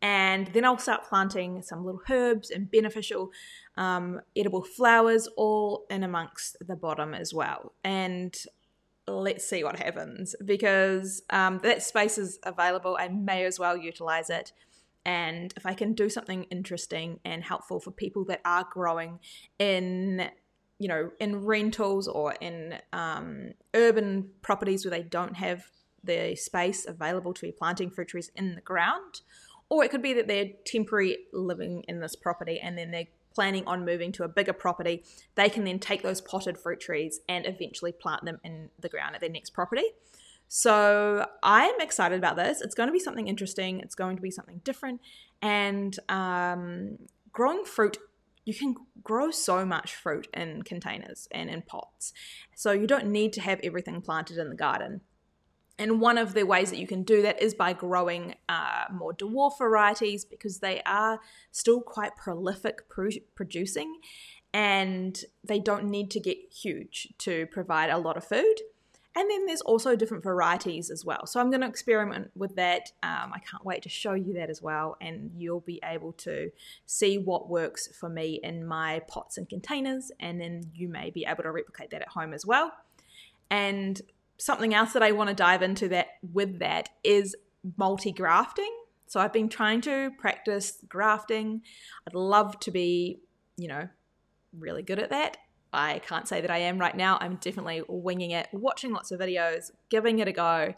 And 0.03 0.49
then 0.49 0.67
I'll 0.67 0.77
start 0.77 1.05
planting 1.05 1.63
some 1.63 1.83
little 1.83 2.03
herbs 2.11 2.51
and 2.51 2.71
beneficial 2.71 3.31
um, 3.79 4.21
edible 4.37 4.63
flowers 4.63 5.27
all 5.39 5.87
in 5.89 6.03
amongst 6.03 6.59
the 6.61 6.77
bottom 6.77 7.15
as 7.15 7.33
well. 7.33 7.73
And 7.83 8.37
let's 9.07 9.49
see 9.49 9.65
what 9.65 9.79
happens 9.79 10.37
because 10.45 11.23
um, 11.31 11.59
that 11.63 11.83
space 11.83 12.19
is 12.19 12.39
available. 12.43 12.99
I 13.01 13.09
may 13.09 13.47
as 13.47 13.59
well 13.59 13.79
utilize 13.79 14.29
it. 14.29 14.53
And 15.07 15.55
if 15.57 15.65
I 15.65 15.73
can 15.73 15.95
do 15.95 16.11
something 16.11 16.45
interesting 16.45 17.21
and 17.25 17.43
helpful 17.43 17.81
for 17.81 17.93
people 17.93 18.27
that 18.27 18.43
are 18.45 18.67
growing 18.71 19.21
in 19.59 20.29
you 20.79 20.89
know, 20.89 21.11
in 21.21 21.45
rentals 21.45 22.09
or 22.09 22.35
in 22.41 22.79
um, 22.93 23.53
urban 23.75 24.31
properties 24.43 24.85
where 24.85 24.91
they 24.91 25.03
don't 25.03 25.37
have 25.37 25.65
the 26.03 26.37
space 26.37 26.87
available 26.87 27.33
to 27.35 27.43
be 27.43 27.53
planting 27.53 27.91
fruit 27.91 28.09
trees 28.09 28.31
in 28.35 28.55
the 28.55 28.61
ground. 28.61 29.21
Or 29.69 29.85
it 29.85 29.91
could 29.91 30.03
be 30.03 30.13
that 30.15 30.29
they're 30.29 30.51
temporary 30.67 31.19
living 31.33 31.85
in 31.89 32.01
this 32.01 32.15
property 32.15 32.61
and 32.61 32.77
then 32.77 32.91
they're 32.91 33.07
planning 33.35 33.65
on 33.67 33.85
moving 33.85 34.13
to 34.13 34.25
a 34.25 34.29
bigger 34.29 34.53
property. 34.53 35.05
They 35.35 35.49
can 35.49 35.65
then 35.65 35.79
take 35.79 36.03
those 36.03 36.21
potted 36.21 36.59
fruit 36.59 36.81
trees 36.81 37.21
and 37.29 37.47
eventually 37.47 37.93
plant 37.93 38.25
them 38.25 38.39
in 38.45 38.71
the 38.79 38.89
ground 38.89 39.15
at 39.15 39.21
their 39.21 39.31
next 39.31 39.51
property. 39.51 39.85
So 40.49 41.27
I'm 41.43 41.81
excited 41.81 42.19
about 42.19 42.37
this. 42.37 42.61
It's 42.61 42.75
going 42.75 42.89
to 42.89 42.93
be 42.93 43.01
something 43.01 43.27
interesting. 43.27 43.81
It's 43.81 43.95
going 43.95 44.17
to 44.17 44.23
be 44.23 44.31
something 44.31 44.61
different. 44.63 45.01
And 45.43 45.99
um, 46.09 46.99
growing 47.33 47.65
fruit 47.65 47.99
you 48.45 48.55
can 48.55 48.75
grow 49.03 49.31
so 49.31 49.65
much 49.65 49.95
fruit 49.95 50.29
in 50.35 50.63
containers 50.63 51.29
and 51.31 51.49
in 51.49 51.63
pots. 51.63 52.13
So 52.55 52.73
you 52.73 52.87
don't 52.87 53.07
need 53.07 53.33
to 53.35 53.41
have 53.41 53.61
everything 53.63 54.01
planted 54.01 54.39
in 54.39 54.49
the 54.49 54.55
garden. 54.55 55.01
And 55.79 56.01
one 56.01 56.19
of 56.19 56.35
the 56.35 56.45
ways 56.45 56.71
that 56.71 56.79
you 56.79 56.87
can 56.87 57.03
do 57.03 57.23
that 57.23 57.43
is 57.43 57.53
by 57.55 57.73
growing 57.73 58.37
uh, 58.49 58.85
more 58.93 59.13
dwarf 59.13 59.59
varieties 59.59 60.25
because 60.25 60.61
they 60.61 60.81
are 60.87 61.21
still 61.51 61.81
quite 61.81 62.17
prolific 62.17 62.83
producing 63.35 63.99
and 64.53 65.21
they 65.43 65.59
don't 65.59 65.87
need 65.87 66.13
to 66.13 66.21
get 66.21 66.37
huge 66.53 67.09
to 67.19 67.47
provide 67.47 67.91
a 67.91 67.99
lot 67.99 68.17
of 68.17 68.25
food. 68.25 68.55
And 69.17 69.31
then 69.31 69.47
there's 69.47 69.61
also 69.61 69.95
different 69.95 70.25
varieties 70.25 70.91
as 70.91 71.05
well. 71.05 71.27
So 71.27 71.39
I'm 71.39 71.51
going 71.51 71.61
to 71.61 71.69
experiment 71.69 72.33
with 72.35 72.57
that. 72.57 72.91
Um, 73.03 73.31
I 73.33 73.39
can't 73.49 73.65
wait 73.65 73.83
to 73.83 73.89
show 73.89 74.15
you 74.15 74.35
that 74.35 74.51
as 74.51 74.61
well. 74.61 74.97
And 75.01 75.31
you'll 75.37 75.61
be 75.61 75.81
able 75.85 76.13
to 76.15 76.51
see 76.87 77.19
what 77.19 77.49
works 77.49 77.89
for 77.97 78.09
me 78.09 78.41
in 78.43 78.67
my 78.67 79.03
pots 79.07 79.39
and 79.39 79.49
containers. 79.49 80.11
And 80.19 80.41
then 80.41 80.71
you 80.75 80.89
may 80.89 81.11
be 81.11 81.25
able 81.29 81.45
to 81.45 81.53
replicate 81.53 81.91
that 81.91 82.03
at 82.03 82.09
home 82.09 82.35
as 82.35 82.45
well. 82.45 82.73
And 83.51 84.03
something 84.37 84.75
else 84.75 84.93
that 84.95 85.03
I 85.03 85.13
want 85.13 85.29
to 85.29 85.35
dive 85.35 85.63
into 85.63 85.89
that 85.91 86.09
with 86.33 86.59
that 86.59 86.89
is 87.05 87.37
multi 87.77 88.11
grafting. 88.11 88.75
So 89.07 89.21
I've 89.21 89.33
been 89.33 89.49
trying 89.49 89.81
to 89.83 90.11
practice 90.19 90.79
grafting. 90.89 91.63
I'd 92.09 92.15
love 92.15 92.59
to 92.61 92.73
be, 92.73 93.21
you 93.57 93.69
know, 93.69 93.89
really 94.59 94.83
good 94.83 94.99
at 94.99 95.11
that 95.11 95.37
I 95.75 96.01
can't 96.01 96.29
say 96.29 96.41
that 96.41 96.51
I 96.51 96.59
am 96.59 96.79
right 96.79 96.97
now. 96.97 97.19
I'm 97.21 97.37
definitely 97.37 97.83
winging 97.89 98.31
it, 98.31 98.49
watching 98.53 98.93
lots 98.93 99.11
of 99.11 99.21
videos, 99.21 99.71
giving 99.91 100.19
it 100.19 100.29
a 100.29 100.33
go. 100.33 100.75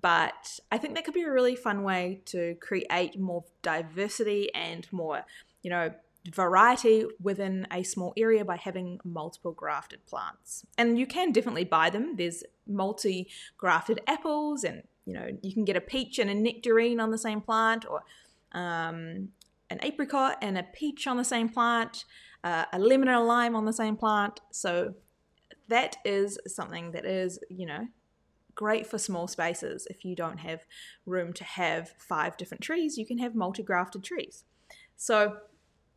But 0.00 0.60
I 0.70 0.78
think 0.78 0.94
that 0.94 1.04
could 1.04 1.14
be 1.14 1.22
a 1.22 1.32
really 1.32 1.56
fun 1.56 1.82
way 1.82 2.20
to 2.26 2.56
create 2.60 3.18
more 3.18 3.44
diversity 3.62 4.52
and 4.54 4.86
more, 4.92 5.24
you 5.62 5.70
know, 5.70 5.92
variety 6.32 7.04
within 7.22 7.66
a 7.70 7.82
small 7.82 8.12
area 8.16 8.44
by 8.44 8.56
having 8.56 9.00
multiple 9.04 9.52
grafted 9.52 10.04
plants. 10.06 10.64
And 10.78 10.98
you 10.98 11.06
can 11.06 11.32
definitely 11.32 11.64
buy 11.64 11.90
them. 11.90 12.16
There's 12.16 12.42
multi 12.66 13.28
grafted 13.58 14.00
apples, 14.06 14.64
and 14.64 14.82
you 15.04 15.12
know, 15.12 15.28
you 15.42 15.52
can 15.52 15.64
get 15.64 15.76
a 15.76 15.80
peach 15.80 16.18
and 16.18 16.30
a 16.30 16.34
nectarine 16.34 17.00
on 17.00 17.10
the 17.10 17.18
same 17.18 17.40
plant, 17.40 17.84
or 17.88 18.04
um, 18.52 19.28
an 19.70 19.78
apricot 19.82 20.38
and 20.40 20.56
a 20.56 20.62
peach 20.62 21.06
on 21.06 21.16
the 21.16 21.24
same 21.24 21.48
plant, 21.48 22.04
uh, 22.44 22.66
a 22.72 22.78
lemon 22.78 23.08
and 23.08 23.16
a 23.16 23.24
lime 23.24 23.56
on 23.56 23.64
the 23.64 23.72
same 23.72 23.96
plant. 23.96 24.40
So 24.52 24.94
that 25.68 25.96
is 26.04 26.38
something 26.46 26.92
that 26.92 27.04
is, 27.04 27.40
you 27.48 27.66
know, 27.66 27.88
great 28.54 28.86
for 28.86 28.98
small 28.98 29.26
spaces. 29.26 29.86
If 29.90 30.04
you 30.04 30.14
don't 30.14 30.38
have 30.38 30.60
room 31.06 31.32
to 31.32 31.44
have 31.44 31.94
five 31.98 32.36
different 32.36 32.62
trees, 32.62 32.98
you 32.98 33.06
can 33.06 33.18
have 33.18 33.34
multi-grafted 33.34 34.04
trees. 34.04 34.44
So 34.96 35.38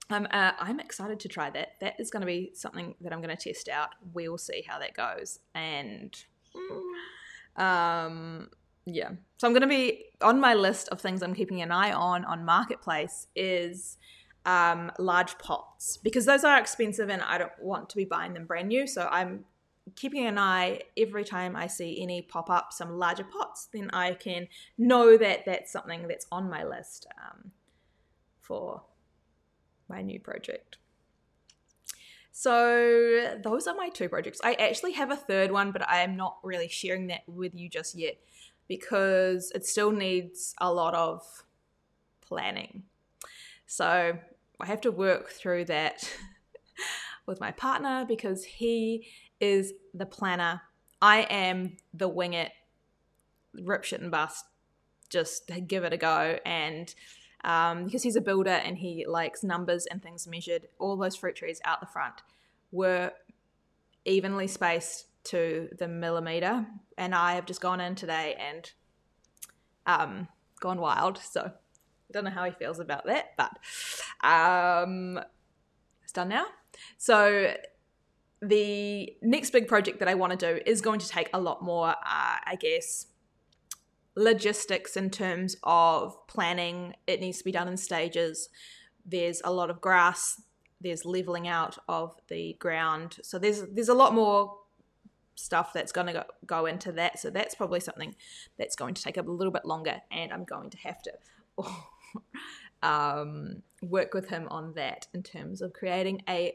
um, 0.09 0.25
uh, 0.31 0.53
I'm 0.57 0.79
excited 0.79 1.19
to 1.19 1.27
try 1.27 1.49
that. 1.49 1.73
That 1.81 1.99
is 1.99 2.09
going 2.09 2.21
to 2.21 2.27
be 2.27 2.51
something 2.55 2.95
that 3.01 3.11
I'm 3.11 3.21
going 3.21 3.35
to 3.35 3.43
test 3.43 3.67
out. 3.67 3.89
We'll 4.13 4.37
see 4.37 4.63
how 4.65 4.79
that 4.79 4.95
goes. 4.95 5.39
And 5.53 6.15
um, 7.57 8.49
yeah, 8.85 9.09
so 9.37 9.47
I'm 9.47 9.53
going 9.53 9.61
to 9.61 9.67
be 9.67 10.05
on 10.21 10.39
my 10.39 10.53
list 10.53 10.87
of 10.89 11.01
things 11.01 11.21
I'm 11.21 11.35
keeping 11.35 11.61
an 11.61 11.71
eye 11.71 11.91
on 11.91 12.23
on 12.23 12.45
Marketplace 12.45 13.27
is 13.35 13.97
um, 14.47 14.91
large 14.97 15.37
pots 15.37 15.97
because 15.97 16.25
those 16.25 16.45
are 16.45 16.57
expensive 16.57 17.09
and 17.09 17.21
I 17.21 17.37
don't 17.37 17.51
want 17.59 17.89
to 17.89 17.97
be 17.97 18.05
buying 18.05 18.33
them 18.33 18.45
brand 18.45 18.69
new. 18.69 18.87
So 18.87 19.07
I'm 19.11 19.43
keeping 19.95 20.25
an 20.25 20.37
eye 20.37 20.81
every 20.97 21.25
time 21.25 21.55
I 21.55 21.67
see 21.67 22.01
any 22.01 22.21
pop 22.21 22.49
up 22.49 22.71
some 22.71 22.97
larger 22.97 23.25
pots, 23.25 23.67
then 23.73 23.89
I 23.91 24.13
can 24.13 24.47
know 24.77 25.17
that 25.17 25.43
that's 25.45 25.71
something 25.71 26.07
that's 26.07 26.25
on 26.31 26.49
my 26.49 26.63
list 26.63 27.07
um, 27.21 27.51
for 28.41 28.83
my 29.89 30.01
new 30.01 30.19
project. 30.19 30.77
So 32.31 33.37
those 33.43 33.67
are 33.67 33.75
my 33.75 33.89
two 33.89 34.07
projects. 34.07 34.39
I 34.43 34.53
actually 34.53 34.93
have 34.93 35.11
a 35.11 35.15
third 35.15 35.51
one, 35.51 35.71
but 35.71 35.87
I 35.89 36.03
am 36.03 36.15
not 36.15 36.37
really 36.41 36.69
sharing 36.69 37.07
that 37.07 37.23
with 37.27 37.53
you 37.53 37.67
just 37.67 37.95
yet 37.95 38.17
because 38.69 39.51
it 39.51 39.65
still 39.65 39.91
needs 39.91 40.55
a 40.61 40.71
lot 40.71 40.93
of 40.93 41.43
planning. 42.21 42.83
So 43.65 44.19
I 44.59 44.65
have 44.65 44.81
to 44.81 44.91
work 44.91 45.29
through 45.29 45.65
that 45.65 46.11
with 47.25 47.39
my 47.39 47.51
partner 47.51 48.05
because 48.07 48.43
he 48.43 49.07
is 49.39 49.73
the 49.93 50.05
planner. 50.05 50.61
I 51.01 51.21
am 51.29 51.77
the 51.93 52.07
wing 52.07 52.33
it, 52.33 52.51
rip 53.53 53.83
shit 53.83 54.01
and 54.01 54.11
bust, 54.11 54.45
just 55.09 55.51
give 55.67 55.83
it 55.83 55.93
a 55.93 55.97
go. 55.97 56.39
And 56.45 56.93
um, 57.43 57.85
because 57.85 58.03
he's 58.03 58.15
a 58.15 58.21
builder 58.21 58.49
and 58.49 58.77
he 58.77 59.05
likes 59.07 59.43
numbers 59.43 59.85
and 59.85 60.01
things 60.01 60.27
measured, 60.27 60.67
all 60.79 60.97
those 60.97 61.15
fruit 61.15 61.35
trees 61.35 61.61
out 61.63 61.79
the 61.79 61.85
front 61.85 62.15
were 62.71 63.11
evenly 64.05 64.47
spaced 64.47 65.05
to 65.25 65.69
the 65.77 65.87
millimeter. 65.87 66.65
And 66.97 67.13
I 67.13 67.33
have 67.33 67.45
just 67.45 67.61
gone 67.61 67.79
in 67.79 67.95
today 67.95 68.35
and 68.39 68.71
um, 69.85 70.27
gone 70.59 70.79
wild. 70.79 71.19
So 71.19 71.51
don't 72.13 72.23
know 72.23 72.31
how 72.31 72.45
he 72.45 72.51
feels 72.51 72.79
about 72.79 73.05
that, 73.05 73.33
but 73.37 73.51
um, 74.27 75.19
it's 76.03 76.13
done 76.13 76.29
now. 76.29 76.45
So 76.97 77.53
the 78.41 79.13
next 79.21 79.49
big 79.51 79.67
project 79.67 79.99
that 79.99 80.07
I 80.07 80.13
want 80.13 80.37
to 80.39 80.53
do 80.53 80.61
is 80.65 80.81
going 80.81 80.99
to 80.99 81.07
take 81.07 81.29
a 81.33 81.39
lot 81.39 81.63
more, 81.63 81.89
uh, 81.89 81.95
I 82.45 82.57
guess, 82.59 83.07
logistics 84.15 84.95
in 84.97 85.09
terms 85.09 85.55
of 85.63 86.15
planning. 86.27 86.93
It 87.07 87.19
needs 87.19 87.39
to 87.39 87.43
be 87.43 87.51
done 87.51 87.67
in 87.67 87.77
stages. 87.77 88.49
There's 89.05 89.41
a 89.43 89.51
lot 89.51 89.69
of 89.69 89.81
grass. 89.81 90.41
There's 90.79 91.05
leveling 91.05 91.47
out 91.47 91.77
of 91.87 92.15
the 92.27 92.55
ground. 92.59 93.17
So 93.23 93.39
there's 93.39 93.63
there's 93.71 93.89
a 93.89 93.93
lot 93.93 94.13
more 94.13 94.57
stuff 95.35 95.71
that's 95.71 95.91
going 95.91 96.07
to 96.07 96.13
go, 96.13 96.23
go 96.45 96.65
into 96.65 96.91
that. 96.93 97.19
So 97.19 97.29
that's 97.29 97.55
probably 97.55 97.79
something 97.79 98.15
that's 98.57 98.75
going 98.75 98.93
to 98.95 99.03
take 99.03 99.17
a 99.17 99.21
little 99.21 99.53
bit 99.53 99.65
longer, 99.65 100.01
and 100.11 100.31
I'm 100.31 100.43
going 100.43 100.69
to 100.71 100.77
have 100.79 101.01
to 101.03 101.11
um, 102.83 103.61
work 103.81 104.13
with 104.13 104.29
him 104.29 104.47
on 104.49 104.73
that 104.73 105.07
in 105.13 105.23
terms 105.23 105.61
of 105.61 105.73
creating 105.73 106.21
a 106.27 106.53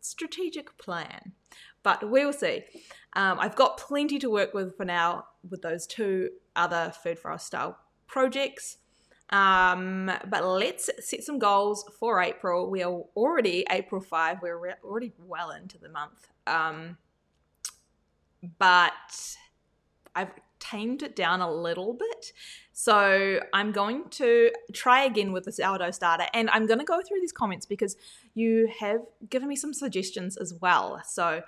strategic 0.00 0.76
plan. 0.78 1.32
But 1.82 2.10
we'll 2.10 2.32
see. 2.32 2.64
Um, 3.14 3.38
I've 3.38 3.56
got 3.56 3.76
plenty 3.76 4.18
to 4.18 4.30
work 4.30 4.54
with 4.54 4.76
for 4.76 4.84
now 4.84 5.26
with 5.48 5.62
those 5.62 5.86
two 5.86 6.30
other 6.56 6.92
Food 7.02 7.18
Forest 7.18 7.46
style 7.46 7.78
projects. 8.06 8.78
Um, 9.30 10.10
but 10.28 10.44
let's 10.44 10.90
set 11.00 11.24
some 11.24 11.38
goals 11.38 11.84
for 11.98 12.20
April. 12.20 12.70
We 12.70 12.82
are 12.82 13.02
already 13.16 13.64
April 13.70 14.00
5, 14.00 14.38
we're 14.42 14.58
re- 14.58 14.74
already 14.84 15.12
well 15.18 15.50
into 15.50 15.78
the 15.78 15.88
month. 15.88 16.28
Um, 16.46 16.98
but 18.58 19.36
I've 20.14 20.30
tamed 20.70 21.02
it 21.02 21.14
down 21.14 21.40
a 21.40 21.50
little 21.50 21.92
bit. 21.92 22.32
So 22.72 23.40
I'm 23.52 23.72
going 23.72 24.08
to 24.10 24.50
try 24.72 25.04
again 25.04 25.32
with 25.32 25.44
the 25.44 25.52
sourdough 25.52 25.92
starter 25.92 26.26
and 26.32 26.50
I'm 26.50 26.66
going 26.66 26.78
to 26.78 26.84
go 26.84 27.00
through 27.06 27.20
these 27.20 27.32
comments 27.32 27.66
because 27.66 27.96
you 28.34 28.68
have 28.80 29.00
given 29.28 29.48
me 29.48 29.56
some 29.56 29.72
suggestions 29.72 30.36
as 30.36 30.54
well. 30.60 31.00
So 31.06 31.42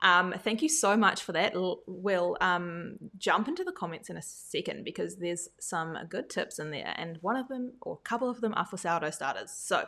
um, 0.00 0.34
thank 0.38 0.62
you 0.62 0.68
so 0.68 0.96
much 0.96 1.22
for 1.22 1.32
that. 1.32 1.54
We'll 1.86 2.36
um, 2.40 2.96
jump 3.16 3.48
into 3.48 3.64
the 3.64 3.72
comments 3.72 4.08
in 4.08 4.16
a 4.16 4.22
second 4.22 4.84
because 4.84 5.16
there's 5.16 5.48
some 5.58 5.98
good 6.08 6.30
tips 6.30 6.60
in 6.60 6.70
there, 6.70 6.94
and 6.96 7.18
one 7.20 7.36
of 7.36 7.48
them, 7.48 7.72
or 7.82 7.94
a 7.94 8.08
couple 8.08 8.30
of 8.30 8.40
them, 8.40 8.54
are 8.56 8.64
for 8.64 8.76
sourdough 8.76 9.10
starters. 9.10 9.50
So, 9.50 9.86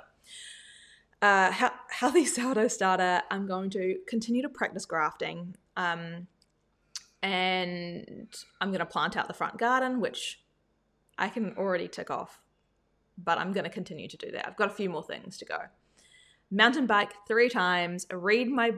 uh, 1.23 1.53
healthy 1.91 2.25
sourdough 2.25 2.69
starter, 2.69 3.23
I'm 3.31 3.47
going 3.47 3.71
to 3.71 3.99
continue 4.09 4.43
to 4.43 4.49
practice 4.49 4.85
grafting. 4.85 5.55
Um, 5.77 6.27
and 7.23 8.29
I'm 8.61 8.69
going 8.69 8.81
to 8.81 8.87
plant 8.87 9.17
out 9.17 9.29
the 9.29 9.35
front 9.35 9.59
garden, 9.59 10.01
which 10.01 10.41
I 11.19 11.29
can 11.29 11.55
already 11.57 11.89
tick 11.89 12.11
off, 12.11 12.41
but 13.23 13.39
I'm 13.39 13.53
going 13.53 13.65
to 13.65 13.71
continue 13.71 14.09
to 14.09 14.17
do 14.17 14.31
that. 14.33 14.47
I've 14.47 14.57
got 14.57 14.71
a 14.71 14.75
few 14.75 14.89
more 14.89 15.03
things 15.03 15.37
to 15.39 15.45
go. 15.45 15.59
Mountain 16.51 16.87
bike 16.87 17.13
three 17.29 17.49
times, 17.49 18.07
read 18.13 18.49
my 18.49 18.73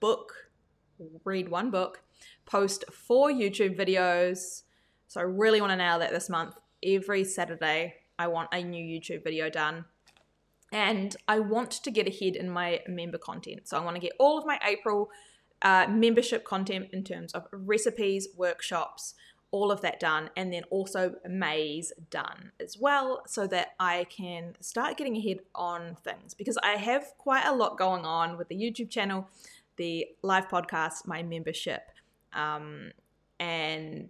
book, 0.00 0.32
read 1.24 1.48
one 1.48 1.70
book, 1.70 2.02
post 2.44 2.84
four 2.92 3.30
YouTube 3.30 3.76
videos. 3.76 4.62
So 5.06 5.20
I 5.20 5.24
really 5.24 5.60
want 5.60 5.70
to 5.70 5.76
nail 5.76 5.98
that 6.00 6.10
this 6.10 6.28
month. 6.28 6.56
Every 6.82 7.24
Saturday, 7.24 7.94
I 8.18 8.26
want 8.26 8.48
a 8.52 8.62
new 8.62 8.84
YouTube 8.84 9.24
video 9.24 9.48
done. 9.48 9.84
And 10.72 11.16
I 11.28 11.38
want 11.38 11.70
to 11.70 11.90
get 11.90 12.08
ahead 12.08 12.34
in 12.34 12.50
my 12.50 12.80
member 12.88 13.18
content. 13.18 13.68
So 13.68 13.76
I 13.76 13.84
want 13.84 13.94
to 13.94 14.00
get 14.00 14.12
all 14.18 14.36
of 14.36 14.44
my 14.44 14.58
April 14.66 15.10
uh, 15.62 15.86
membership 15.88 16.44
content 16.44 16.88
in 16.92 17.02
terms 17.02 17.32
of 17.32 17.46
recipes, 17.50 18.28
workshops, 18.36 19.14
all 19.50 19.70
of 19.70 19.80
that 19.80 20.00
done, 20.00 20.30
and 20.36 20.52
then 20.52 20.64
also 20.70 21.14
May's 21.28 21.92
done 22.10 22.52
as 22.60 22.76
well, 22.78 23.22
so 23.26 23.46
that 23.46 23.68
I 23.80 24.04
can 24.04 24.54
start 24.60 24.96
getting 24.96 25.16
ahead 25.16 25.38
on 25.54 25.96
things 26.04 26.34
because 26.34 26.58
I 26.62 26.72
have 26.72 27.04
quite 27.18 27.46
a 27.46 27.54
lot 27.54 27.78
going 27.78 28.04
on 28.04 28.36
with 28.36 28.48
the 28.48 28.56
YouTube 28.56 28.90
channel, 28.90 29.28
the 29.76 30.06
live 30.22 30.48
podcast, 30.48 31.06
my 31.06 31.22
membership, 31.22 31.82
um, 32.32 32.90
and 33.38 34.08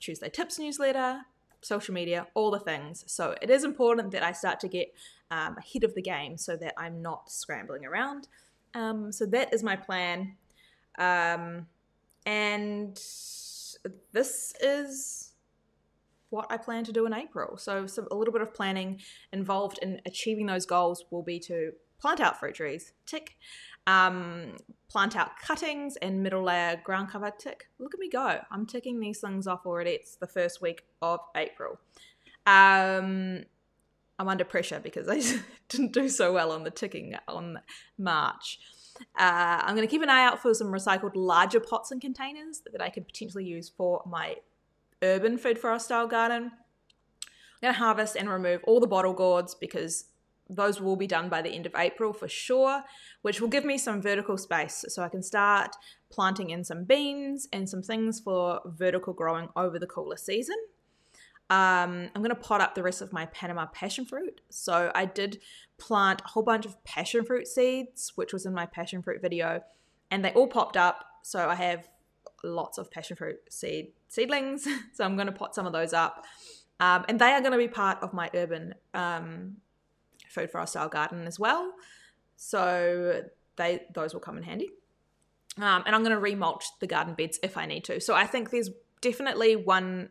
Tuesday 0.00 0.28
Tips 0.28 0.58
newsletter, 0.58 1.22
social 1.60 1.94
media, 1.94 2.26
all 2.34 2.50
the 2.50 2.60
things. 2.60 3.04
So 3.06 3.34
it 3.40 3.50
is 3.50 3.64
important 3.64 4.12
that 4.12 4.22
I 4.22 4.32
start 4.32 4.60
to 4.60 4.68
get 4.68 4.94
um, 5.30 5.56
ahead 5.58 5.82
of 5.82 5.94
the 5.94 6.02
game 6.02 6.36
so 6.36 6.56
that 6.56 6.74
I'm 6.76 7.00
not 7.02 7.30
scrambling 7.30 7.84
around. 7.86 8.28
Um, 8.74 9.12
so 9.12 9.24
that 9.26 9.54
is 9.54 9.62
my 9.62 9.76
plan 9.76 10.36
um, 10.98 11.66
and 12.26 12.96
this 14.12 14.54
is 14.60 15.32
what 16.30 16.46
I 16.50 16.56
plan 16.56 16.84
to 16.84 16.92
do 16.92 17.06
in 17.06 17.14
April. 17.14 17.56
So, 17.56 17.86
a 18.10 18.14
little 18.14 18.32
bit 18.32 18.42
of 18.42 18.52
planning 18.52 19.00
involved 19.32 19.78
in 19.82 20.00
achieving 20.06 20.46
those 20.46 20.66
goals 20.66 21.04
will 21.10 21.22
be 21.22 21.38
to 21.40 21.72
plant 22.00 22.20
out 22.20 22.38
fruit 22.38 22.54
trees, 22.54 22.92
tick. 23.06 23.36
Um, 23.86 24.56
plant 24.88 25.14
out 25.14 25.38
cuttings 25.38 25.96
and 25.96 26.22
middle 26.22 26.42
layer 26.42 26.80
ground 26.82 27.10
cover, 27.10 27.30
tick. 27.36 27.68
Look 27.78 27.92
at 27.92 28.00
me 28.00 28.08
go. 28.08 28.40
I'm 28.50 28.64
ticking 28.64 28.98
these 28.98 29.20
things 29.20 29.46
off 29.46 29.66
already. 29.66 29.90
It's 29.90 30.16
the 30.16 30.26
first 30.26 30.62
week 30.62 30.84
of 31.02 31.20
April. 31.36 31.78
Um, 32.46 33.44
I'm 34.18 34.28
under 34.28 34.44
pressure 34.44 34.80
because 34.80 35.08
I 35.08 35.20
didn't 35.68 35.92
do 35.92 36.08
so 36.08 36.32
well 36.32 36.52
on 36.52 36.64
the 36.64 36.70
ticking 36.70 37.14
on 37.28 37.60
March. 37.98 38.58
Uh, 39.18 39.60
I'm 39.62 39.74
going 39.74 39.86
to 39.86 39.90
keep 39.90 40.02
an 40.02 40.10
eye 40.10 40.24
out 40.24 40.40
for 40.40 40.54
some 40.54 40.68
recycled 40.68 41.12
larger 41.14 41.60
pots 41.60 41.90
and 41.90 42.00
containers 42.00 42.62
that 42.72 42.80
I 42.80 42.90
could 42.90 43.06
potentially 43.06 43.44
use 43.44 43.68
for 43.68 44.02
my 44.06 44.36
urban 45.02 45.38
food 45.38 45.58
forest 45.58 45.86
style 45.86 46.06
garden. 46.06 46.44
I'm 46.44 47.60
going 47.60 47.74
to 47.74 47.78
harvest 47.78 48.16
and 48.16 48.28
remove 48.28 48.60
all 48.64 48.80
the 48.80 48.86
bottle 48.86 49.12
gourds 49.12 49.54
because 49.54 50.06
those 50.50 50.80
will 50.80 50.96
be 50.96 51.06
done 51.06 51.28
by 51.28 51.42
the 51.42 51.50
end 51.50 51.66
of 51.66 51.74
April 51.76 52.12
for 52.12 52.28
sure, 52.28 52.82
which 53.22 53.40
will 53.40 53.48
give 53.48 53.64
me 53.64 53.78
some 53.78 54.02
vertical 54.02 54.36
space 54.36 54.84
so 54.88 55.02
I 55.02 55.08
can 55.08 55.22
start 55.22 55.74
planting 56.10 56.50
in 56.50 56.64
some 56.64 56.84
beans 56.84 57.48
and 57.52 57.68
some 57.68 57.82
things 57.82 58.20
for 58.20 58.60
vertical 58.64 59.12
growing 59.12 59.48
over 59.56 59.78
the 59.78 59.86
cooler 59.86 60.16
season. 60.16 60.56
Um, 61.50 62.08
I'm 62.14 62.22
going 62.22 62.30
to 62.30 62.34
pot 62.34 62.60
up 62.60 62.74
the 62.74 62.82
rest 62.82 63.02
of 63.02 63.12
my 63.12 63.26
Panama 63.26 63.66
passion 63.66 64.04
fruit. 64.04 64.40
So 64.50 64.90
I 64.94 65.04
did 65.04 65.40
plant 65.78 66.22
a 66.24 66.28
whole 66.28 66.42
bunch 66.42 66.64
of 66.64 66.82
passion 66.84 67.24
fruit 67.24 67.46
seeds, 67.46 68.12
which 68.14 68.32
was 68.32 68.46
in 68.46 68.54
my 68.54 68.66
passion 68.66 69.02
fruit 69.02 69.20
video, 69.20 69.62
and 70.10 70.24
they 70.24 70.32
all 70.32 70.46
popped 70.46 70.76
up. 70.76 71.04
So 71.22 71.48
I 71.48 71.54
have 71.54 71.88
lots 72.42 72.78
of 72.78 72.90
passion 72.90 73.16
fruit 73.16 73.40
seed 73.50 73.92
seedlings. 74.08 74.66
so 74.94 75.04
I'm 75.04 75.16
going 75.16 75.26
to 75.26 75.32
pot 75.32 75.54
some 75.54 75.66
of 75.66 75.72
those 75.72 75.92
up. 75.92 76.24
Um, 76.80 77.04
and 77.08 77.20
they 77.20 77.32
are 77.32 77.40
going 77.40 77.52
to 77.52 77.58
be 77.58 77.68
part 77.68 77.98
of 78.02 78.12
my 78.12 78.30
urban 78.34 78.74
um, 78.94 79.56
food 80.28 80.50
forest 80.50 80.72
style 80.72 80.88
garden 80.88 81.26
as 81.26 81.38
well. 81.38 81.72
So 82.36 83.22
they 83.56 83.82
those 83.94 84.12
will 84.12 84.20
come 84.20 84.36
in 84.36 84.42
handy. 84.42 84.70
Um, 85.56 85.84
and 85.86 85.94
I'm 85.94 86.02
going 86.02 86.16
to 86.16 86.20
remulch 86.20 86.64
the 86.80 86.86
garden 86.86 87.14
beds 87.14 87.38
if 87.42 87.56
I 87.56 87.66
need 87.66 87.84
to. 87.84 88.00
So 88.00 88.14
I 88.14 88.26
think 88.26 88.50
there's 88.50 88.70
definitely 89.00 89.54
one 89.54 90.10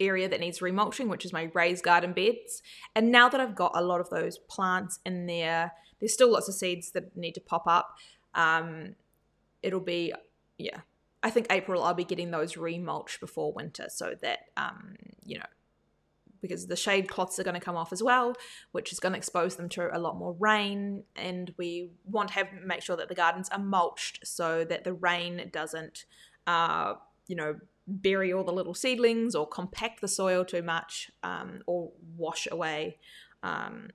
area 0.00 0.28
that 0.28 0.40
needs 0.40 0.60
remulching, 0.60 1.08
which 1.08 1.24
is 1.24 1.32
my 1.32 1.50
raised 1.54 1.84
garden 1.84 2.12
beds. 2.12 2.62
And 2.94 3.10
now 3.10 3.28
that 3.28 3.40
I've 3.40 3.56
got 3.56 3.72
a 3.74 3.82
lot 3.82 4.00
of 4.00 4.10
those 4.10 4.38
plants 4.38 5.00
in 5.04 5.26
there, 5.26 5.72
there's 6.00 6.12
still 6.12 6.32
lots 6.32 6.48
of 6.48 6.54
seeds 6.54 6.92
that 6.92 7.16
need 7.16 7.32
to 7.32 7.40
pop 7.40 7.64
up. 7.66 7.96
Um, 8.34 8.94
it'll 9.62 9.80
be, 9.80 10.12
yeah, 10.56 10.80
I 11.22 11.30
think 11.30 11.46
April 11.50 11.82
I'll 11.82 11.94
be 11.94 12.04
getting 12.04 12.30
those 12.30 12.54
remulched 12.54 13.20
before 13.20 13.52
winter 13.52 13.86
so 13.88 14.14
that, 14.22 14.40
um, 14.56 14.96
you 15.24 15.38
know, 15.38 15.46
because 16.40 16.68
the 16.68 16.76
shade 16.76 17.08
cloths 17.08 17.40
are 17.40 17.44
going 17.44 17.54
to 17.54 17.60
come 17.60 17.76
off 17.76 17.92
as 17.92 18.00
well, 18.00 18.34
which 18.70 18.92
is 18.92 19.00
going 19.00 19.12
to 19.12 19.18
expose 19.18 19.56
them 19.56 19.68
to 19.70 19.96
a 19.96 19.98
lot 19.98 20.16
more 20.16 20.36
rain. 20.38 21.02
And 21.16 21.52
we 21.58 21.90
want 22.04 22.28
to 22.28 22.34
have 22.34 22.48
make 22.64 22.82
sure 22.82 22.96
that 22.96 23.08
the 23.08 23.14
gardens 23.16 23.48
are 23.48 23.58
mulched 23.58 24.24
so 24.24 24.64
that 24.64 24.84
the 24.84 24.92
rain 24.92 25.50
doesn't, 25.52 26.04
uh, 26.46 26.94
you 27.26 27.34
know, 27.34 27.56
bury 27.88 28.32
all 28.32 28.44
the 28.44 28.52
little 28.52 28.74
seedlings 28.74 29.34
or 29.34 29.46
compact 29.46 30.00
the 30.00 30.08
soil 30.08 30.44
too 30.44 30.62
much 30.62 31.10
um, 31.22 31.62
or 31.66 31.90
wash 32.16 32.46
away 32.50 32.98
um, 33.42 33.88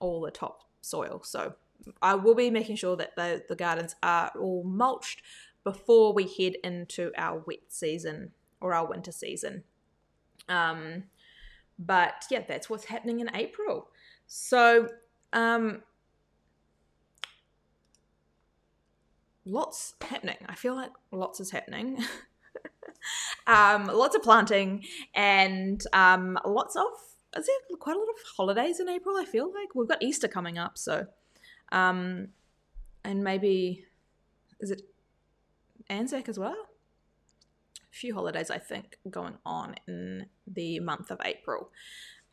all 0.00 0.20
the 0.20 0.30
top 0.30 0.64
soil. 0.80 1.22
So 1.22 1.54
I 2.02 2.16
will 2.16 2.34
be 2.34 2.50
making 2.50 2.76
sure 2.76 2.96
that 2.96 3.14
the, 3.16 3.44
the 3.48 3.54
gardens 3.54 3.94
are 4.02 4.32
all 4.38 4.64
mulched 4.64 5.22
before 5.64 6.12
we 6.12 6.24
head 6.26 6.54
into 6.64 7.12
our 7.16 7.42
wet 7.46 7.58
season 7.68 8.32
or 8.60 8.74
our 8.74 8.86
winter 8.86 9.12
season. 9.12 9.62
Um, 10.48 11.04
but 11.78 12.24
yeah, 12.30 12.42
that's 12.46 12.68
what's 12.68 12.86
happening 12.86 13.20
in 13.20 13.30
April. 13.34 13.88
So, 14.26 14.88
um, 15.32 15.82
lots 19.44 19.94
happening. 20.00 20.38
I 20.46 20.54
feel 20.54 20.74
like 20.74 20.90
lots 21.12 21.40
is 21.40 21.50
happening. 21.50 22.02
um, 23.46 23.86
lots 23.86 24.16
of 24.16 24.22
planting 24.22 24.84
and 25.14 25.82
um, 25.92 26.38
lots 26.44 26.76
of 26.76 26.86
is 27.36 27.46
there 27.46 27.76
quite 27.78 27.96
a 27.96 27.98
lot 27.98 28.08
of 28.08 28.16
holidays 28.36 28.80
in 28.80 28.88
April? 28.88 29.16
I 29.16 29.24
feel 29.24 29.52
like 29.52 29.74
we've 29.74 29.88
got 29.88 30.02
Easter 30.02 30.28
coming 30.28 30.58
up, 30.58 30.78
so 30.78 31.06
um, 31.72 32.28
and 33.04 33.22
maybe 33.22 33.84
is 34.60 34.70
it 34.70 34.82
Anzac 35.88 36.28
as 36.28 36.38
well? 36.38 36.56
A 37.76 37.96
few 37.96 38.14
holidays, 38.14 38.50
I 38.50 38.58
think, 38.58 38.96
going 39.10 39.38
on 39.44 39.74
in 39.86 40.26
the 40.46 40.80
month 40.80 41.10
of 41.10 41.18
April. 41.24 41.70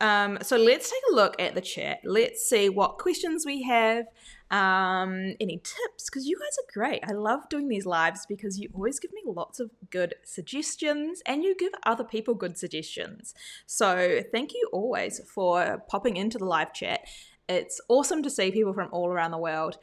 Um, 0.00 0.38
so 0.42 0.56
let's 0.56 0.90
take 0.90 1.02
a 1.12 1.14
look 1.14 1.40
at 1.40 1.54
the 1.54 1.60
chat. 1.60 2.00
Let's 2.04 2.48
see 2.48 2.68
what 2.68 2.98
questions 2.98 3.46
we 3.46 3.62
have, 3.62 4.06
um, 4.50 5.34
any 5.40 5.58
tips, 5.58 6.08
because 6.08 6.26
you 6.26 6.38
guys 6.38 6.56
are 6.58 6.72
great. 6.72 7.02
I 7.06 7.12
love 7.12 7.48
doing 7.48 7.68
these 7.68 7.86
lives 7.86 8.26
because 8.26 8.58
you 8.58 8.68
always 8.74 9.00
give 9.00 9.12
me 9.12 9.22
lots 9.26 9.58
of 9.58 9.70
good 9.90 10.14
suggestions 10.24 11.22
and 11.26 11.42
you 11.42 11.56
give 11.56 11.72
other 11.84 12.04
people 12.04 12.34
good 12.34 12.56
suggestions. 12.58 13.34
So 13.66 14.20
thank 14.32 14.52
you 14.52 14.68
always 14.72 15.20
for 15.34 15.82
popping 15.88 16.16
into 16.16 16.38
the 16.38 16.44
live 16.44 16.72
chat. 16.72 17.00
It's 17.48 17.80
awesome 17.88 18.22
to 18.22 18.30
see 18.30 18.50
people 18.50 18.74
from 18.74 18.88
all 18.92 19.08
around 19.08 19.32
the 19.32 19.38
world. 19.38 19.78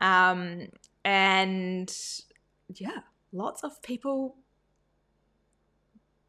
Um, 0.00 0.68
and 1.04 1.94
yeah, 2.74 3.00
lots 3.32 3.62
of 3.62 3.82
people 3.82 4.36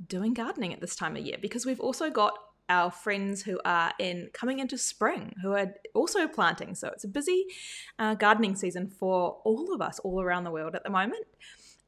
doing 0.07 0.33
gardening 0.33 0.73
at 0.73 0.81
this 0.81 0.95
time 0.95 1.15
of 1.15 1.25
year 1.25 1.37
because 1.41 1.65
we've 1.65 1.79
also 1.79 2.09
got 2.09 2.33
our 2.69 2.91
friends 2.91 3.43
who 3.43 3.59
are 3.65 3.93
in 3.99 4.29
coming 4.33 4.59
into 4.59 4.77
spring 4.77 5.33
who 5.41 5.53
are 5.53 5.73
also 5.93 6.27
planting. 6.27 6.75
So 6.75 6.89
it's 6.89 7.03
a 7.03 7.07
busy 7.07 7.45
uh, 7.99 8.15
gardening 8.15 8.55
season 8.55 8.87
for 8.87 9.37
all 9.43 9.73
of 9.73 9.81
us 9.81 9.99
all 9.99 10.21
around 10.21 10.43
the 10.43 10.51
world 10.51 10.75
at 10.75 10.83
the 10.83 10.89
moment. 10.89 11.25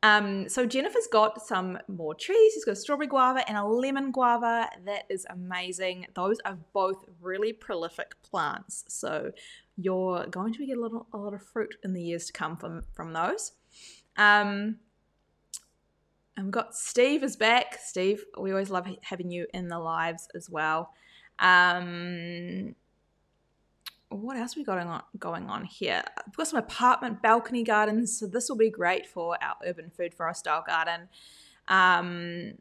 Um, 0.01 0.47
so 0.47 0.65
jennifer's 0.65 1.07
got 1.11 1.41
some 1.45 1.77
more 1.89 2.15
trees. 2.15 2.53
She's 2.53 2.63
got 2.63 2.71
a 2.71 2.75
strawberry 2.75 3.07
guava 3.07 3.47
and 3.49 3.57
a 3.57 3.65
lemon 3.65 4.11
guava. 4.11 4.69
That 4.85 5.03
is 5.09 5.27
amazing. 5.29 6.07
Those 6.13 6.37
are 6.45 6.57
both 6.73 7.03
really 7.19 7.51
prolific 7.51 8.15
plants. 8.23 8.85
So 8.87 9.31
you're 9.75 10.25
going 10.27 10.53
to 10.53 10.65
get 10.65 10.77
a, 10.77 10.81
little, 10.81 11.07
a 11.13 11.17
lot 11.17 11.33
of 11.33 11.43
fruit 11.43 11.75
in 11.83 11.93
the 11.93 12.01
years 12.01 12.27
to 12.27 12.33
come 12.33 12.55
from 12.55 12.83
from 12.93 13.11
those. 13.11 13.53
Um, 14.15 14.77
and 16.39 16.47
we've 16.47 16.53
got 16.53 16.73
Steve 16.73 17.21
is 17.21 17.35
back. 17.35 17.77
Steve, 17.83 18.23
we 18.39 18.51
always 18.51 18.69
love 18.69 18.87
having 19.01 19.29
you 19.29 19.45
in 19.53 19.67
the 19.67 19.77
lives 19.77 20.29
as 20.33 20.49
well. 20.49 20.93
Um, 21.37 22.75
what 24.07 24.37
else 24.37 24.55
we 24.55 24.63
got 24.63 24.75
going 24.75 24.87
on, 24.87 25.03
going 25.19 25.49
on 25.49 25.65
here? 25.65 26.01
We've 26.25 26.37
got 26.37 26.47
some 26.47 26.59
apartment 26.59 27.21
balcony 27.21 27.65
gardens, 27.65 28.17
so 28.17 28.25
this 28.25 28.47
will 28.47 28.55
be 28.55 28.69
great 28.69 29.05
for 29.05 29.37
our 29.43 29.57
urban 29.65 29.89
food 29.89 30.13
forest 30.13 30.39
style 30.39 30.63
garden. 30.65 31.09
Um, 31.67 32.53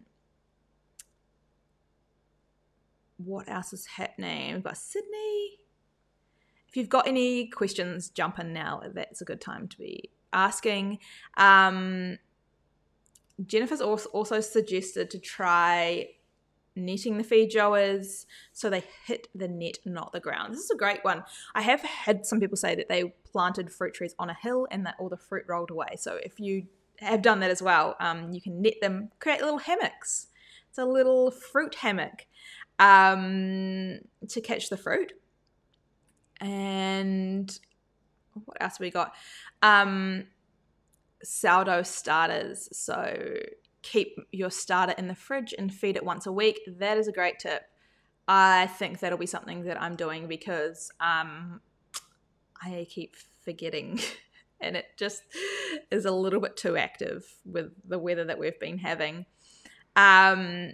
what 3.18 3.49
else 3.49 3.72
is 3.72 3.87
happening? 3.87 4.55
We've 4.55 4.64
got 4.64 4.76
Sydney. 4.76 5.61
If 6.68 6.76
you've 6.76 6.89
got 6.89 7.07
any 7.07 7.47
questions, 7.47 8.09
jump 8.09 8.41
in 8.41 8.53
now. 8.53 8.83
That's 8.93 9.20
a 9.20 9.24
good 9.24 9.41
time 9.41 9.68
to 9.68 9.79
be 9.79 10.11
asking. 10.33 10.99
Um, 11.37 12.18
Jennifer's 13.47 13.80
also 13.80 14.41
suggested 14.41 15.11
to 15.11 15.18
try 15.18 16.09
netting 16.74 17.18
the 17.18 17.24
feijoas 17.24 18.24
so 18.53 18.70
they 18.70 18.84
hit 19.05 19.28
the 19.34 19.49
net, 19.49 19.78
not 19.84 20.12
the 20.12 20.20
ground. 20.20 20.55
This 20.55 20.62
is 20.62 20.70
a 20.70 20.76
great 20.76 21.05
one. 21.05 21.24
I 21.55 21.62
have 21.62 21.80
had 21.82 22.24
some 22.24 22.41
people 22.41 22.57
say 22.57 22.74
that 22.74 22.89
they 22.89 23.14
planted 23.30 23.70
fruit 23.70 23.95
trees 23.95 24.14
on 24.18 24.30
a 24.30 24.34
hill 24.34 24.66
and 24.70 24.86
that 24.86 24.95
all 24.99 25.09
the 25.09 25.16
fruit 25.16 25.45
rolled 25.49 25.70
away. 25.70 25.97
So 25.99 26.18
if 26.22 26.39
you 26.39 26.66
have 27.01 27.22
done 27.22 27.41
that 27.41 27.51
as 27.51 27.62
well, 27.62 27.97
um, 28.01 28.32
you 28.32 28.41
can 28.41 28.62
net 28.62 28.74
them, 28.80 29.11
create 29.18 29.41
little 29.41 29.59
hammocks. 29.59 30.28
It's 30.68 30.78
a 30.78 30.84
little 30.84 31.30
fruit 31.30 31.76
hammock 31.76 32.26
um, 32.78 33.99
to 34.28 34.41
catch 34.41 34.68
the 34.68 34.76
fruit. 34.76 35.12
And 36.41 37.59
what 38.45 38.57
else 38.61 38.78
we 38.78 38.91
got? 38.91 39.14
Um, 39.62 40.26
sourdough 41.23 41.83
starters. 41.83 42.69
So 42.73 43.39
keep 43.83 44.16
your 44.33 44.51
starter 44.51 44.95
in 44.99 45.09
the 45.09 45.14
fridge 45.14 45.55
and 45.57 45.73
feed 45.73 45.97
it 45.97 46.05
once 46.05 46.27
a 46.27 46.33
week. 46.33 46.61
That 46.66 46.99
is 46.99 47.09
a 47.09 47.12
great 47.12 47.39
tip. 47.39 47.62
I 48.27 48.66
think 48.66 49.01
that'll 49.01 49.19
be 49.19 49.27
something 49.27 49.64
that 49.64 49.81
I'm 49.81 49.97
doing 49.97 50.29
because 50.29 50.91
um, 51.01 51.61
I 52.62 52.87
keep 52.91 53.16
forgetting. 53.41 54.01
and 54.61 54.77
it 54.77 54.87
just 54.97 55.23
is 55.91 56.05
a 56.05 56.11
little 56.11 56.41
bit 56.41 56.57
too 56.57 56.77
active 56.77 57.25
with 57.45 57.73
the 57.87 57.99
weather 57.99 58.25
that 58.25 58.39
we've 58.39 58.59
been 58.61 58.79
having. 58.79 59.25
Um, 59.97 60.73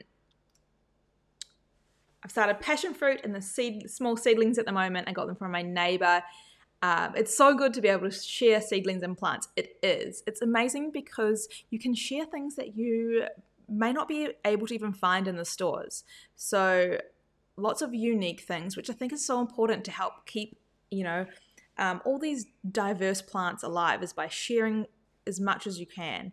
I've 2.25 2.31
started 2.31 2.61
passion 2.61 2.95
fruit 2.95 3.21
and 3.23 3.35
the 3.35 3.43
seed, 3.43 3.91
small 3.91 4.17
seedlings 4.17 4.59
at 4.59 4.65
the 4.65 4.73
moment. 4.73 5.09
I 5.09 5.13
got 5.13 5.27
them 5.27 5.37
from 5.37 5.53
my 5.53 5.63
neighbor. 5.63 6.23
Um, 6.85 7.15
it's 7.17 7.35
so 7.35 7.55
good 7.55 7.73
to 7.75 7.81
be 7.81 7.89
able 7.89 8.11
to 8.11 8.15
share 8.15 8.61
seedlings 8.61 9.03
and 9.03 9.17
plants. 9.17 9.49
It 9.57 9.79
is. 9.83 10.23
It's 10.27 10.43
amazing 10.43 10.91
because 10.91 11.49
you 11.71 11.79
can 11.79 11.95
share 11.95 12.27
things 12.27 12.57
that 12.57 12.77
you 12.77 13.25
may 13.71 13.91
not 13.91 14.07
be 14.07 14.29
able 14.45 14.67
to 14.67 14.75
even 14.75 14.93
find 14.93 15.27
in 15.27 15.37
the 15.37 15.47
stores. 15.47 16.05
So, 16.37 16.99
lots 17.57 17.81
of 17.81 17.95
unique 17.95 18.43
things, 18.43 18.77
which 18.77 18.91
I 18.91 18.93
think 18.93 19.15
is 19.15 19.25
so 19.25 19.41
important 19.41 19.83
to 19.87 19.93
help 19.93 20.27
keep, 20.27 20.59
you 20.91 21.05
know, 21.05 21.25
um, 21.79 22.03
all 22.05 22.19
these 22.19 22.45
diverse 22.71 23.23
plants 23.23 23.63
alive 23.63 24.03
is 24.03 24.13
by 24.13 24.29
sharing 24.29 24.85
as 25.27 25.41
much 25.41 25.67
as 25.67 25.81
you 25.81 25.87
can. 25.87 26.33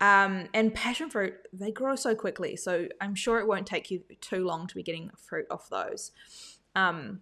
Um, 0.00 0.48
and 0.54 0.74
passion 0.74 1.08
fruit, 1.08 1.34
they 1.52 1.70
grow 1.70 1.94
so 1.94 2.16
quickly. 2.16 2.56
So, 2.56 2.88
I'm 3.00 3.14
sure 3.14 3.38
it 3.38 3.46
won't 3.46 3.68
take 3.68 3.92
you 3.92 4.02
too 4.20 4.44
long 4.44 4.66
to 4.66 4.74
be 4.74 4.82
getting 4.82 5.12
fruit 5.16 5.46
off 5.52 5.70
those. 5.70 6.10
Um, 6.74 7.20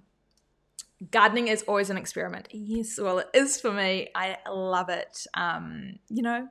gardening 1.11 1.49
is 1.49 1.63
always 1.63 1.91
an 1.91 1.97
experiment. 1.97 2.49
Yes, 2.51 2.99
well, 3.01 3.19
it 3.19 3.29
is 3.35 3.61
for 3.61 3.73
me. 3.73 4.09
I 4.15 4.39
love 4.51 4.89
it. 4.89 5.27
Um, 5.35 5.99
you 6.09 6.23
know, 6.23 6.49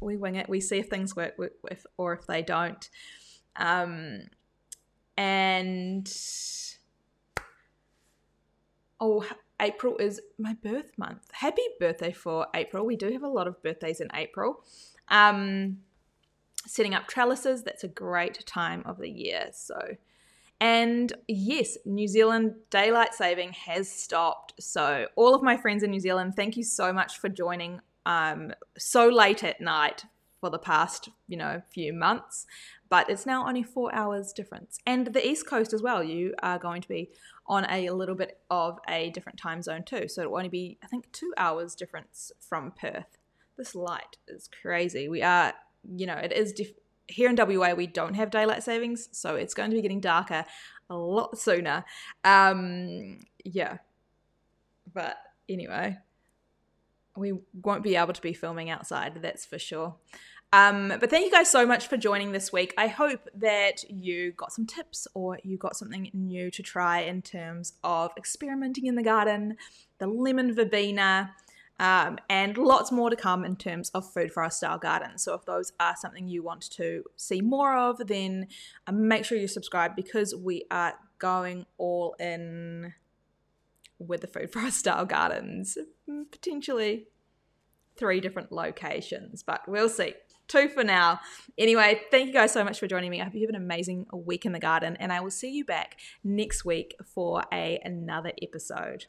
we 0.00 0.16
wing 0.16 0.36
it. 0.36 0.48
We 0.48 0.60
see 0.60 0.78
if 0.78 0.88
things 0.88 1.16
work 1.16 1.34
with, 1.38 1.86
or 1.96 2.12
if 2.12 2.26
they 2.26 2.42
don't. 2.42 2.88
Um, 3.56 4.28
and 5.16 6.10
oh, 9.00 9.26
April 9.60 9.96
is 9.98 10.20
my 10.38 10.54
birth 10.62 10.92
month. 10.96 11.22
Happy 11.32 11.62
birthday 11.78 12.12
for 12.12 12.46
April. 12.54 12.84
We 12.84 12.96
do 12.96 13.12
have 13.12 13.22
a 13.22 13.28
lot 13.28 13.46
of 13.46 13.62
birthdays 13.62 14.00
in 14.00 14.08
April. 14.14 14.62
Um, 15.08 15.78
setting 16.66 16.94
up 16.94 17.06
trellises, 17.06 17.62
that's 17.62 17.84
a 17.84 17.88
great 17.88 18.44
time 18.46 18.82
of 18.86 18.98
the 18.98 19.10
year. 19.10 19.48
So, 19.52 19.78
and 20.60 21.12
yes, 21.26 21.78
New 21.86 22.06
Zealand 22.06 22.54
daylight 22.68 23.14
saving 23.14 23.52
has 23.52 23.90
stopped. 23.90 24.52
So, 24.60 25.06
all 25.16 25.34
of 25.34 25.42
my 25.42 25.56
friends 25.56 25.82
in 25.82 25.90
New 25.90 26.00
Zealand, 26.00 26.34
thank 26.36 26.56
you 26.56 26.64
so 26.64 26.92
much 26.92 27.18
for 27.18 27.28
joining 27.30 27.80
um, 28.04 28.52
so 28.76 29.08
late 29.08 29.42
at 29.42 29.60
night 29.60 30.04
for 30.40 30.50
the 30.50 30.58
past, 30.58 31.08
you 31.28 31.36
know, 31.36 31.62
few 31.72 31.92
months. 31.92 32.46
But 32.88 33.08
it's 33.08 33.24
now 33.24 33.46
only 33.46 33.62
four 33.62 33.94
hours 33.94 34.32
difference. 34.32 34.78
And 34.84 35.06
the 35.08 35.26
East 35.26 35.46
Coast 35.46 35.72
as 35.72 35.82
well, 35.82 36.02
you 36.02 36.34
are 36.42 36.58
going 36.58 36.82
to 36.82 36.88
be 36.88 37.10
on 37.46 37.64
a 37.70 37.90
little 37.90 38.14
bit 38.14 38.38
of 38.50 38.78
a 38.88 39.10
different 39.10 39.38
time 39.38 39.62
zone 39.62 39.84
too. 39.84 40.08
So 40.08 40.22
it'll 40.22 40.36
only 40.36 40.48
be, 40.48 40.78
I 40.82 40.88
think, 40.88 41.10
two 41.12 41.32
hours 41.36 41.74
difference 41.74 42.32
from 42.40 42.72
Perth. 42.72 43.18
This 43.56 43.74
light 43.74 44.16
is 44.28 44.48
crazy. 44.60 45.08
We 45.08 45.22
are, 45.22 45.54
you 45.88 46.06
know, 46.06 46.14
it 46.16 46.32
is 46.32 46.52
diff- 46.52 46.74
here 47.10 47.28
in 47.28 47.36
WA, 47.36 47.74
we 47.74 47.86
don't 47.86 48.14
have 48.14 48.30
daylight 48.30 48.62
savings, 48.62 49.08
so 49.12 49.36
it's 49.36 49.54
going 49.54 49.70
to 49.70 49.76
be 49.76 49.82
getting 49.82 50.00
darker 50.00 50.44
a 50.88 50.96
lot 50.96 51.38
sooner. 51.38 51.84
Um, 52.24 53.20
yeah. 53.44 53.78
But 54.92 55.16
anyway, 55.48 55.98
we 57.16 57.34
won't 57.62 57.82
be 57.82 57.96
able 57.96 58.12
to 58.12 58.22
be 58.22 58.32
filming 58.32 58.70
outside, 58.70 59.20
that's 59.22 59.44
for 59.44 59.58
sure. 59.58 59.96
Um, 60.52 60.88
but 60.88 61.10
thank 61.10 61.24
you 61.24 61.30
guys 61.30 61.48
so 61.48 61.64
much 61.64 61.86
for 61.86 61.96
joining 61.96 62.32
this 62.32 62.52
week. 62.52 62.74
I 62.76 62.88
hope 62.88 63.28
that 63.36 63.84
you 63.88 64.32
got 64.32 64.52
some 64.52 64.66
tips 64.66 65.06
or 65.14 65.38
you 65.44 65.56
got 65.56 65.76
something 65.76 66.10
new 66.12 66.50
to 66.50 66.62
try 66.62 67.02
in 67.02 67.22
terms 67.22 67.74
of 67.84 68.10
experimenting 68.16 68.86
in 68.86 68.96
the 68.96 69.02
garden, 69.02 69.56
the 69.98 70.08
lemon 70.08 70.52
verbena, 70.52 71.36
um, 71.80 72.18
and 72.28 72.58
lots 72.58 72.92
more 72.92 73.08
to 73.08 73.16
come 73.16 73.42
in 73.44 73.56
terms 73.56 73.88
of 73.90 74.12
food 74.12 74.30
forest 74.30 74.58
style 74.58 74.78
garden. 74.78 75.16
So 75.16 75.32
if 75.32 75.46
those 75.46 75.72
are 75.80 75.96
something 75.96 76.28
you 76.28 76.42
want 76.42 76.70
to 76.72 77.04
see 77.16 77.40
more 77.40 77.74
of, 77.74 78.06
then 78.06 78.48
uh, 78.86 78.92
make 78.92 79.24
sure 79.24 79.38
you 79.38 79.48
subscribe 79.48 79.96
because 79.96 80.36
we 80.36 80.66
are 80.70 80.94
going 81.18 81.64
all 81.78 82.14
in 82.20 82.92
with 83.98 84.20
the 84.20 84.26
food 84.26 84.52
forest 84.52 84.78
style 84.78 85.06
gardens, 85.06 85.78
potentially 86.30 87.06
three 87.96 88.20
different 88.20 88.52
locations, 88.52 89.42
but 89.42 89.62
we'll 89.66 89.88
see 89.88 90.12
two 90.48 90.68
for 90.68 90.84
now. 90.84 91.20
Anyway, 91.56 92.02
thank 92.10 92.26
you 92.26 92.32
guys 92.32 92.52
so 92.52 92.62
much 92.62 92.78
for 92.78 92.88
joining 92.88 93.10
me. 93.10 93.22
I 93.22 93.24
hope 93.24 93.34
you 93.34 93.40
have 93.40 93.50
an 93.50 93.62
amazing 93.62 94.06
week 94.12 94.44
in 94.44 94.52
the 94.52 94.58
garden, 94.58 94.96
and 95.00 95.12
I 95.12 95.20
will 95.20 95.30
see 95.30 95.50
you 95.50 95.64
back 95.64 95.98
next 96.22 96.62
week 96.62 96.94
for 97.06 97.42
a, 97.50 97.80
another 97.84 98.32
episode. 98.42 99.06